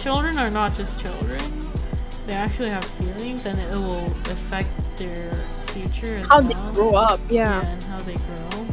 children 0.01 0.37
are 0.39 0.49
not 0.51 0.75
just 0.75 0.99
children; 1.01 1.41
they 2.27 2.33
actually 2.33 2.69
have 2.69 2.83
feelings, 2.99 3.45
and 3.45 3.59
it 3.59 3.71
will 3.71 4.07
affect 4.31 4.69
their 4.97 5.31
future 5.67 6.17
as 6.17 6.27
How 6.27 6.39
well. 6.41 6.47
they 6.47 6.73
grow 6.73 6.91
up. 6.95 7.19
Yeah, 7.29 7.61
Yeah. 7.61 7.67
and 7.67 7.83
how 7.83 7.99
they 8.01 8.15
grow. 8.15 8.67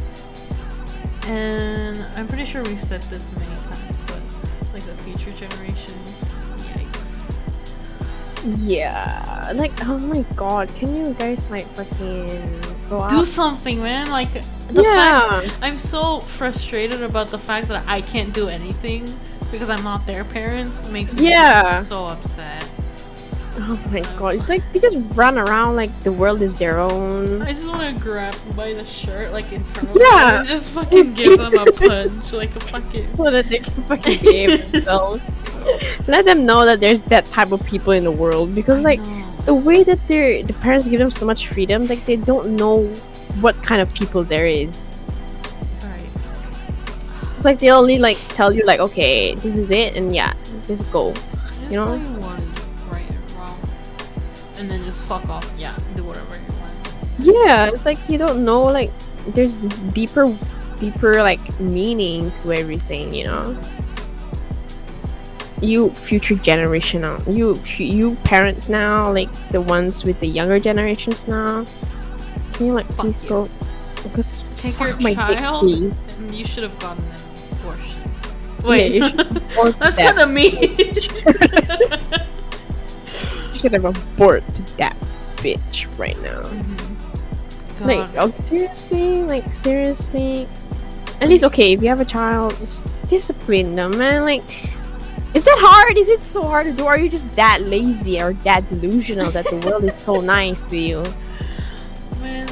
And 1.27 2.05
I'm 2.15 2.27
pretty 2.27 2.45
sure 2.45 2.63
we've 2.63 2.83
said 2.83 3.01
this 3.03 3.31
many 3.37 3.55
times, 3.55 4.01
but 4.07 4.21
like 4.73 4.83
the 4.83 4.95
future 4.95 5.31
generations, 5.33 6.23
yikes. 6.57 7.51
Yeah. 8.59 9.51
Like, 9.55 9.73
oh 9.85 9.97
my 9.97 10.21
god, 10.35 10.73
can 10.75 10.95
you 10.95 11.13
guys 11.15 11.49
like 11.49 11.67
fucking 11.75 12.61
go 12.89 13.01
out? 13.01 13.09
Do 13.09 13.25
something, 13.25 13.81
man. 13.81 14.09
Like 14.09 14.31
the 14.33 14.83
fact 14.83 15.45
yeah. 15.45 15.49
I'm 15.61 15.77
so 15.79 16.21
frustrated 16.21 17.01
about 17.03 17.29
the 17.29 17.39
fact 17.39 17.67
that 17.67 17.85
I 17.87 18.01
can't 18.01 18.33
do 18.33 18.47
anything 18.47 19.05
because 19.51 19.69
I'm 19.69 19.83
not 19.83 20.05
their 20.05 20.23
parents 20.23 20.89
makes 20.89 21.13
me 21.13 21.29
Yeah. 21.29 21.81
so 21.81 22.05
upset. 22.05 22.69
Oh 23.59 23.81
my 23.91 24.01
god, 24.19 24.35
it's 24.35 24.49
like 24.49 24.61
they 24.71 24.79
just 24.79 24.97
run 25.15 25.37
around 25.37 25.75
like 25.75 25.91
the 26.03 26.11
world 26.11 26.41
is 26.41 26.59
their 26.59 26.79
own. 26.79 27.41
I 27.41 27.53
just 27.53 27.67
want 27.67 27.97
to 27.97 28.03
grab 28.03 28.33
them 28.33 28.55
by 28.55 28.71
the 28.73 28.85
shirt, 28.85 29.31
like 29.31 29.51
in 29.51 29.63
front 29.63 29.89
of 29.89 29.95
Yeah. 29.99 30.25
them, 30.31 30.35
and 30.41 30.47
just 30.47 30.69
fucking 30.71 31.13
give 31.15 31.39
them 31.39 31.53
a 31.55 31.65
punch, 31.71 32.33
like 32.33 32.55
a 32.55 32.59
fucking. 32.59 33.07
so 33.17 33.31
that 33.31 33.49
they 33.49 33.59
can 33.59 33.83
fucking 33.85 34.19
behave 34.19 34.71
themselves. 34.71 35.21
Let 36.07 36.25
them 36.25 36.45
know 36.45 36.65
that 36.65 36.79
there's 36.79 37.01
that 37.03 37.25
type 37.25 37.51
of 37.51 37.65
people 37.65 37.93
in 37.93 38.03
the 38.03 38.11
world 38.11 38.53
because 38.53 38.83
like 38.83 39.01
the 39.45 39.53
way 39.55 39.83
that 39.83 40.07
their 40.07 40.43
the 40.43 40.53
parents 40.53 40.87
give 40.87 40.99
them 40.99 41.11
so 41.11 41.25
much 41.25 41.47
freedom, 41.47 41.87
like 41.87 42.05
they 42.05 42.15
don't 42.15 42.55
know 42.55 42.85
what 43.41 43.61
kind 43.63 43.81
of 43.81 43.91
people 43.93 44.23
there 44.23 44.47
is. 44.47 44.91
Right. 45.81 46.07
It's 47.35 47.45
like 47.45 47.59
they 47.59 47.71
only 47.71 47.97
like 47.97 48.17
tell 48.29 48.53
you 48.53 48.63
like 48.65 48.79
okay, 48.79 49.33
this 49.35 49.57
is 49.57 49.71
it, 49.71 49.95
and 49.95 50.13
yeah, 50.13 50.33
just 50.67 50.89
go. 50.91 51.13
Just 51.13 51.61
You 51.63 51.69
know? 51.71 51.85
tell 51.97 51.97
and 54.57 54.69
then 54.69 54.83
just 54.83 55.05
fuck 55.05 55.27
off. 55.29 55.49
Yeah, 55.57 55.77
do 55.95 56.03
whatever 56.03 56.35
you 56.35 56.59
want. 56.59 56.73
Yeah, 57.19 57.65
it's 57.67 57.85
like 57.85 57.97
you 58.09 58.17
don't 58.17 58.43
know 58.45 58.61
like 58.61 58.91
there's 59.29 59.57
deeper, 59.93 60.25
deeper 60.77 61.21
like 61.23 61.59
meaning 61.59 62.31
to 62.41 62.53
everything. 62.53 63.13
You 63.13 63.25
know, 63.25 63.59
you 65.61 65.89
future 65.91 66.35
generation 66.35 67.01
now, 67.01 67.17
you 67.27 67.59
you 67.77 68.15
parents 68.23 68.69
now, 68.69 69.11
like 69.11 69.31
the 69.51 69.61
ones 69.61 70.03
with 70.03 70.19
the 70.19 70.27
younger 70.27 70.59
generations 70.59 71.27
now. 71.27 71.65
Can 72.53 72.67
you 72.67 72.73
like 72.73 72.87
Fuck 72.93 72.97
please 73.05 73.23
you. 73.23 73.29
go? 73.29 73.49
Because 74.03 74.43
Take 74.77 74.87
your 74.87 74.99
my 75.01 75.13
dick, 75.27 75.37
child, 75.39 75.61
please. 75.61 76.17
and 76.17 76.33
you 76.33 76.45
should 76.45 76.63
have 76.63 76.77
gotten 76.79 77.03
an 77.03 77.19
abortion. 77.59 78.01
Wait, 78.63 79.01
abort 79.01 79.77
that's 79.79 79.97
kind 79.97 80.19
of 80.19 80.29
mean. 80.29 80.55
Should 83.57 83.73
have 83.73 83.85
aborted 83.85 84.55
that 84.77 84.97
bitch 85.37 85.87
right 85.97 86.19
now. 86.21 86.41
Mm-hmm. 86.41 87.85
Like, 87.85 88.13
God. 88.13 88.31
oh, 88.31 88.33
seriously? 88.33 89.23
Like, 89.23 89.51
seriously? 89.51 90.47
At 91.21 91.29
least, 91.29 91.43
okay, 91.45 91.73
if 91.73 91.81
you 91.81 91.89
have 91.89 92.01
a 92.01 92.05
child, 92.05 92.55
just 92.59 92.85
discipline 93.07 93.75
them, 93.75 93.97
man. 93.97 94.23
Like, 94.23 94.43
is 95.33 95.45
that 95.45 95.57
hard? 95.59 95.97
Is 95.97 96.09
it 96.09 96.21
so 96.21 96.43
hard 96.43 96.65
to 96.65 96.73
do? 96.73 96.85
Are 96.85 96.97
you 96.97 97.09
just 97.09 97.31
that 97.33 97.61
lazy 97.63 98.21
or 98.21 98.33
that 98.33 98.67
delusional 98.69 99.31
that 99.31 99.45
the 99.45 99.57
world 99.67 99.83
is 99.83 99.95
so 99.95 100.15
nice 100.21 100.61
to 100.61 100.77
you? 100.77 101.03
Man, 102.19 102.47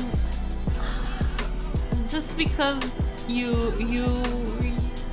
just 2.08 2.38
because 2.38 3.00
you 3.28 3.74
you 3.80 4.22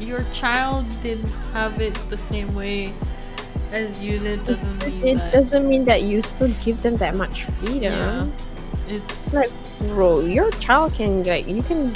your 0.00 0.24
child 0.32 0.84
didn't 1.00 1.28
have 1.52 1.80
it 1.80 1.94
the 2.10 2.16
same 2.16 2.54
way 2.54 2.94
as 3.72 4.02
you 4.02 4.18
did 4.18 4.44
doesn't 4.44 4.78
mean 4.86 5.06
It 5.08 5.18
that 5.18 5.32
doesn't 5.32 5.68
mean 5.68 5.84
that 5.86 6.02
you 6.02 6.22
still 6.22 6.52
give 6.64 6.82
them 6.82 6.96
that 6.96 7.16
much 7.16 7.44
freedom. 7.44 7.82
yeah, 7.82 8.26
it's 8.88 9.32
Like, 9.34 9.50
bro, 9.80 10.20
your 10.20 10.50
child 10.52 10.94
can, 10.94 11.22
like, 11.24 11.46
you 11.48 11.62
can, 11.62 11.94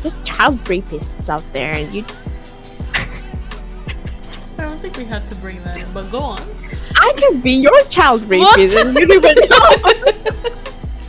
just 0.00 0.22
child 0.24 0.62
rapists 0.64 1.28
out 1.28 1.44
there, 1.52 1.72
and 1.76 1.92
you, 1.94 2.04
I 4.58 4.62
don't 4.64 4.80
think 4.80 4.96
we 4.96 5.04
had 5.04 5.28
to 5.28 5.34
bring 5.36 5.62
that 5.64 5.76
in, 5.78 5.92
but 5.92 6.10
go 6.10 6.20
on. 6.20 6.40
I 6.96 7.12
can 7.18 7.40
be 7.40 7.52
your 7.52 7.82
child 7.84 8.22
rapist, 8.28 8.76
and 8.76 8.96
you 8.96 9.06
don't 9.06 9.24
even 9.24 9.48
know. 9.50 9.76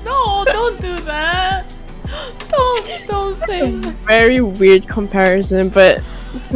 no, 0.03 0.43
don't 0.45 0.81
do 0.81 0.97
that. 1.01 1.73
Don't 2.49 3.07
don't 3.07 3.33
say 3.33 3.61
a 3.61 3.71
that. 3.77 3.95
very 4.05 4.39
weird 4.39 4.87
comparison, 4.87 5.69
but 5.69 6.03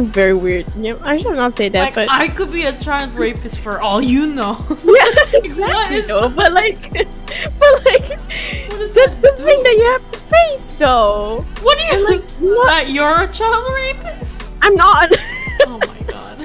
very 0.06 0.34
weird. 0.34 0.66
Yeah, 0.78 0.96
I 1.02 1.16
should 1.18 1.34
not 1.36 1.56
say 1.56 1.68
that, 1.68 1.80
Like 1.80 1.94
but 1.94 2.08
I 2.10 2.28
could 2.28 2.50
be 2.52 2.64
a 2.64 2.78
child 2.80 3.14
rapist 3.14 3.58
for 3.60 3.80
all 3.80 4.00
you 4.02 4.26
know. 4.26 4.64
yeah, 4.84 5.04
exactly. 5.34 6.00
though, 6.02 6.28
but 6.28 6.52
like, 6.52 6.80
but 6.92 7.84
like, 7.84 8.08
that's 8.08 9.18
the 9.18 9.32
that 9.36 9.36
thing 9.36 9.62
that 9.62 9.74
you 9.76 9.84
have 9.92 10.10
to 10.12 10.18
face, 10.18 10.72
though. 10.78 11.44
What 11.62 11.78
do 11.78 11.84
you 11.84 11.92
And, 11.92 12.04
like, 12.04 12.30
what- 12.40 12.66
that 12.66 12.90
you're 12.90 13.22
a 13.22 13.28
child 13.32 13.72
rapist? 13.74 14.42
I'm 14.62 14.74
not. 14.74 15.10
Oh 15.66 15.78
my 15.78 16.00
god. 16.06 16.38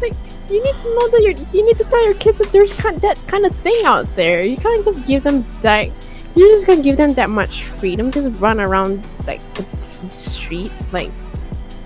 like, 0.00 0.14
you 0.48 0.62
need 0.62 0.74
to 0.82 0.94
know 0.94 1.08
that 1.10 1.20
you're. 1.22 1.46
You 1.52 1.64
need 1.64 1.76
to 1.78 1.84
tell 1.84 2.04
your 2.04 2.14
kids 2.14 2.38
that 2.38 2.50
there's 2.52 2.72
kind 2.72 3.00
that 3.00 3.20
kind 3.26 3.44
of 3.46 3.54
thing 3.56 3.80
out 3.84 4.06
there. 4.16 4.44
You 4.44 4.56
can't 4.56 4.84
just 4.84 5.06
give 5.06 5.22
them 5.22 5.44
that. 5.62 5.88
You're 6.34 6.48
just 6.50 6.66
gonna 6.66 6.82
give 6.82 6.96
them 6.96 7.14
that 7.14 7.30
much 7.30 7.64
freedom. 7.64 8.10
Just 8.10 8.30
run 8.40 8.60
around 8.60 9.04
like 9.26 9.40
the 9.54 9.66
streets 10.10 10.92
like. 10.92 11.10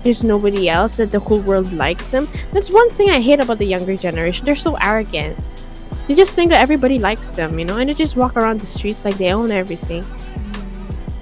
There's 0.05 0.23
nobody 0.23 0.69
else 0.69 0.97
that 0.97 1.09
the 1.09 1.19
whole 1.19 1.39
world 1.39 1.73
likes 1.73 2.09
them. 2.09 2.29
That's 2.53 2.69
one 2.69 2.91
thing 2.91 3.09
I 3.09 3.19
hate 3.19 3.39
about 3.39 3.57
the 3.57 3.65
younger 3.65 3.97
generation. 3.97 4.45
They're 4.45 4.55
so 4.55 4.75
arrogant. 4.75 5.35
They 6.07 6.13
just 6.13 6.35
think 6.35 6.51
that 6.51 6.61
everybody 6.61 6.99
likes 6.99 7.31
them, 7.31 7.57
you 7.57 7.65
know, 7.65 7.77
and 7.77 7.89
they 7.89 7.95
just 7.95 8.15
walk 8.15 8.37
around 8.37 8.61
the 8.61 8.67
streets 8.67 9.03
like 9.03 9.17
they 9.17 9.33
own 9.33 9.49
everything. 9.49 10.05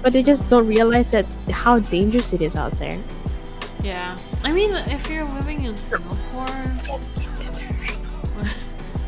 But 0.02 0.12
they 0.12 0.22
just 0.22 0.50
don't 0.50 0.66
realize 0.66 1.12
that 1.12 1.24
how 1.50 1.78
dangerous 1.78 2.34
it 2.34 2.42
is 2.42 2.56
out 2.56 2.78
there. 2.78 3.02
Yeah. 3.82 4.18
I 4.42 4.52
mean, 4.52 4.70
if 4.74 5.08
you're 5.08 5.24
living 5.32 5.64
in 5.64 5.78
Singapore, 5.78 6.44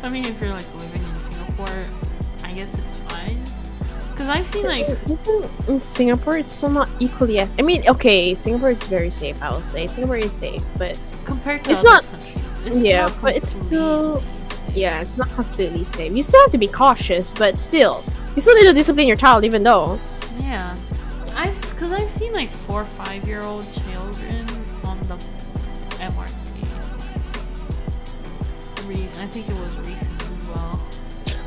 I 0.01 0.09
mean, 0.09 0.25
if 0.25 0.41
you're 0.41 0.49
like 0.49 0.73
living 0.73 1.03
in 1.03 1.21
Singapore, 1.21 1.85
I 2.43 2.53
guess 2.53 2.79
it's 2.79 2.97
fine. 2.97 3.36
Cause 4.17 4.29
I've 4.29 4.47
seen 4.47 4.65
like 4.65 4.89
in 5.67 5.79
Singapore, 5.79 6.37
it's 6.37 6.51
still 6.51 6.71
not 6.71 6.89
equally 6.99 7.39
as. 7.39 7.49
I 7.59 7.61
mean, 7.61 7.87
okay, 7.87 8.33
Singapore 8.33 8.71
is 8.71 8.83
very 8.85 9.11
safe. 9.11 9.39
I 9.43 9.51
will 9.51 9.63
say 9.63 9.85
Singapore 9.85 10.17
is 10.17 10.33
safe, 10.33 10.63
but 10.77 10.99
compared 11.23 11.63
to 11.65 11.71
It's 11.71 11.81
other 11.81 11.89
not- 11.89 12.03
countries, 12.05 12.59
it's 12.65 12.77
yeah, 12.77 13.01
not 13.05 13.21
but 13.21 13.35
it's 13.35 13.49
still- 13.51 14.15
safe. 14.17 14.75
yeah, 14.75 15.01
it's 15.01 15.17
not 15.17 15.29
completely 15.35 15.85
safe. 15.85 16.15
You 16.15 16.23
still 16.23 16.41
have 16.41 16.51
to 16.51 16.57
be 16.57 16.67
cautious, 16.67 17.31
but 17.31 17.57
still, 17.59 18.03
you 18.35 18.41
still 18.41 18.55
need 18.55 18.63
to 18.67 18.73
discipline 18.73 19.07
your 19.07 19.17
child, 19.17 19.43
even 19.45 19.61
though. 19.63 19.99
Yeah. 20.39 20.75
I've 21.35 21.59
because 21.69 21.91
I've 21.91 22.11
seen 22.11 22.33
like 22.33 22.49
four, 22.49 22.83
five 22.85 23.27
year 23.27 23.43
old 23.43 23.63
children 23.83 24.47
on 24.83 24.99
the 25.01 25.15
MRT. 25.99 26.33
Re- 28.87 29.09
I 29.21 29.27
think 29.27 29.47
it 29.47 29.55
was 29.55 29.71
recent. 29.87 30.06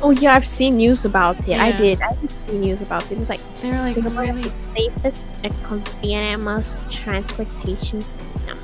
Oh 0.03 0.11
yeah, 0.11 0.33
I've 0.33 0.47
seen 0.47 0.77
news 0.77 1.05
about 1.05 1.47
it. 1.47 1.59
I 1.59 1.71
did. 1.71 2.01
I 2.01 2.13
did 2.15 2.31
see 2.31 2.57
news 2.57 2.81
about 2.81 3.09
it. 3.11 3.19
It's 3.19 3.29
like 3.29 3.41
They 3.61 3.69
were 3.71 3.77
like 3.77 3.93
Singapore 3.93 4.23
really. 4.23 4.41
the 4.41 4.49
safest 4.49 5.27
and 5.43 5.63
convenient 5.63 6.43
transportation 6.89 8.01
system. 8.01 8.59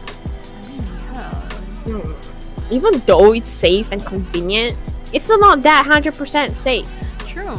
Mean. 1.85 2.01
Hmm. 2.01 2.73
Even 2.73 2.99
though 3.05 3.33
it's 3.33 3.49
safe 3.49 3.91
and 3.91 4.03
convenient, 4.05 4.75
it's 5.13 5.25
still 5.25 5.39
not 5.39 5.61
that 5.63 5.85
hundred 5.85 6.15
percent 6.15 6.57
safe. 6.57 6.91
True. 7.19 7.57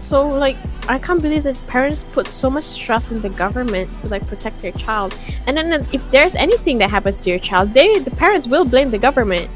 So 0.00 0.28
like 0.28 0.56
I 0.88 0.98
can't 0.98 1.20
believe 1.20 1.42
that 1.44 1.60
parents 1.66 2.04
put 2.12 2.28
so 2.28 2.48
much 2.50 2.78
trust 2.78 3.10
in 3.10 3.22
the 3.22 3.30
government 3.30 3.88
to 4.00 4.08
like 4.08 4.26
protect 4.26 4.60
their 4.60 4.72
child. 4.72 5.16
And 5.46 5.56
then 5.56 5.86
if 5.92 6.08
there's 6.10 6.36
anything 6.36 6.78
that 6.78 6.90
happens 6.90 7.24
to 7.24 7.30
your 7.30 7.38
child, 7.38 7.74
they 7.74 7.98
the 7.98 8.10
parents 8.10 8.46
will 8.46 8.64
blame 8.64 8.90
the 8.90 8.98
government. 8.98 9.50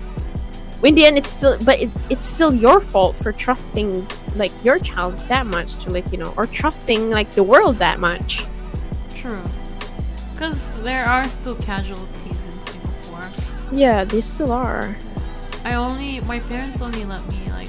In 0.85 0.95
the 0.95 1.05
end 1.07 1.19
it's 1.19 1.29
still 1.29 1.59
but 1.65 1.81
it, 1.81 1.91
it's 2.09 2.29
still 2.29 2.55
your 2.55 2.81
fault 2.81 3.19
for 3.19 3.33
trusting 3.33 4.07
like 4.37 4.53
your 4.65 4.79
child 4.79 5.19
that 5.29 5.47
much 5.47 5.75
to 5.85 5.91
like, 5.91 6.11
you 6.13 6.19
know, 6.19 6.33
or 6.37 6.47
trusting 6.47 7.11
like 7.11 7.33
the 7.33 7.43
world 7.43 7.79
that 7.79 7.99
much. 7.99 8.45
True. 9.15 9.43
Because 10.33 10.79
there 10.83 11.05
are 11.05 11.29
still 11.29 11.57
casualties 11.57 12.47
in 12.47 12.63
Singapore. 12.63 13.29
Yeah, 13.73 14.05
they 14.05 14.21
still 14.21 14.53
are. 14.53 14.97
I 15.65 15.75
only 15.75 16.21
my 16.21 16.39
parents 16.39 16.81
only 16.81 17.05
let 17.05 17.27
me 17.29 17.51
like 17.51 17.69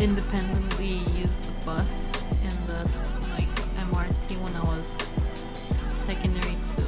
independently 0.00 1.02
use 1.16 1.42
the 1.42 1.52
bus 1.64 2.26
and 2.42 2.52
the 2.66 2.82
like 3.30 3.48
MRT 3.76 4.40
when 4.42 4.54
I 4.56 4.64
was 4.64 4.98
secondary 5.96 6.56
too. 6.76 6.82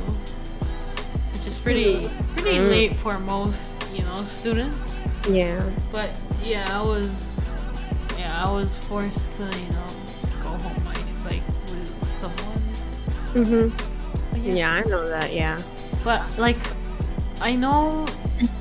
Which 1.32 1.46
is 1.46 1.56
pretty 1.58 2.08
pretty 2.36 2.58
Mm. 2.58 2.68
late 2.70 2.96
for 2.96 3.18
most, 3.20 3.71
know, 4.16 4.24
students. 4.24 4.98
Yeah. 5.28 5.62
But 5.90 6.10
yeah, 6.42 6.66
I 6.78 6.82
was 6.82 7.44
yeah, 8.18 8.44
I 8.44 8.52
was 8.52 8.78
forced 8.78 9.32
to, 9.38 9.44
you 9.44 9.68
know, 9.70 9.86
go 10.42 10.48
home 10.50 10.84
like 10.84 10.98
like 11.24 11.42
with 11.70 12.04
someone. 12.06 12.62
Mhm. 13.34 13.72
But 14.30 14.40
Yeah, 14.40 14.72
I 14.72 14.82
know 14.82 15.06
that. 15.08 15.32
Yeah. 15.32 15.58
But 16.04 16.36
like, 16.38 16.58
I 17.40 17.54
know, 17.54 18.06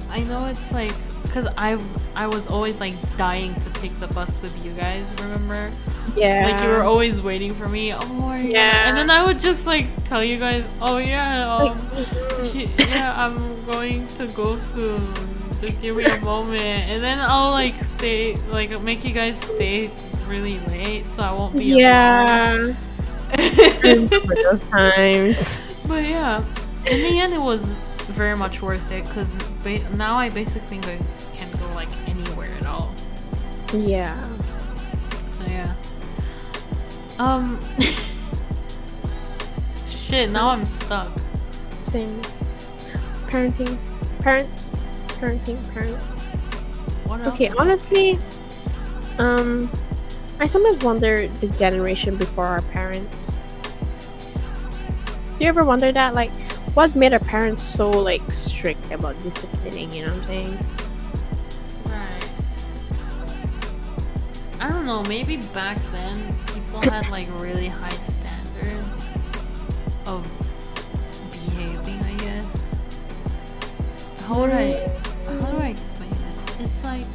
I 0.09 0.19
know 0.19 0.45
it's 0.47 0.71
like 0.71 0.93
because 1.23 1.47
I've 1.57 1.83
I 2.15 2.27
was 2.27 2.47
always 2.47 2.79
like 2.79 2.93
dying 3.17 3.55
to 3.55 3.69
take 3.81 3.97
the 3.99 4.07
bus 4.07 4.41
with 4.41 4.53
you 4.65 4.71
guys. 4.73 5.05
Remember? 5.21 5.71
Yeah. 6.15 6.45
Like 6.51 6.61
you 6.63 6.69
were 6.69 6.83
always 6.83 7.21
waiting 7.21 7.53
for 7.53 7.67
me. 7.67 7.93
Oh 7.93 8.21
are 8.23 8.37
you-" 8.37 8.51
Yeah. 8.51 8.87
And 8.87 8.97
then 8.97 9.09
I 9.09 9.23
would 9.23 9.39
just 9.39 9.65
like 9.65 9.87
tell 10.05 10.23
you 10.23 10.37
guys, 10.37 10.65
oh 10.81 10.97
yeah, 10.97 11.55
um, 11.55 11.77
she- 12.51 12.67
yeah, 12.77 13.15
I'm 13.17 13.37
going 13.65 14.07
to 14.19 14.27
go 14.27 14.57
soon. 14.57 15.13
Just 15.61 15.79
give 15.79 15.95
me 15.95 16.05
a 16.05 16.19
moment, 16.21 16.59
and 16.59 17.03
then 17.03 17.19
I'll 17.19 17.51
like 17.51 17.83
stay, 17.83 18.35
like 18.49 18.81
make 18.81 19.05
you 19.05 19.13
guys 19.13 19.39
stay 19.39 19.91
really 20.25 20.57
late, 20.61 21.05
so 21.05 21.21
I 21.21 21.31
won't 21.31 21.55
be 21.55 21.65
yeah. 21.65 22.73
those 23.31 24.59
times. 24.61 25.59
But 25.87 26.05
yeah, 26.05 26.45
in 26.85 27.01
the 27.01 27.19
end, 27.19 27.33
it 27.33 27.41
was 27.41 27.75
very 28.07 28.35
much 28.35 28.61
worth 28.61 28.91
it 28.91 29.05
because 29.05 29.35
ba- 29.61 29.87
now 29.95 30.13
I 30.13 30.29
basically 30.29 30.77
go, 30.77 30.97
can 31.33 31.51
go 31.59 31.67
like 31.75 31.89
anywhere 32.07 32.53
at 32.53 32.65
all. 32.65 32.91
Yeah. 33.73 34.15
So 35.29 35.43
yeah. 35.47 35.75
Um. 37.19 37.59
shit. 39.85 40.31
Now 40.31 40.47
I'm 40.47 40.65
stuck. 40.65 41.11
Same. 41.83 42.21
Parenting. 43.27 43.77
Parents. 44.21 44.73
Parenting. 45.21 45.71
Parents. 45.71 46.35
Okay, 47.27 47.49
honestly, 47.59 48.17
um, 49.19 49.69
I 50.39 50.47
sometimes 50.47 50.83
wonder 50.83 51.27
the 51.27 51.47
generation 51.47 52.17
before 52.17 52.47
our 52.47 52.61
parents. 52.63 53.37
Do 55.37 55.45
you 55.45 55.47
ever 55.47 55.63
wonder 55.63 55.91
that? 55.91 56.15
Like, 56.15 56.33
what 56.73 56.95
made 56.95 57.13
our 57.13 57.19
parents 57.19 57.61
so 57.61 57.91
like 57.91 58.31
strict 58.31 58.91
about 58.91 59.21
disciplining? 59.21 59.91
You 59.91 60.07
know 60.07 60.15
what 60.15 60.21
I'm 60.21 60.25
saying? 60.25 60.57
Right. 61.85 62.31
I 64.59 64.69
don't 64.71 64.87
know. 64.87 65.03
Maybe 65.03 65.37
back 65.37 65.77
then 65.91 66.35
people 66.47 66.81
had 66.81 67.07
like 67.09 67.27
really 67.39 67.67
high 67.67 67.89
standards 67.89 69.09
of 70.07 70.23
behaving. 71.29 71.99
I 71.99 72.15
guess. 72.15 72.79
How 74.21 74.41
would 74.41 74.51
I? 74.51 75.00
It's 76.63 76.83
like, 76.83 77.05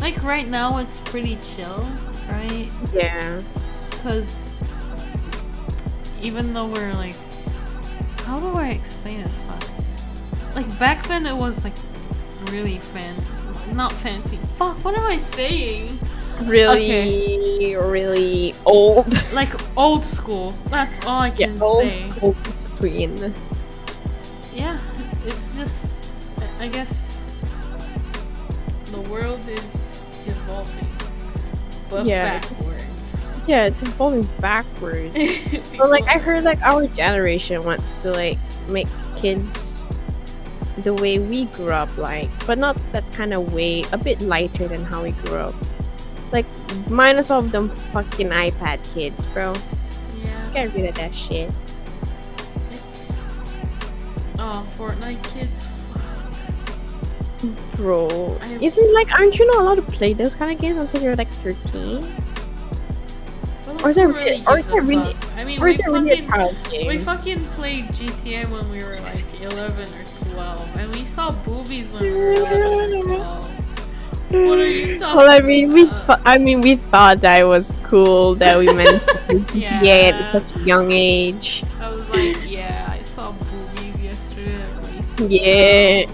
like 0.00 0.22
right 0.22 0.48
now 0.48 0.78
it's 0.78 1.00
pretty 1.00 1.36
chill, 1.42 1.88
right? 2.28 2.68
Yeah. 2.92 3.40
because 3.90 4.52
even 6.20 6.52
though 6.54 6.66
we're 6.66 6.92
like, 6.94 7.16
how 8.20 8.40
do 8.40 8.48
I 8.58 8.68
explain 8.70 9.22
this? 9.22 9.38
Fuck. 9.46 9.64
Like 10.56 10.78
back 10.78 11.06
then, 11.06 11.26
it 11.26 11.36
was 11.36 11.64
like 11.64 11.74
really 12.50 12.78
fan, 12.78 13.14
not 13.74 13.92
fancy. 13.92 14.38
Fuck. 14.58 14.84
What 14.84 14.98
am 14.98 15.04
I 15.06 15.18
saying? 15.18 15.98
Really, 16.44 17.76
really 17.76 18.54
old. 18.66 19.06
Like 19.32 19.52
old 19.76 20.04
school. 20.04 20.52
That's 20.66 21.04
all 21.06 21.20
I 21.22 21.28
Yeah, 21.36 21.46
can 21.48 21.62
old 21.62 21.82
say. 21.90 22.08
school 22.10 22.32
discipline. 22.44 23.34
Yeah, 24.54 24.78
it's 25.26 25.56
just, 25.56 26.12
I 26.58 26.68
guess, 26.68 27.03
the 28.94 29.10
world 29.10 29.40
is 29.48 29.88
evolving, 30.26 30.88
but 31.88 32.06
Yeah, 32.06 32.36
it's- 32.36 32.68
backwards. 32.68 33.24
Yeah, 33.46 33.66
it's 33.66 33.82
evolving 33.82 34.26
backwards. 34.40 35.16
But 35.76 35.90
like 35.90 36.04
I 36.04 36.18
heard 36.18 36.44
like 36.44 36.62
our 36.62 36.86
generation 36.86 37.62
wants 37.62 37.96
to 37.96 38.10
like 38.10 38.38
make 38.68 38.88
kids 39.16 39.88
the 40.78 40.94
way 40.94 41.18
we 41.18 41.44
grew 41.46 41.70
up 41.70 41.94
like 41.96 42.28
but 42.46 42.58
not 42.58 42.74
that 42.90 43.04
kind 43.12 43.32
of 43.32 43.52
way 43.54 43.84
a 43.92 43.98
bit 43.98 44.20
lighter 44.20 44.66
than 44.66 44.82
how 44.84 45.04
we 45.04 45.12
grew 45.12 45.36
up 45.36 45.54
like 46.32 46.46
minus 46.90 47.30
all 47.30 47.38
of 47.38 47.52
them 47.52 47.68
fucking 47.92 48.30
ipad 48.30 48.82
kids 48.92 49.24
bro 49.26 49.52
yeah, 50.24 50.50
get 50.52 50.74
rid 50.74 50.86
of 50.86 50.94
that 50.96 51.14
shit 51.14 51.48
it's 52.72 53.22
oh 54.40 54.66
Fortnite 54.76 55.22
kids. 55.32 55.68
Bro 57.76 58.38
isn't 58.60 58.94
like 58.94 59.10
aren't 59.12 59.38
you 59.38 59.46
not 59.46 59.56
allowed 59.62 59.74
to 59.76 59.82
play 59.82 60.12
those 60.14 60.34
kind 60.34 60.50
of 60.52 60.58
games 60.58 60.80
until 60.80 61.02
you're 61.02 61.16
like 61.16 61.32
13 61.34 62.00
Well, 63.66 63.84
Or 63.86 63.90
is 63.90 63.96
it 63.96 64.02
who 64.02 64.12
re- 64.12 64.42
or 64.46 64.58
is 64.58 64.68
it 64.68 64.74
really- 64.82 65.16
I 65.36 65.44
mean, 65.44 65.60
or 65.60 65.64
we 65.64 65.72
is 65.72 65.80
it 65.80 65.86
really 65.86 66.10
a 66.12 66.28
child's 66.28 66.60
game 66.70 66.86
we 66.86 66.98
fucking 66.98 67.44
played 67.56 67.86
GTA 67.92 68.48
when 68.50 68.70
we 68.70 68.78
were 68.84 68.98
like 69.00 69.24
11 69.40 69.88
or 69.94 70.04
12, 70.32 70.76
and 70.78 70.94
we 70.94 71.04
saw 71.04 71.30
boobies 71.30 71.90
when 71.90 72.02
we 72.02 72.12
were 72.14 72.32
11 72.32 72.94
or 72.94 73.02
12. 73.02 73.50
What 74.30 74.58
are 74.58 74.68
you 74.68 74.98
talking 74.98 75.16
well, 75.16 75.30
I 75.30 75.40
mean, 75.40 75.72
we, 75.72 75.84
th- 75.84 76.18
I 76.24 76.38
mean, 76.38 76.60
we 76.60 76.76
thought 76.76 77.20
that 77.20 77.40
it 77.40 77.44
was 77.44 77.72
cool 77.84 78.34
that 78.36 78.58
we 78.58 78.66
managed 78.72 79.06
to 79.06 79.14
play 79.26 79.38
GTA 79.40 79.80
Yeah. 79.82 80.18
at 80.18 80.32
such 80.32 80.56
a 80.60 80.64
young 80.64 80.90
age. 80.92 81.62
I 81.80 81.88
was 81.90 82.08
like, 82.10 82.36
yeah, 82.44 82.88
I 82.90 83.00
saw 83.02 83.30
boobies 83.32 84.00
yesterday 84.00 84.64
Yeah. 85.28 86.06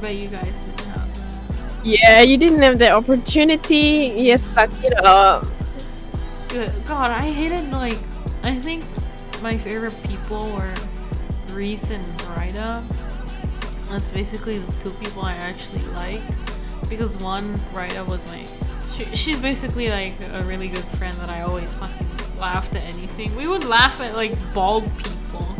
Shit. 0.00 0.16
You 0.16 0.28
guys 0.28 0.64
didn't 0.64 0.80
have 0.80 1.14
that. 1.14 1.86
Yeah, 1.86 2.20
you 2.20 2.36
didn't 2.36 2.62
have 2.62 2.78
the 2.78 2.90
opportunity. 2.90 4.12
Yes, 4.16 4.42
suck 4.42 4.70
it 4.84 4.92
up. 5.04 5.46
Good 6.48 6.72
God, 6.84 7.10
I 7.10 7.30
hated 7.30 7.70
like 7.70 7.98
I 8.42 8.58
think 8.58 8.84
my 9.42 9.56
favorite 9.58 9.94
people 10.06 10.50
were 10.52 10.74
Reese 11.52 11.90
and 11.90 12.04
Rida. 12.36 12.84
That's 13.88 14.10
basically 14.10 14.58
the 14.58 14.72
two 14.82 14.90
people 14.90 15.22
I 15.22 15.34
actually 15.34 15.84
like 15.86 16.22
because 16.88 17.16
one 17.18 17.56
Rida 17.72 18.06
was 18.06 18.24
my 18.26 18.44
she, 18.96 19.04
she's 19.14 19.40
basically 19.40 19.88
like 19.88 20.14
a 20.32 20.42
really 20.42 20.68
good 20.68 20.84
friend 20.98 21.16
that 21.18 21.28
I 21.28 21.42
always 21.42 21.72
fucking 21.74 22.08
laughed 22.38 22.74
at 22.76 22.82
anything. 22.94 23.34
We 23.36 23.46
would 23.46 23.64
laugh 23.64 24.00
at 24.00 24.14
like 24.14 24.32
bald 24.52 24.84
people, 24.98 25.54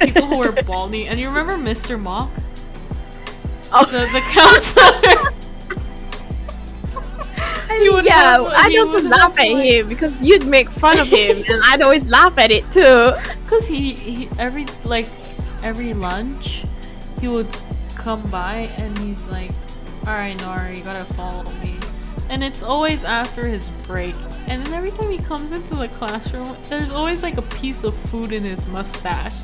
people 0.00 0.26
who 0.26 0.38
were 0.38 0.52
balding. 0.66 1.08
And 1.08 1.18
you 1.18 1.28
remember 1.28 1.56
Mr. 1.56 2.00
Mock, 2.00 2.30
Oh, 3.74 3.84
the 3.86 4.00
the 4.12 4.20
counselor? 4.32 5.32
Would 7.90 8.04
yeah, 8.04 8.38
have- 8.38 8.76
also 8.78 8.92
would 8.94 9.04
laugh 9.10 9.32
at 9.38 9.48
like- 9.50 9.64
him 9.64 9.88
because 9.88 10.20
you'd 10.22 10.46
make 10.46 10.70
fun 10.70 10.98
of 10.98 11.08
him, 11.08 11.42
and 11.48 11.60
I'd 11.64 11.82
always 11.82 12.08
laugh 12.08 12.34
at 12.38 12.50
it 12.50 12.70
too. 12.70 13.12
Cause 13.46 13.66
he, 13.66 13.92
he 13.94 14.28
every 14.38 14.66
like 14.84 15.08
every 15.62 15.92
lunch, 15.94 16.64
he 17.20 17.28
would 17.28 17.48
come 17.96 18.22
by 18.24 18.70
and 18.76 18.96
he's 18.98 19.22
like, 19.24 19.50
"All 20.06 20.12
right, 20.12 20.36
Noaru, 20.38 20.76
you 20.76 20.84
gotta 20.84 21.04
follow 21.14 21.44
me." 21.62 21.76
And 22.28 22.44
it's 22.44 22.62
always 22.62 23.04
after 23.04 23.46
his 23.46 23.68
break. 23.86 24.14
And 24.46 24.64
then 24.64 24.72
every 24.74 24.90
time 24.90 25.10
he 25.10 25.18
comes 25.18 25.52
into 25.52 25.74
the 25.74 25.88
classroom, 25.88 26.56
there's 26.68 26.90
always 26.90 27.22
like 27.22 27.36
a 27.36 27.42
piece 27.42 27.84
of 27.84 27.94
food 28.10 28.32
in 28.32 28.42
his 28.42 28.66
mustache. 28.66 29.34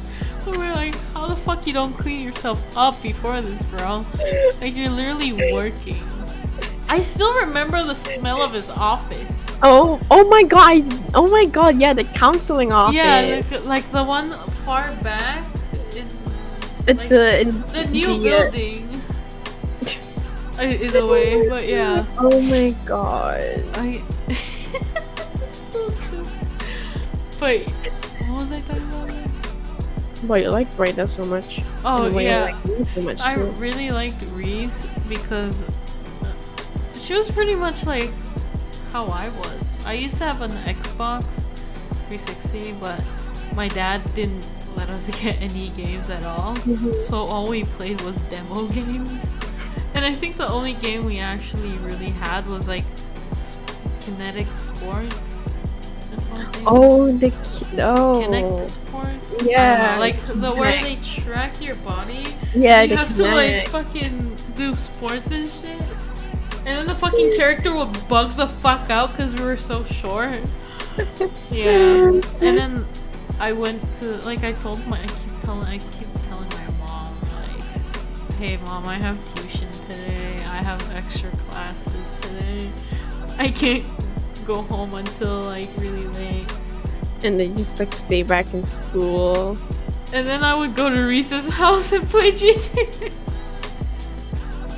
So 0.48 0.56
we're 0.56 0.74
like, 0.74 0.94
"How 1.12 1.26
the 1.26 1.36
fuck 1.36 1.66
you 1.66 1.74
don't 1.74 1.92
clean 1.98 2.20
yourself 2.20 2.64
up 2.74 3.02
before 3.02 3.42
this, 3.42 3.60
bro? 3.64 4.06
Like 4.62 4.74
you're 4.74 4.88
literally 4.88 5.34
working." 5.52 6.02
I 6.88 7.00
still 7.00 7.34
remember 7.34 7.84
the 7.84 7.94
smell 7.94 8.42
of 8.42 8.54
his 8.54 8.70
office. 8.70 9.54
Oh, 9.62 10.00
oh 10.10 10.26
my 10.30 10.42
god! 10.44 10.88
Oh 11.14 11.26
my 11.28 11.44
god! 11.44 11.78
Yeah, 11.78 11.92
the 11.92 12.04
counseling 12.04 12.72
office. 12.72 12.96
Yeah, 12.96 13.42
like, 13.50 13.64
like 13.66 13.92
the 13.92 14.02
one 14.02 14.32
far 14.64 14.90
back 15.02 15.44
in 15.94 16.08
like, 16.96 17.08
the 17.10 17.40
in 17.42 17.60
the 17.76 17.84
new 17.84 18.18
the, 18.18 18.36
uh, 18.36 18.40
building. 18.40 19.02
I- 20.58 20.64
In 20.64 20.96
a 20.96 21.06
way, 21.06 21.46
but 21.46 21.68
yeah, 21.68 22.06
Oh 22.16 22.40
my 22.40 22.74
god! 22.86 23.44
I. 23.74 24.02
so 25.52 25.90
stupid. 25.90 26.48
But 27.38 27.68
what 28.26 28.40
was 28.40 28.50
I 28.50 28.60
talking 28.62 28.88
about? 28.88 29.17
Why 30.26 30.38
you 30.38 30.50
like 30.50 30.74
Brenda 30.76 31.06
so 31.06 31.22
much? 31.24 31.60
Oh 31.84 32.06
And 32.06 32.14
why 32.14 32.22
you 32.22 32.28
yeah, 32.28 32.84
so 32.94 33.00
much 33.02 33.20
I 33.20 33.36
too. 33.36 33.44
really 33.52 33.90
liked 33.90 34.20
Reese 34.30 34.86
because 35.08 35.62
uh, 35.62 36.32
she 36.94 37.14
was 37.14 37.30
pretty 37.30 37.54
much 37.54 37.86
like 37.86 38.10
how 38.92 39.06
I 39.06 39.28
was. 39.30 39.72
I 39.86 39.92
used 39.94 40.18
to 40.18 40.24
have 40.24 40.40
an 40.40 40.50
Xbox 40.50 41.44
360, 42.08 42.72
but 42.80 43.02
my 43.54 43.68
dad 43.68 44.02
didn't 44.14 44.48
let 44.76 44.90
us 44.90 45.08
get 45.22 45.40
any 45.40 45.68
games 45.70 46.10
at 46.10 46.24
all. 46.24 46.54
Mhm. 46.56 46.94
So 46.94 47.18
all 47.18 47.48
we 47.48 47.64
played 47.64 48.00
was 48.02 48.22
demo 48.22 48.66
games. 48.78 49.32
And 49.94 50.04
I 50.04 50.12
think 50.12 50.36
the 50.36 50.48
only 50.48 50.74
game 50.74 51.04
we 51.04 51.18
actually 51.18 51.72
really 51.78 52.10
had 52.10 52.46
was 52.46 52.66
like 52.68 52.84
Kinect 54.00 54.56
Sports 54.56 55.27
or. 56.28 56.50
Oh, 56.66 57.12
the 57.12 57.28
oh. 57.78 58.22
Kinect 58.22 58.60
Sports? 58.68 59.42
Yeah, 59.44 59.94
know, 59.94 60.00
Like 60.00 60.26
the 60.26 60.52
where 60.52 60.82
they 60.82 60.96
track 60.96 61.60
your 61.62 61.76
body. 61.76 62.26
yeah, 62.54 62.82
you 62.82 62.96
have 62.96 63.14
to 63.16 63.22
like 63.24 63.68
fucking 63.68 64.36
do 64.56 64.74
sports 64.74 65.30
and 65.30 65.48
shit. 65.48 65.80
And 66.66 66.76
then 66.76 66.86
the 66.86 66.94
fucking 66.94 67.34
character 67.36 67.74
would 67.74 68.08
bug 68.08 68.32
the 68.32 68.48
fuck 68.48 68.90
out 68.90 69.10
because 69.12 69.34
we 69.34 69.44
were 69.44 69.56
so 69.56 69.84
short. 69.84 70.40
Yeah. 71.52 72.08
And 72.08 72.22
then 72.40 72.86
I 73.38 73.52
went 73.52 73.80
to 74.00 74.16
like 74.26 74.42
I 74.42 74.52
told 74.52 74.84
my 74.88 75.00
I 75.00 75.06
keep 75.06 75.40
telling 75.42 75.66
I 75.66 75.78
keep 75.78 76.12
telling 76.28 76.48
my 76.48 76.66
mom 76.78 77.16
like, 77.22 78.34
hey 78.36 78.56
mom, 78.58 78.86
I 78.86 78.96
have 78.96 79.16
tuition 79.36 79.70
today. 79.72 80.42
I 80.46 80.56
have 80.56 80.82
extra 80.90 81.30
classes 81.48 82.16
today. 82.20 82.70
I 83.38 83.48
can't 83.48 83.86
go 84.48 84.62
home 84.62 84.94
until 84.94 85.42
like 85.42 85.68
really 85.76 86.06
late. 86.08 86.50
and 87.22 87.38
they 87.38 87.48
just 87.48 87.78
like 87.78 87.94
stay 87.94 88.22
back 88.22 88.54
in 88.54 88.64
school. 88.64 89.58
And 90.14 90.26
then 90.26 90.42
I 90.42 90.54
would 90.54 90.74
go 90.74 90.88
to 90.88 91.02
Reese's 91.02 91.50
house 91.50 91.92
and 91.92 92.08
play 92.08 92.32
GTA. 92.32 93.12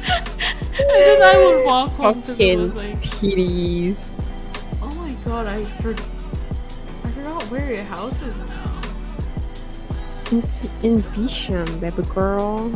and 0.02 0.88
then 0.88 1.22
I 1.22 1.38
would 1.38 1.64
walk 1.64 1.92
home 1.92 2.20
because 2.20 2.40
it 2.40 2.58
was 2.58 2.74
like, 2.74 3.00
titties. 3.00 4.20
oh 4.82 4.92
my 4.96 5.12
god, 5.24 5.46
I 5.46 5.62
for 5.62 5.94
I 7.04 7.10
forgot 7.12 7.42
where 7.44 7.72
your 7.72 7.84
house 7.84 8.20
is 8.22 8.36
now. 8.38 8.80
It's 10.32 10.64
in 10.82 10.98
Bishan, 11.14 11.78
baby 11.78 12.02
girl. 12.08 12.72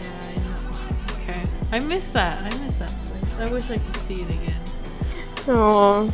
Yeah, 0.00 0.10
I 0.20 0.34
know. 0.42 1.22
Okay, 1.22 1.44
I 1.70 1.78
miss 1.78 2.10
that. 2.12 2.38
I 2.38 2.58
miss 2.64 2.78
that 2.78 2.92
place. 3.06 3.32
I 3.38 3.52
wish 3.52 3.70
I 3.70 3.78
could 3.78 3.96
see 3.96 4.22
it 4.22 4.34
again. 4.34 4.65
Oh, 5.48 6.12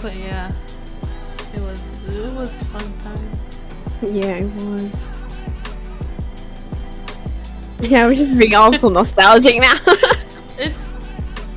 But 0.00 0.16
yeah, 0.16 0.52
it 1.54 1.60
was 1.60 2.04
it 2.04 2.32
was 2.34 2.62
fun 2.64 2.92
times. 2.98 3.60
yeah, 4.02 4.36
it 4.36 4.52
was. 4.70 5.12
Yeah, 7.80 8.06
we're 8.06 8.14
just 8.14 8.36
being 8.38 8.54
also 8.54 8.88
nostalgic 8.88 9.56
now. 9.60 9.74
It's 10.58 10.92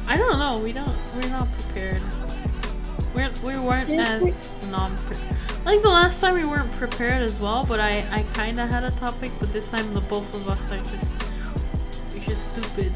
I 0.08 0.18
don't 0.18 0.40
know. 0.40 0.58
We 0.58 0.72
don't. 0.74 0.90
We're 1.16 1.30
not 1.30 1.48
prepared. 1.58 2.02
We're, 3.14 3.30
we 3.44 3.60
weren't 3.60 3.90
as 3.90 4.52
non 4.72 4.96
like 5.66 5.82
the 5.84 5.90
last 5.90 6.22
time 6.22 6.34
we 6.36 6.46
weren't 6.46 6.72
prepared 6.74 7.22
as 7.22 7.40
well. 7.40 7.66
But 7.66 7.80
I 7.80 7.98
I 8.12 8.24
kind 8.34 8.60
of 8.60 8.70
had 8.70 8.84
a 8.84 8.92
topic, 8.92 9.32
but 9.40 9.54
this 9.54 9.70
time 9.70 9.94
the 9.94 10.02
both 10.02 10.34
of 10.34 10.50
us 10.50 10.72
are 10.72 10.82
just 10.92 11.14
we're 12.14 12.26
just 12.26 12.52
stupid. 12.52 12.92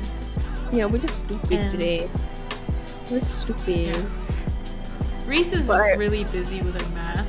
yeah, 0.71 0.85
we're 0.85 0.97
just 1.01 1.19
stupid 1.19 1.51
And- 1.53 1.71
today. 1.71 2.09
We're 3.11 3.21
stupid. 3.21 3.67
Yeah. 3.95 4.01
Reese 5.25 5.53
is 5.53 5.67
But- 5.67 5.97
really 5.97 6.23
busy 6.25 6.61
with 6.61 6.79
her 6.81 6.89
math. 6.95 7.25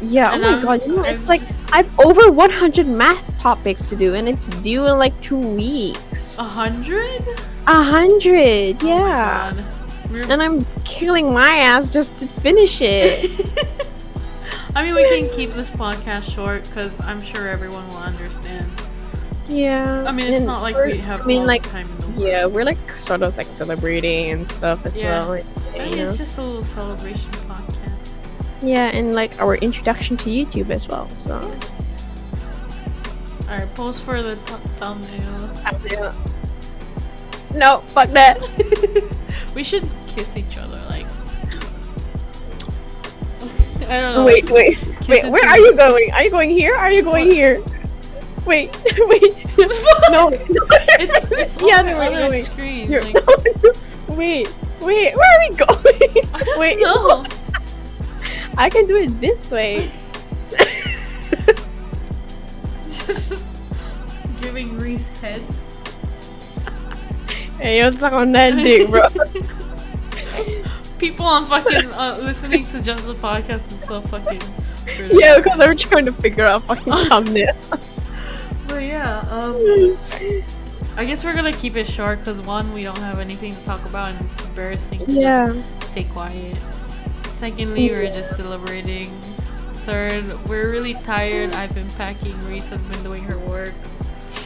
Yeah, 0.00 0.30
oh 0.30 0.34
And 0.34 0.44
oh 0.44 0.46
my 0.48 0.52
I'm- 0.54 0.62
god, 0.64 0.82
you 0.86 0.96
know, 0.96 1.04
I'm 1.04 1.14
it's 1.14 1.28
like 1.28 1.40
just- 1.40 1.72
I've 1.72 1.90
over 2.00 2.30
100 2.30 2.86
math 2.88 3.38
topics 3.38 3.88
to 3.90 3.96
do, 3.96 4.14
and 4.14 4.28
it's 4.28 4.48
due 4.48 4.84
in 4.86 4.98
like 4.98 5.18
two 5.20 5.38
weeks. 5.38 6.38
A 6.38 6.42
hundred? 6.44 7.24
A 7.68 7.82
hundred, 7.82 8.76
Oh 8.82 8.86
yeah. 8.88 9.52
And 10.28 10.42
I'm 10.42 10.64
killing 10.84 11.32
my 11.32 11.56
ass 11.56 11.90
just 11.90 12.16
to 12.18 12.26
finish 12.26 12.82
it. 12.82 13.30
I 14.74 14.82
mean, 14.82 14.94
we 14.94 15.04
can 15.04 15.30
keep 15.34 15.54
this 15.54 15.70
podcast 15.70 16.30
short 16.34 16.64
because 16.64 17.00
I'm 17.04 17.22
sure 17.22 17.48
everyone 17.48 17.86
will 17.88 17.96
understand. 17.98 18.70
yeah. 19.48 20.02
I 20.06 20.12
mean, 20.12 20.32
it's 20.32 20.44
not 20.44 20.62
like 20.62 20.74
we're- 20.74 20.96
have 20.98 21.20
I 21.22 21.24
mean, 21.24 21.46
like, 21.46 21.62
time 21.70 21.86
in 21.90 21.98
the. 21.98 22.11
Yeah, 22.16 22.46
we're 22.46 22.64
like 22.64 23.00
sort 23.00 23.22
of 23.22 23.36
like 23.36 23.46
celebrating 23.46 24.30
and 24.32 24.48
stuff 24.48 24.84
as 24.84 25.00
Yeah. 25.00 25.20
well. 25.20 25.32
I 25.34 25.42
it's 25.78 26.16
just 26.16 26.38
a 26.38 26.42
little 26.42 26.64
celebration 26.64 27.30
podcast. 27.48 28.12
Yeah, 28.62 28.86
and 28.86 29.14
like 29.14 29.40
our 29.40 29.54
introduction 29.56 30.16
to 30.18 30.30
YouTube 30.30 30.70
as 30.70 30.88
well. 30.88 31.08
So 31.16 31.36
All 33.48 33.58
right, 33.58 33.74
pose 33.74 34.00
for 34.00 34.22
the 34.22 34.36
th- 34.36 34.60
thumbnail. 34.78 35.50
no, 37.54 37.82
fuck 37.88 38.08
that. 38.10 38.40
we 39.54 39.62
should 39.64 39.88
kiss 40.06 40.36
each 40.36 40.56
other, 40.58 40.80
like. 40.88 41.06
I 43.88 44.00
don't 44.00 44.14
know. 44.14 44.24
wait, 44.24 44.48
wait, 44.50 44.78
kiss 45.00 45.24
wait. 45.24 45.30
Where 45.30 45.46
are 45.48 45.58
you 45.58 45.74
going? 45.76 46.12
Are 46.12 46.22
you 46.22 46.30
going 46.30 46.50
here? 46.50 46.74
Are 46.76 46.92
you 46.92 47.02
going 47.02 47.26
What? 47.28 47.36
here? 47.36 47.62
Wait, 48.46 48.76
wait. 48.98 49.44
no, 50.10 50.30
It's 50.98 51.30
it's 51.32 51.56
yeah, 51.60 51.78
on 51.80 51.86
no, 51.86 51.94
the 51.94 52.00
wait, 52.00 52.14
other 52.14 52.28
wait. 52.28 52.44
screen. 52.44 52.90
You're- 52.90 53.12
Like, 53.12 53.26
wait, 54.08 54.54
wait. 54.80 55.14
Where 55.16 55.40
are 55.40 55.48
we 55.48 55.56
going? 55.56 56.58
Wait, 56.58 56.78
no. 56.80 57.24
I 58.58 58.68
can 58.68 58.86
do 58.86 58.96
it 58.98 59.20
this 59.20 59.50
way. 59.50 59.90
Just 62.84 63.42
giving 64.40 64.76
Reese 64.78 65.08
head. 65.20 65.42
hey, 67.58 67.78
yo, 67.80 67.90
suck 67.90 68.12
on 68.12 68.32
that 68.32 68.54
dick, 68.54 68.90
bro. 68.90 69.06
People 70.98 71.26
on 71.26 71.46
fucking 71.46 71.86
uh, 71.94 72.18
listening 72.22 72.64
to 72.66 72.80
just 72.82 73.06
the 73.06 73.14
podcast 73.14 73.72
is 73.72 73.80
so 73.80 74.00
fucking. 74.02 74.42
Yeah, 75.10 75.38
because 75.38 75.58
I'm 75.60 75.76
trying 75.76 76.04
to 76.06 76.12
figure 76.12 76.44
out 76.44 76.62
fucking 76.64 76.92
thumbnail. 77.08 77.54
Yeah, 78.88 79.20
um, 79.30 79.58
I 80.96 81.04
guess 81.04 81.24
we're 81.24 81.34
gonna 81.34 81.52
keep 81.52 81.76
it 81.76 81.86
short 81.86 82.18
because 82.18 82.40
one, 82.40 82.72
we 82.72 82.82
don't 82.82 82.98
have 82.98 83.18
anything 83.18 83.54
to 83.54 83.64
talk 83.64 83.84
about, 83.86 84.14
and 84.14 84.30
it's 84.30 84.44
embarrassing 84.44 85.06
to 85.06 85.12
yeah. 85.12 85.62
just 85.78 85.90
stay 85.90 86.04
quiet. 86.04 86.58
Secondly, 87.28 87.88
we're 87.88 88.10
just 88.10 88.36
celebrating. 88.36 89.08
Third, 89.86 90.48
we're 90.48 90.70
really 90.70 90.94
tired. 90.94 91.54
I've 91.54 91.74
been 91.74 91.90
packing. 91.90 92.40
Reese 92.42 92.68
has 92.68 92.82
been 92.82 93.02
doing 93.02 93.24
her 93.24 93.38
work. 93.38 93.74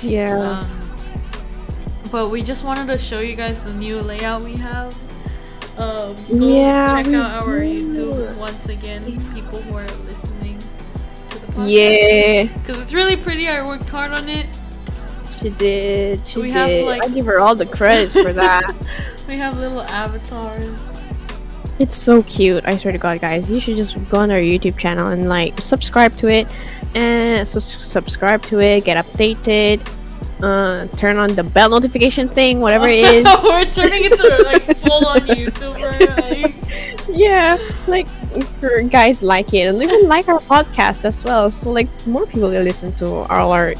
Yeah. 0.03 0.39
Um, 0.39 0.97
but 2.11 2.31
we 2.31 2.43
just 2.43 2.65
wanted 2.65 2.87
to 2.87 2.99
show 2.99 3.21
you 3.21 3.37
guys 3.37 3.65
the 3.65 3.75
new 3.75 4.01
layout 4.01 4.43
we 4.43 4.57
have. 4.57 4.97
Um, 5.77 6.17
go 6.31 6.49
Yeah, 6.49 7.03
check 7.03 7.13
out 7.13 7.43
our 7.43 7.61
do. 7.61 7.93
YouTube 7.93 8.37
once 8.37 8.69
again. 8.69 9.05
People 9.35 9.61
who 9.61 9.77
are 9.77 9.87
listening 10.07 10.36
yeah. 11.65 12.45
Because 12.59 12.81
it's 12.81 12.93
really 12.93 13.17
pretty. 13.17 13.49
I 13.49 13.67
worked 13.67 13.89
hard 13.89 14.13
on 14.13 14.29
it. 14.29 14.47
She 15.41 15.51
did. 15.51 16.27
She 16.27 16.41
We 16.41 16.47
did. 16.47 16.53
have, 16.53 16.87
like- 16.87 17.05
I 17.05 17.09
give 17.09 17.27
her 17.27 17.39
all 17.41 17.55
the 17.55 17.67
credit 17.67 18.13
for 18.13 18.33
that. 18.33 18.75
we 19.29 19.37
have 19.37 19.59
little 19.59 19.83
avatars. 19.83 21.01
It's 21.79 21.95
so 21.95 22.23
cute. 22.23 22.65
I 22.67 22.77
swear 22.79 22.93
to 22.93 22.99
God, 22.99 23.21
guys, 23.21 23.51
you 23.51 23.61
should 23.61 23.77
just 23.77 23.97
go 24.09 24.19
on 24.19 24.31
our 24.31 24.39
YouTube 24.39 24.79
channel 24.79 25.09
and 25.09 25.29
like 25.29 25.61
subscribe 25.61 26.17
to 26.17 26.29
it, 26.29 26.49
and 26.95 27.47
so 27.47 27.59
subscribe 27.59 28.41
to 28.45 28.61
it, 28.61 28.85
get 28.85 28.97
updated, 28.97 29.87
uh, 30.43 30.87
turn 30.97 31.19
on 31.19 31.35
the 31.35 31.43
bell 31.43 31.71
notification 31.71 32.29
thing, 32.29 32.61
whatever 32.61 32.89
it 32.89 33.05
is. 33.05 33.25
We're 33.45 33.65
turning 33.65 34.05
into 34.05 34.27
like 34.45 34.77
full 34.79 35.07
on 35.07 35.21
YouTuber. 35.21 35.97
Like, 36.31 36.55
yeah, 37.09 37.59
like 37.87 38.09
guys 38.91 39.23
like 39.23 39.55
it 39.55 39.69
and 39.69 39.83
even 39.83 40.09
like 40.09 40.29
our 40.29 40.41
podcast 40.41 41.05
as 41.05 41.25
well. 41.25 41.51
So 41.51 41.71
like 41.71 41.89
more 42.07 42.27
people 42.27 42.51
will 42.51 42.63
listen 42.63 42.93
to 42.97 43.07
all 43.31 43.53
our 43.53 43.75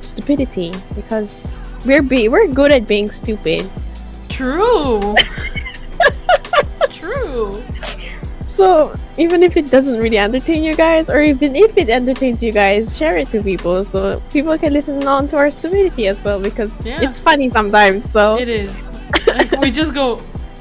stupidity 0.00 0.74
because 0.94 1.40
we're 1.84 2.02
be 2.02 2.28
we're 2.28 2.48
good 2.48 2.70
at 2.70 2.86
being 2.86 3.10
stupid. 3.10 3.70
true. 4.28 5.14
true. 6.92 7.62
So 8.46 8.94
even 9.18 9.42
if 9.42 9.56
it 9.56 9.70
doesn't 9.70 9.98
really 9.98 10.18
entertain 10.18 10.62
you 10.62 10.74
guys, 10.74 11.10
or 11.10 11.20
even 11.20 11.56
if 11.56 11.76
it 11.76 11.88
entertains 11.90 12.42
you 12.42 12.52
guys, 12.52 12.96
share 12.96 13.16
it 13.18 13.26
to 13.28 13.42
people 13.42 13.84
so 13.84 14.22
people 14.32 14.56
can 14.56 14.72
listen 14.72 15.04
on 15.06 15.26
to 15.28 15.36
our 15.36 15.50
stupidity 15.50 16.06
as 16.06 16.22
well 16.22 16.38
because 16.40 16.84
Yeah. 16.86 17.02
it's 17.02 17.18
funny 17.18 17.50
sometimes. 17.50 18.08
So 18.08 18.38
It 18.38 18.48
is. 18.48 18.70
Like, 19.26 19.50
we 19.60 19.70
just 19.72 19.92
go. 19.94 20.20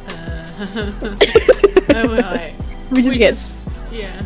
Uh, 0.10 0.66
like, 1.90 2.54
we 2.92 3.02
just 3.04 3.14
we 3.14 3.18
get 3.18 3.32
just- 3.32 3.70
yeah. 3.92 4.26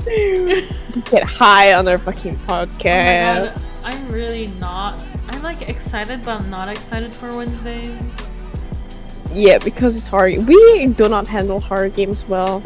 just 0.92 1.06
get 1.10 1.22
high 1.24 1.74
on 1.74 1.86
our 1.86 1.98
fucking 1.98 2.38
Oh 2.48 2.64
podcast. 2.66 3.56
God, 3.56 3.62
I'm 3.84 4.08
really 4.08 4.46
not. 4.58 5.02
I'm 5.28 5.42
like 5.42 5.62
excited, 5.68 6.22
but 6.24 6.40
I'm 6.42 6.50
not 6.50 6.68
excited 6.68 7.14
for 7.14 7.28
Wednesdays. 7.36 7.92
yeah, 9.34 9.58
because 9.58 9.96
it's 9.96 10.06
hard. 10.08 10.46
We 10.46 10.86
do 10.86 11.08
not 11.08 11.26
handle 11.26 11.60
horror 11.60 11.88
games 11.90 12.24
well. 12.26 12.62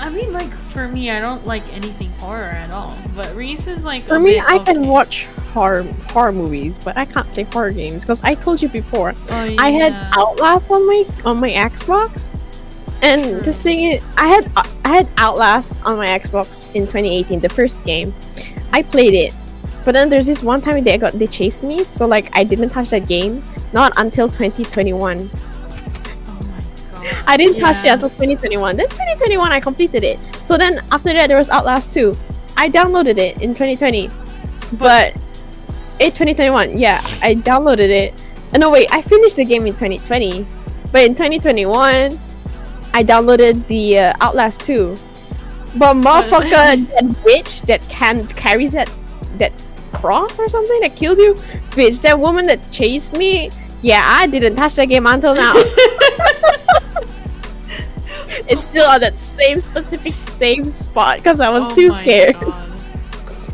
I 0.00 0.08
mean, 0.08 0.32
like 0.32 0.50
for 0.72 0.88
me, 0.88 1.10
I 1.10 1.20
don't 1.20 1.44
like 1.46 1.70
anything 1.74 2.10
horror 2.18 2.44
at 2.44 2.70
all. 2.70 2.96
But 3.14 3.36
Reese 3.36 3.66
is 3.66 3.84
like. 3.84 4.04
For 4.04 4.18
me, 4.18 4.40
I 4.40 4.58
can 4.58 4.86
watch 4.86 5.26
horror 5.52 5.82
horror 6.08 6.32
movies, 6.32 6.78
but 6.78 6.96
I 6.96 7.04
can't 7.04 7.30
play 7.34 7.42
horror 7.44 7.70
games 7.70 8.02
because 8.04 8.22
I 8.22 8.34
told 8.34 8.62
you 8.62 8.68
before 8.70 9.12
Oh, 9.30 9.54
I 9.58 9.70
had. 9.70 9.92
Outlast 10.16 10.70
on 10.70 10.86
my 10.86 11.04
on 11.26 11.38
my 11.38 11.50
Xbox, 11.50 12.34
and 13.02 13.44
the 13.44 13.52
thing 13.52 13.92
is, 13.92 14.02
I 14.16 14.26
had 14.26 14.50
uh, 14.56 14.64
I 14.86 14.88
had 14.96 15.08
Outlast 15.18 15.76
on 15.84 15.98
my 15.98 16.06
Xbox 16.06 16.74
in 16.74 16.86
2018, 16.86 17.40
the 17.40 17.50
first 17.50 17.84
game. 17.84 18.14
I 18.72 18.82
played 18.82 19.12
it, 19.12 19.34
but 19.84 19.92
then 19.92 20.08
there's 20.08 20.26
this 20.26 20.42
one 20.42 20.62
time 20.62 20.82
they 20.82 20.96
got 20.96 21.12
they 21.12 21.26
chased 21.26 21.62
me, 21.62 21.84
so 21.84 22.06
like 22.06 22.30
I 22.32 22.42
didn't 22.42 22.70
touch 22.70 22.88
that 22.90 23.06
game 23.06 23.44
not 23.74 23.92
until 23.98 24.28
2021. 24.28 25.30
I 27.26 27.36
didn't 27.36 27.60
touch 27.60 27.78
it 27.78 27.84
Yeah. 27.84 27.94
until 27.94 28.08
2021. 28.10 28.76
Then 28.76 28.88
2021 28.88 29.52
I 29.52 29.60
completed 29.60 30.04
it. 30.04 30.18
So 30.42 30.56
then 30.56 30.82
after 30.92 31.12
that 31.12 31.28
there 31.28 31.36
was 31.38 31.48
Outlast 31.48 31.92
2. 31.92 32.14
I 32.56 32.68
downloaded 32.68 33.16
it 33.18 33.40
in 33.40 33.54
2020, 33.54 34.10
but 34.74 35.14
in 35.98 36.10
2021, 36.10 36.76
yeah, 36.76 37.00
I 37.22 37.34
downloaded 37.34 37.88
it. 37.88 38.26
Uh, 38.54 38.58
no 38.58 38.70
wait, 38.70 38.92
I 38.92 39.00
finished 39.00 39.36
the 39.36 39.44
game 39.44 39.66
in 39.66 39.72
2020, 39.74 40.46
but 40.92 41.02
in 41.04 41.14
2021, 41.14 42.20
I 42.92 43.04
downloaded 43.04 43.66
the 43.68 43.98
uh, 43.98 44.12
Outlast 44.20 44.62
2. 44.62 44.96
But 45.76 45.94
motherfucker, 45.94 46.50
that 46.50 47.22
witch 47.24 47.62
that 47.62 47.80
can 47.88 48.26
carries 48.26 48.72
that 48.72 48.90
that 49.38 49.52
cross 49.92 50.38
or 50.38 50.48
something 50.48 50.80
that 50.80 50.96
killed 50.96 51.18
you, 51.18 51.34
bitch, 51.70 52.02
that 52.02 52.18
woman 52.18 52.44
that 52.46 52.70
chased 52.70 53.14
me. 53.14 53.50
Yeah, 53.80 54.02
I 54.04 54.26
didn't 54.26 54.56
touch 54.56 54.74
that 54.74 54.86
game 54.86 55.06
until 55.06 55.34
now. 55.34 55.54
it's 58.48 58.64
still 58.64 58.86
on 58.86 59.00
that 59.00 59.16
same 59.16 59.60
specific 59.60 60.14
same 60.14 60.64
spot 60.64 61.18
because 61.18 61.40
I 61.40 61.48
was 61.50 61.68
Oh 61.68 61.74
too 61.74 61.90
scared. 61.90 62.34
God. 62.40 62.66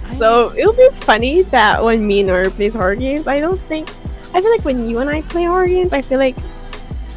So 0.09 0.53
it'll 0.57 0.73
be 0.73 0.89
funny 0.93 1.43
that 1.43 1.83
when 1.85 2.07
me 2.07 2.21
and 2.21 2.31
Noaru 2.31 2.51
plays 2.53 2.75
horror 2.75 2.95
games, 2.95 3.27
I 3.27 3.41
don't 3.41 3.61
think 3.63 3.89
I 4.33 4.41
feel 4.41 4.51
like 4.53 4.65
when 4.65 4.89
you 4.89 5.01
and 5.01 5.11
I 5.11 5.21
play 5.23 5.45
horror 5.45 5.67
games, 5.67 5.93
I 5.93 6.01
feel 6.01 6.19
like 6.21 6.37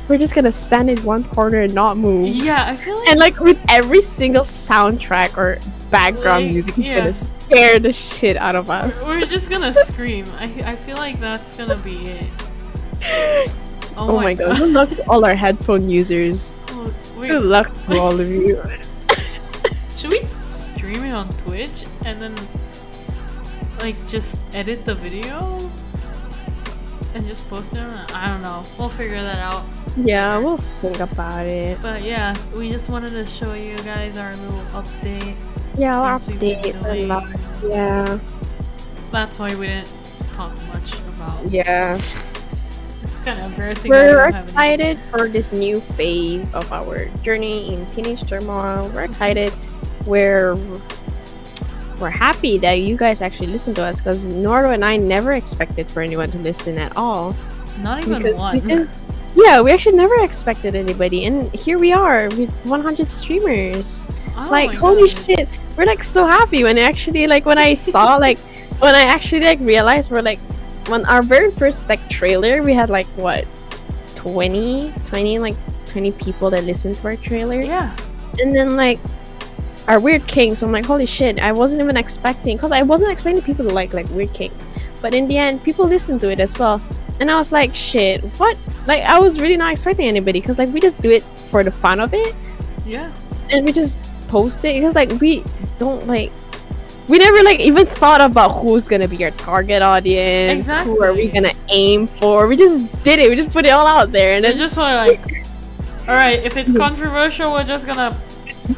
we're 0.07 0.17
just 0.17 0.33
gonna 0.33 0.51
stand 0.51 0.89
in 0.89 0.97
one 1.03 1.23
corner 1.23 1.61
and 1.61 1.73
not 1.75 1.97
move. 1.97 2.27
yeah, 2.27 2.65
I 2.65 2.75
feel 2.75 2.97
like. 2.97 3.07
And 3.09 3.19
like 3.19 3.39
with 3.39 3.59
every 3.69 4.01
single 4.01 4.41
soundtrack 4.41 5.37
or 5.37 5.59
background 5.91 6.45
Like, 6.45 6.51
music, 6.53 6.77
it's 6.79 6.87
yeah. 6.87 6.97
gonna 6.99 7.13
scare 7.13 7.79
the 7.79 7.93
shit 7.93 8.37
out 8.37 8.55
of 8.55 8.71
us. 8.71 9.05
We're 9.05 9.19
just 9.27 9.51
gonna 9.51 9.71
scream. 9.71 10.25
I, 10.39 10.45
I 10.65 10.75
feel 10.75 10.97
like 10.97 11.19
that's 11.19 11.55
gonna 11.57 11.77
be 11.77 12.07
it. 12.07 13.51
Oh, 13.97 14.11
oh, 14.11 14.15
my 14.15 14.33
god. 14.33 14.57
Good 14.57 14.69
luck 14.71 14.89
to 14.91 15.09
all 15.09 15.25
our 15.25 15.35
headphone 15.35 15.89
users. 15.89 16.55
Good 17.21 17.43
luck 17.43 17.73
to 17.85 17.99
all 17.99 18.19
of 18.19 18.29
you. 18.29 18.61
should 19.95 20.09
we 20.11 20.23
stream 20.47 21.03
it 21.05 21.11
on 21.11 21.29
Twitch 21.29 21.85
and 22.05 22.21
then 22.21 22.35
like 23.79 23.95
just 24.07 24.41
edit 24.53 24.85
the 24.85 24.95
video 24.95 25.57
and 27.13 27.25
just 27.27 27.49
post 27.49 27.73
it? 27.73 27.79
On, 27.79 27.93
I 28.13 28.27
don't 28.27 28.41
know. 28.41 28.63
We'll 28.77 28.89
figure 28.89 29.15
that 29.21 29.39
out. 29.39 29.65
Yeah, 29.97 30.37
we'll 30.37 30.57
think 30.57 30.99
about 30.99 31.47
it. 31.47 31.81
But 31.81 32.03
yeah, 32.03 32.35
we 32.55 32.71
just 32.71 32.89
wanted 32.89 33.11
to 33.11 33.25
show 33.25 33.53
you 33.53 33.75
guys 33.77 34.17
our 34.17 34.33
little 34.35 34.63
update. 34.81 35.35
Yeah, 35.75 35.99
I'll 36.01 36.19
things 36.19 36.41
we've 36.41 36.63
been 36.63 37.09
update 37.09 37.71
Yeah, 37.71 38.19
That's 39.11 39.39
why 39.39 39.55
we 39.55 39.67
didn't 39.67 39.91
talk 40.33 40.55
much 40.67 40.93
about. 41.09 41.49
yeah. 41.51 41.97
It's 43.19 43.25
kind 43.25 43.39
of 43.43 43.51
embarrassing. 43.51 43.91
we 43.91 43.97
We're 43.97 44.13
don't 44.13 44.33
have 44.33 44.33
anything. 44.35 44.47
excited 44.47 45.05
for 45.07 45.27
this 45.27 45.51
new 45.51 45.81
phase 45.81 46.51
of 46.53 46.71
our 46.71 47.07
journey 47.21 47.73
in 47.73 47.85
teenage 47.87 48.25
turmoil. 48.25 48.89
We're 48.93 49.03
excited. 49.03 49.51
We're 50.05 50.55
we're 51.99 52.09
happy 52.09 52.57
that 52.59 52.75
you 52.75 52.95
guys 52.95 53.21
actually 53.21 53.47
listen 53.47 53.73
to 53.73 53.83
us 53.83 53.99
because 53.99 54.25
Noaru 54.25 54.73
and 54.73 54.85
I 54.85 54.95
never 54.95 55.33
expected 55.33 55.91
for 55.91 56.01
anyone 56.01 56.31
to 56.31 56.37
listen 56.37 56.77
at 56.77 56.95
all. 56.95 57.35
Not 57.79 58.03
even 58.03 58.21
because 58.21 58.37
one. 58.37 58.69
just 58.69 58.91
yeah, 59.35 59.59
we 59.59 59.71
actually 59.71 59.97
never 59.97 60.15
expected 60.23 60.77
anybody, 60.77 61.25
and 61.25 61.53
here 61.53 61.77
we 61.77 61.91
are 61.91 62.29
with 62.37 62.55
100 62.63 63.05
streamers. 63.09 64.05
Oh 64.37 64.47
like 64.49 64.71
holy 64.77 65.09
shit, 65.09 65.59
we're 65.75 65.83
like 65.83 66.03
so 66.03 66.23
happy 66.23 66.63
when 66.63 66.77
actually 66.77 67.27
like 67.27 67.45
when 67.45 67.57
I 67.57 67.73
saw 67.73 68.15
like 68.15 68.39
when 68.79 68.95
I 68.95 69.01
actually 69.01 69.41
like 69.41 69.59
realized 69.59 70.09
we're 70.09 70.21
like 70.21 70.39
when 70.89 71.05
our 71.05 71.21
very 71.21 71.51
first 71.51 71.87
like 71.87 72.01
trailer 72.09 72.63
we 72.63 72.73
had 72.73 72.89
like 72.89 73.07
what 73.15 73.45
20 74.15 74.93
20 75.05 75.39
like 75.39 75.55
20 75.85 76.11
people 76.13 76.49
that 76.49 76.63
listened 76.65 76.95
to 76.95 77.07
our 77.07 77.15
trailer. 77.15 77.61
Yeah. 77.61 77.95
and 78.39 78.55
then 78.55 78.75
like 78.75 78.99
our 79.87 79.99
Weird 79.99 80.27
Kinks 80.27 80.61
i'm 80.61 80.71
like 80.71 80.85
holy 80.85 81.05
shit 81.05 81.39
i 81.39 81.51
wasn't 81.51 81.81
even 81.81 81.97
expecting 81.97 82.57
because 82.57 82.71
i 82.71 82.81
wasn't 82.83 83.11
expecting 83.11 83.41
people 83.43 83.67
to 83.67 83.73
like 83.73 83.93
like 83.93 84.07
Weird 84.09 84.33
Kinks. 84.33 84.67
But 85.01 85.13
in 85.13 85.27
the 85.27 85.37
end 85.37 85.63
people 85.63 85.85
listened 85.87 86.19
to 86.21 86.29
it 86.31 86.39
as 86.39 86.57
well. 86.59 86.81
And 87.19 87.31
i 87.31 87.35
was 87.37 87.51
like 87.51 87.73
shit 87.75 88.21
what? 88.37 88.57
Like 88.85 89.03
i 89.03 89.17
was 89.19 89.39
really 89.39 89.57
not 89.57 89.71
expecting 89.71 90.07
anybody 90.07 90.41
because 90.41 90.59
like 90.59 90.69
we 90.73 90.79
just 90.79 90.99
do 91.01 91.09
it 91.09 91.23
for 91.49 91.63
the 91.63 91.71
fun 91.71 91.99
of 91.99 92.13
it. 92.13 92.35
Yeah. 92.85 93.13
and 93.49 93.65
we 93.65 93.71
just 93.71 94.01
post 94.27 94.63
it 94.65 94.75
because 94.75 94.93
like 94.95 95.11
we 95.19 95.43
don't 95.79 96.05
like 96.07 96.31
we 97.09 97.17
never 97.17 97.41
like 97.43 97.59
even 97.59 97.85
thought 97.85 98.21
about 98.21 98.49
who's 98.61 98.87
gonna 98.87 99.07
be 99.07 99.23
our 99.25 99.31
target 99.31 99.81
audience 99.81 100.67
exactly. 100.67 100.93
who 100.93 101.03
are 101.03 101.13
we 101.13 101.27
gonna 101.27 101.51
aim 101.69 102.05
for 102.05 102.47
we 102.47 102.55
just 102.55 103.03
did 103.03 103.17
it 103.19 103.29
we 103.29 103.35
just 103.35 103.51
put 103.51 103.65
it 103.65 103.69
all 103.69 103.87
out 103.87 104.11
there 104.11 104.35
and 104.35 104.43
then 104.45 104.55
just 104.55 104.77
want 104.77 105.09
like, 105.09 105.45
all 106.07 106.15
right, 106.15 106.41
if 106.43 106.57
it's 106.57 106.75
controversial, 106.85 107.51
we're 107.51 107.63
just 107.63 107.85
gonna. 107.85 108.19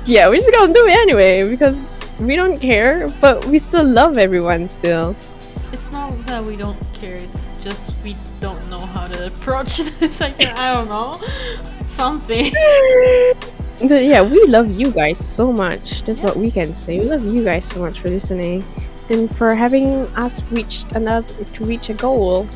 yeah 0.05 0.27
we're 0.29 0.35
just 0.37 0.51
gonna 0.51 0.73
do 0.73 0.85
it 0.87 0.95
anyway 0.97 1.47
because 1.47 1.89
we 2.19 2.35
don't 2.35 2.57
care 2.59 3.07
but 3.19 3.43
we 3.45 3.59
still 3.59 3.83
love 3.85 4.17
everyone 4.17 4.67
still 4.69 5.15
It's 5.73 5.91
not 5.91 6.25
that 6.25 6.43
we 6.43 6.55
don't 6.57 6.77
care. 6.93 7.15
It's 7.15 7.49
just 7.61 7.93
we 8.03 8.15
don't 8.41 8.69
know 8.69 8.79
how 8.79 9.07
to 9.07 9.27
approach 9.27 9.77
this. 9.99 10.19
Like 10.19 10.35
I 10.57 10.73
don't 10.73 10.89
know, 10.89 11.19
something. 11.85 12.51
Yeah 13.83 14.21
we 14.21 14.43
love 14.45 14.69
you 14.71 14.91
guys 14.91 15.17
so 15.17 15.51
much 15.51 16.03
that's 16.03 16.19
Yeah. 16.19 16.25
what 16.25 16.37
we 16.37 16.51
can 16.51 16.73
say 16.73 16.99
we 16.99 17.05
love 17.05 17.23
you 17.23 17.43
guys 17.43 17.65
so 17.65 17.79
much 17.81 17.99
for 17.99 18.09
listening 18.09 18.63
and 19.09 19.33
for 19.35 19.53
having 19.55 20.05
us 20.15 20.41
reach 20.51 20.85
another 20.95 21.27
to 21.43 21.63
reach 21.65 21.89
a 21.89 21.93
goal 21.93 22.47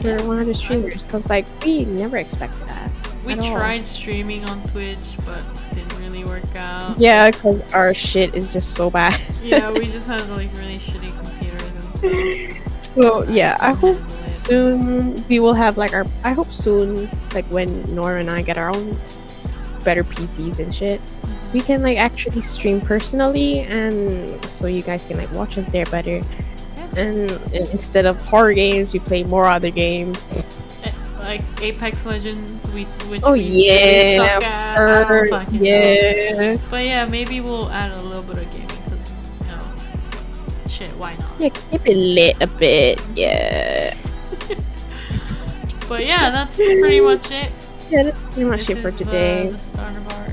for 0.00 0.08
Yeah. 0.08 0.22
100 0.26 0.56
streamers 0.56 1.04
because 1.04 1.28
like 1.30 1.46
we 1.64 1.84
never 1.84 2.16
expected 2.16 2.66
that 2.68 2.90
We 3.24 3.32
At 3.34 3.40
all. 3.40 3.52
tried 3.56 3.84
streaming 3.84 4.44
on 4.48 4.62
Twitch, 4.68 5.12
but 5.26 5.42
didn't 5.74 5.98
really 6.00 6.24
work 6.24 6.56
out. 6.56 6.98
Yeah, 6.98 7.30
because 7.30 7.60
our 7.74 7.92
shit 7.92 8.34
is 8.34 8.48
just 8.48 8.72
so 8.72 8.88
bad. 8.88 9.20
Yeah, 9.44 9.70
we 9.76 9.86
just 9.92 10.08
have 10.08 10.26
like 10.30 10.48
really 10.56 10.78
shitty 10.78 11.12
computers 11.22 11.68
and 11.76 11.94
stuff. 11.94 12.94
so 12.96 13.22
yeah, 13.28 13.56
I 13.60 13.72
hope 13.74 14.00
soon 14.30 15.22
we 15.28 15.38
will 15.38 15.52
have 15.52 15.76
like 15.76 15.92
our. 15.92 16.06
I 16.24 16.32
hope 16.32 16.50
soon, 16.50 17.10
like 17.34 17.44
when 17.52 17.68
Noaru 17.92 18.20
and 18.20 18.30
I 18.30 18.40
get 18.40 18.56
our 18.56 18.74
own 18.74 18.98
better 19.84 20.04
PCs 20.04 20.58
and 20.58 20.74
shit, 20.74 21.00
we 21.52 21.60
can 21.60 21.82
like 21.82 21.98
actually 21.98 22.40
stream 22.42 22.80
personally, 22.80 23.60
and 23.60 24.44
so 24.48 24.66
you 24.66 24.82
guys 24.82 25.04
can 25.06 25.16
like 25.16 25.30
watch 25.32 25.58
us 25.58 25.68
there 25.68 25.86
better. 25.86 26.20
And 26.96 27.30
in- 27.52 27.68
instead 27.70 28.04
of 28.06 28.20
horror 28.22 28.52
games, 28.52 28.92
we 28.92 28.98
play 29.00 29.22
more 29.24 29.44
other 29.46 29.70
games. 29.70 30.64
Eh, 30.84 30.90
Like 31.20 31.42
Apex 31.62 32.04
Legends, 32.06 32.68
we 32.70 32.84
which 33.08 33.20
Oh 33.24 33.32
we 33.34 33.40
yeah, 33.68 34.16
suck 34.16 34.42
at. 34.42 34.78
I 34.78 35.02
don't 35.02 35.10
Or- 35.12 35.28
fucking 35.28 35.58
know. 35.62 35.64
yeah, 35.64 36.56
But 36.70 36.84
yeah, 36.84 37.04
maybe 37.04 37.40
we'll 37.40 37.70
add 37.70 37.92
a 37.92 38.02
little 38.02 38.22
bit 38.24 38.38
of 38.38 38.50
gaming 38.50 38.66
because 38.66 39.12
you 39.42 39.46
know, 39.52 40.66
shit, 40.66 40.96
why 40.96 41.14
not? 41.16 41.30
yeah, 41.38 41.48
keep 41.50 41.86
it 41.86 41.96
lit 41.96 42.36
a 42.40 42.46
bit. 42.48 43.00
Yeah, 43.14 43.94
But 45.88 46.06
yeah, 46.06 46.30
that's 46.30 46.56
pretty 46.56 47.00
much 47.00 47.30
it. 47.30 47.50
Yeah, 47.90 48.02
that's 48.04 48.18
pretty 48.18 48.44
much 48.44 48.66
This 48.66 48.76
it 48.78 48.82
for 48.82 48.90
today. 48.90 49.50
the 49.50 49.58
start 49.58 49.96
of 49.96 50.06
our 50.12 50.28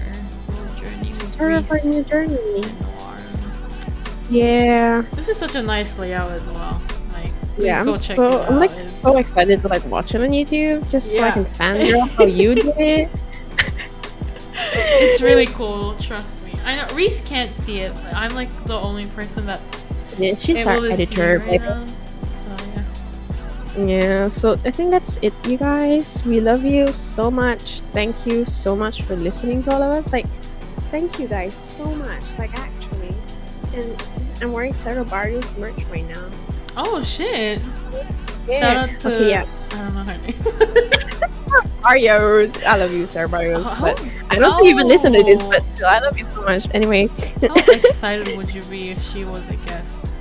journey 0.84 1.14
Start 1.14 1.54
of 1.54 1.72
our 1.72 1.80
new 1.86 2.04
journey. 2.04 2.64
Yeah. 4.30 5.02
This 5.14 5.30
is 5.30 5.38
such 5.38 5.56
a 5.56 5.62
nice 5.62 5.98
layout 5.98 6.32
as 6.32 6.50
well. 6.52 6.82
Like, 7.14 7.32
yeah, 7.58 7.80
I'm 7.82 7.96
so. 7.96 8.44
I'm 8.44 8.58
like 8.60 8.72
It's- 8.72 9.02
so 9.02 9.18
excited 9.18 9.62
to 9.62 9.68
like 9.68 9.86
watch 9.86 10.14
it 10.16 10.22
on 10.22 10.30
YouTube 10.30 10.88
just 10.90 11.16
so 11.16 11.24
I 11.24 11.28
Yeah. 11.28 11.34
can 11.34 11.46
fangirl 11.46 12.10
how 12.10 12.26
you 12.26 12.56
did 12.62 12.68
it. 12.78 13.10
it's 14.54 15.22
really 15.22 15.46
cool. 15.48 15.96
Trust 16.00 16.44
me. 16.44 16.52
I 16.66 16.76
know 16.76 16.88
Reese 16.94 17.22
can't 17.22 17.56
see 17.56 17.80
it. 17.80 17.94
But 17.96 18.14
I'm 18.16 18.34
like 18.36 18.50
the 18.66 18.78
only 18.78 19.06
person 19.08 19.46
that 19.46 19.62
Yeah, 20.18 20.36
she's 20.36 20.66
our 20.66 20.80
to 20.80 20.92
editor. 20.92 21.44
right 21.48 21.62
yeah. 23.78 24.28
so 24.28 24.54
I 24.66 24.72
think 24.72 24.92
that's 24.92 25.18
it, 25.22 25.34
you 25.48 25.58
guys. 25.58 26.24
We 26.26 26.40
love 26.40 26.66
you 26.66 26.88
so 26.94 27.30
much. 27.32 27.82
Thank 27.92 28.26
you 28.26 28.46
so 28.46 28.76
much 28.76 29.04
for 29.04 29.16
listening 29.16 29.64
to 29.64 29.72
all 29.74 29.84
of 29.84 29.94
us. 29.94 30.12
Like, 30.12 30.28
thank 30.90 31.20
you 31.20 31.28
guys 31.28 31.54
so 31.56 31.86
much. 31.96 32.38
Like, 32.38 32.58
actually, 32.58 33.16
and 33.74 34.04
I'm 34.42 34.52
wearing 34.52 34.74
Sarah 34.74 35.06
Barrios 35.06 35.56
merch 35.58 35.84
right 35.86 36.08
now. 36.08 36.30
Oh 36.76 37.04
shit! 37.04 37.60
Yeah. 38.48 38.60
Shout 38.60 38.90
out 38.90 39.00
to 39.02 39.16
Okay, 39.16 39.30
yeah. 39.30 39.46
I 39.72 39.78
don't 39.78 39.94
know 39.94 40.04
her 40.04 40.18
name. 40.18 40.92
Barrios. 41.84 42.64
I 42.64 42.78
love 42.78 42.94
you, 42.94 43.08
Sarah 43.08 43.30
Barrios. 43.30 43.66
How- 43.66 43.82
but 43.82 44.00
oh, 44.00 44.10
I 44.30 44.36
don't 44.36 44.56
think 44.56 44.66
you 44.66 44.72
even 44.72 44.88
listen 44.88 45.14
to 45.14 45.24
this, 45.24 45.40
Oh. 45.42 45.50
but 45.50 45.66
still, 45.66 45.88
I 45.88 46.00
love 46.00 46.18
you 46.18 46.24
so 46.24 46.42
much. 46.42 46.68
Anyway. 46.74 47.08
How 47.42 47.56
excited 47.72 48.38
would 48.38 48.54
you 48.54 48.64
be 48.64 48.90
if 48.90 49.02
she 49.12 49.24
was 49.26 49.48
a 49.48 49.56
guest? 49.68 50.06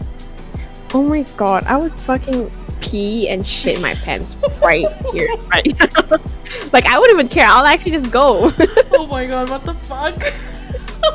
Oh 0.95 1.03
my 1.03 1.23
god, 1.37 1.65
I 1.65 1.77
would 1.77 1.99
fucking 1.99 2.51
pee 2.81 3.29
and 3.29 3.47
shit 3.47 3.81
my 3.81 3.95
pants 3.95 4.37
right 4.63 4.87
here, 5.13 5.29
right 5.53 5.75
now. 5.79 6.19
like 6.73 6.87
I 6.87 6.99
wouldn't 6.99 7.19
even 7.21 7.29
care. 7.29 7.47
I'll 7.49 7.65
actually 7.67 7.93
just 7.93 8.11
go. 8.11 8.53
oh 8.93 9.07
my 9.07 9.27
god, 9.27 9.49
what 9.51 9.65
the 9.65 9.75
fuck? 9.75 10.15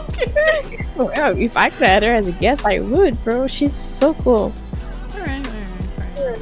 okay. 0.09 0.85
well, 0.95 1.37
if 1.37 1.57
I 1.57 1.69
could 1.69 1.83
add 1.83 2.03
her 2.03 2.13
as 2.13 2.27
a 2.27 2.31
guest, 2.33 2.65
I 2.65 2.79
would, 2.79 3.21
bro. 3.23 3.47
She's 3.47 3.73
so 3.73 4.13
cool. 4.15 4.53
Alright, 5.15 5.45
alright, 5.47 6.19
enough. 6.19 6.41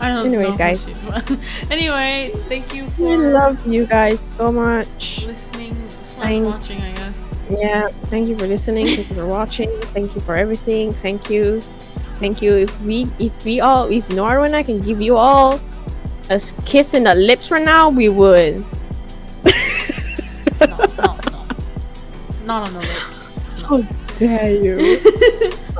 I 0.00 0.08
don't 0.10 0.26
Anyways, 0.26 0.56
guys. 0.56 0.84
she 0.84 0.90
is, 0.90 0.98
but 1.02 1.38
anyway, 1.70 2.30
thank 2.48 2.72
you 2.74 2.86
We 2.98 3.16
love 3.16 3.66
you 3.66 3.84
guys 3.86 4.20
so 4.20 4.48
much. 4.52 5.26
listening 5.26 5.74
slash 6.02 6.40
watching, 6.40 6.80
I 6.80 6.92
guess. 6.92 7.22
Yeah, 7.50 7.88
thank 8.04 8.28
you 8.28 8.38
for 8.38 8.46
listening. 8.46 8.86
Thank 8.86 9.08
you 9.08 9.14
for 9.14 9.26
watching. 9.26 9.68
Thank 9.94 10.14
you 10.14 10.20
for 10.20 10.36
everything. 10.36 10.92
Thank 10.92 11.30
you. 11.30 11.62
Thank 12.18 12.42
you. 12.42 12.56
If 12.56 12.80
we, 12.80 13.06
if 13.18 13.44
we 13.44 13.60
all, 13.60 13.86
if 13.90 14.06
Noaru 14.08 14.44
and 14.44 14.56
I 14.56 14.62
can 14.62 14.80
give 14.80 15.00
you 15.00 15.16
all 15.16 15.60
a 16.30 16.40
kiss 16.64 16.94
in 16.94 17.04
the 17.04 17.14
lips 17.14 17.50
right 17.50 17.64
now, 17.64 17.88
we 17.88 18.08
would. 18.08 18.64
No, 20.60 20.66
no, 20.66 21.16
no. 21.30 21.46
Not 22.44 22.66
on 22.66 22.72
the 22.74 22.80
lips. 22.80 23.38
No. 23.62 23.86
Dare 24.16 24.50
you? 24.50 24.98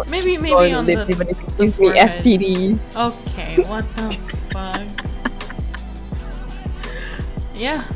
maybe 0.09 0.39
maybe 0.39 0.53
on 0.53 0.73
on 0.75 0.87
the 0.87 0.95
the 0.95 1.05
lips, 1.05 1.11
even 1.11 1.29
if 1.29 1.41
it 1.43 1.59
gives 1.59 1.79
me. 1.81 1.89
STDs. 1.89 2.95
Okay, 2.95 3.57
what 3.67 3.85
the 3.97 4.11
fuck? 4.55 4.87
Yeah. 7.57 7.91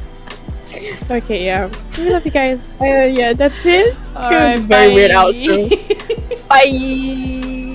Okay, 1.08 1.44
yeah. 1.44 1.70
We 1.96 2.10
love 2.10 2.24
you 2.24 2.32
guys. 2.32 2.72
Uh, 2.80 3.06
yeah, 3.06 3.32
that's 3.32 3.64
it. 3.64 3.96
Alright, 4.16 4.58
very 4.66 4.92
weird 4.92 5.12
outro. 5.12 5.70
Bye. 6.48 7.71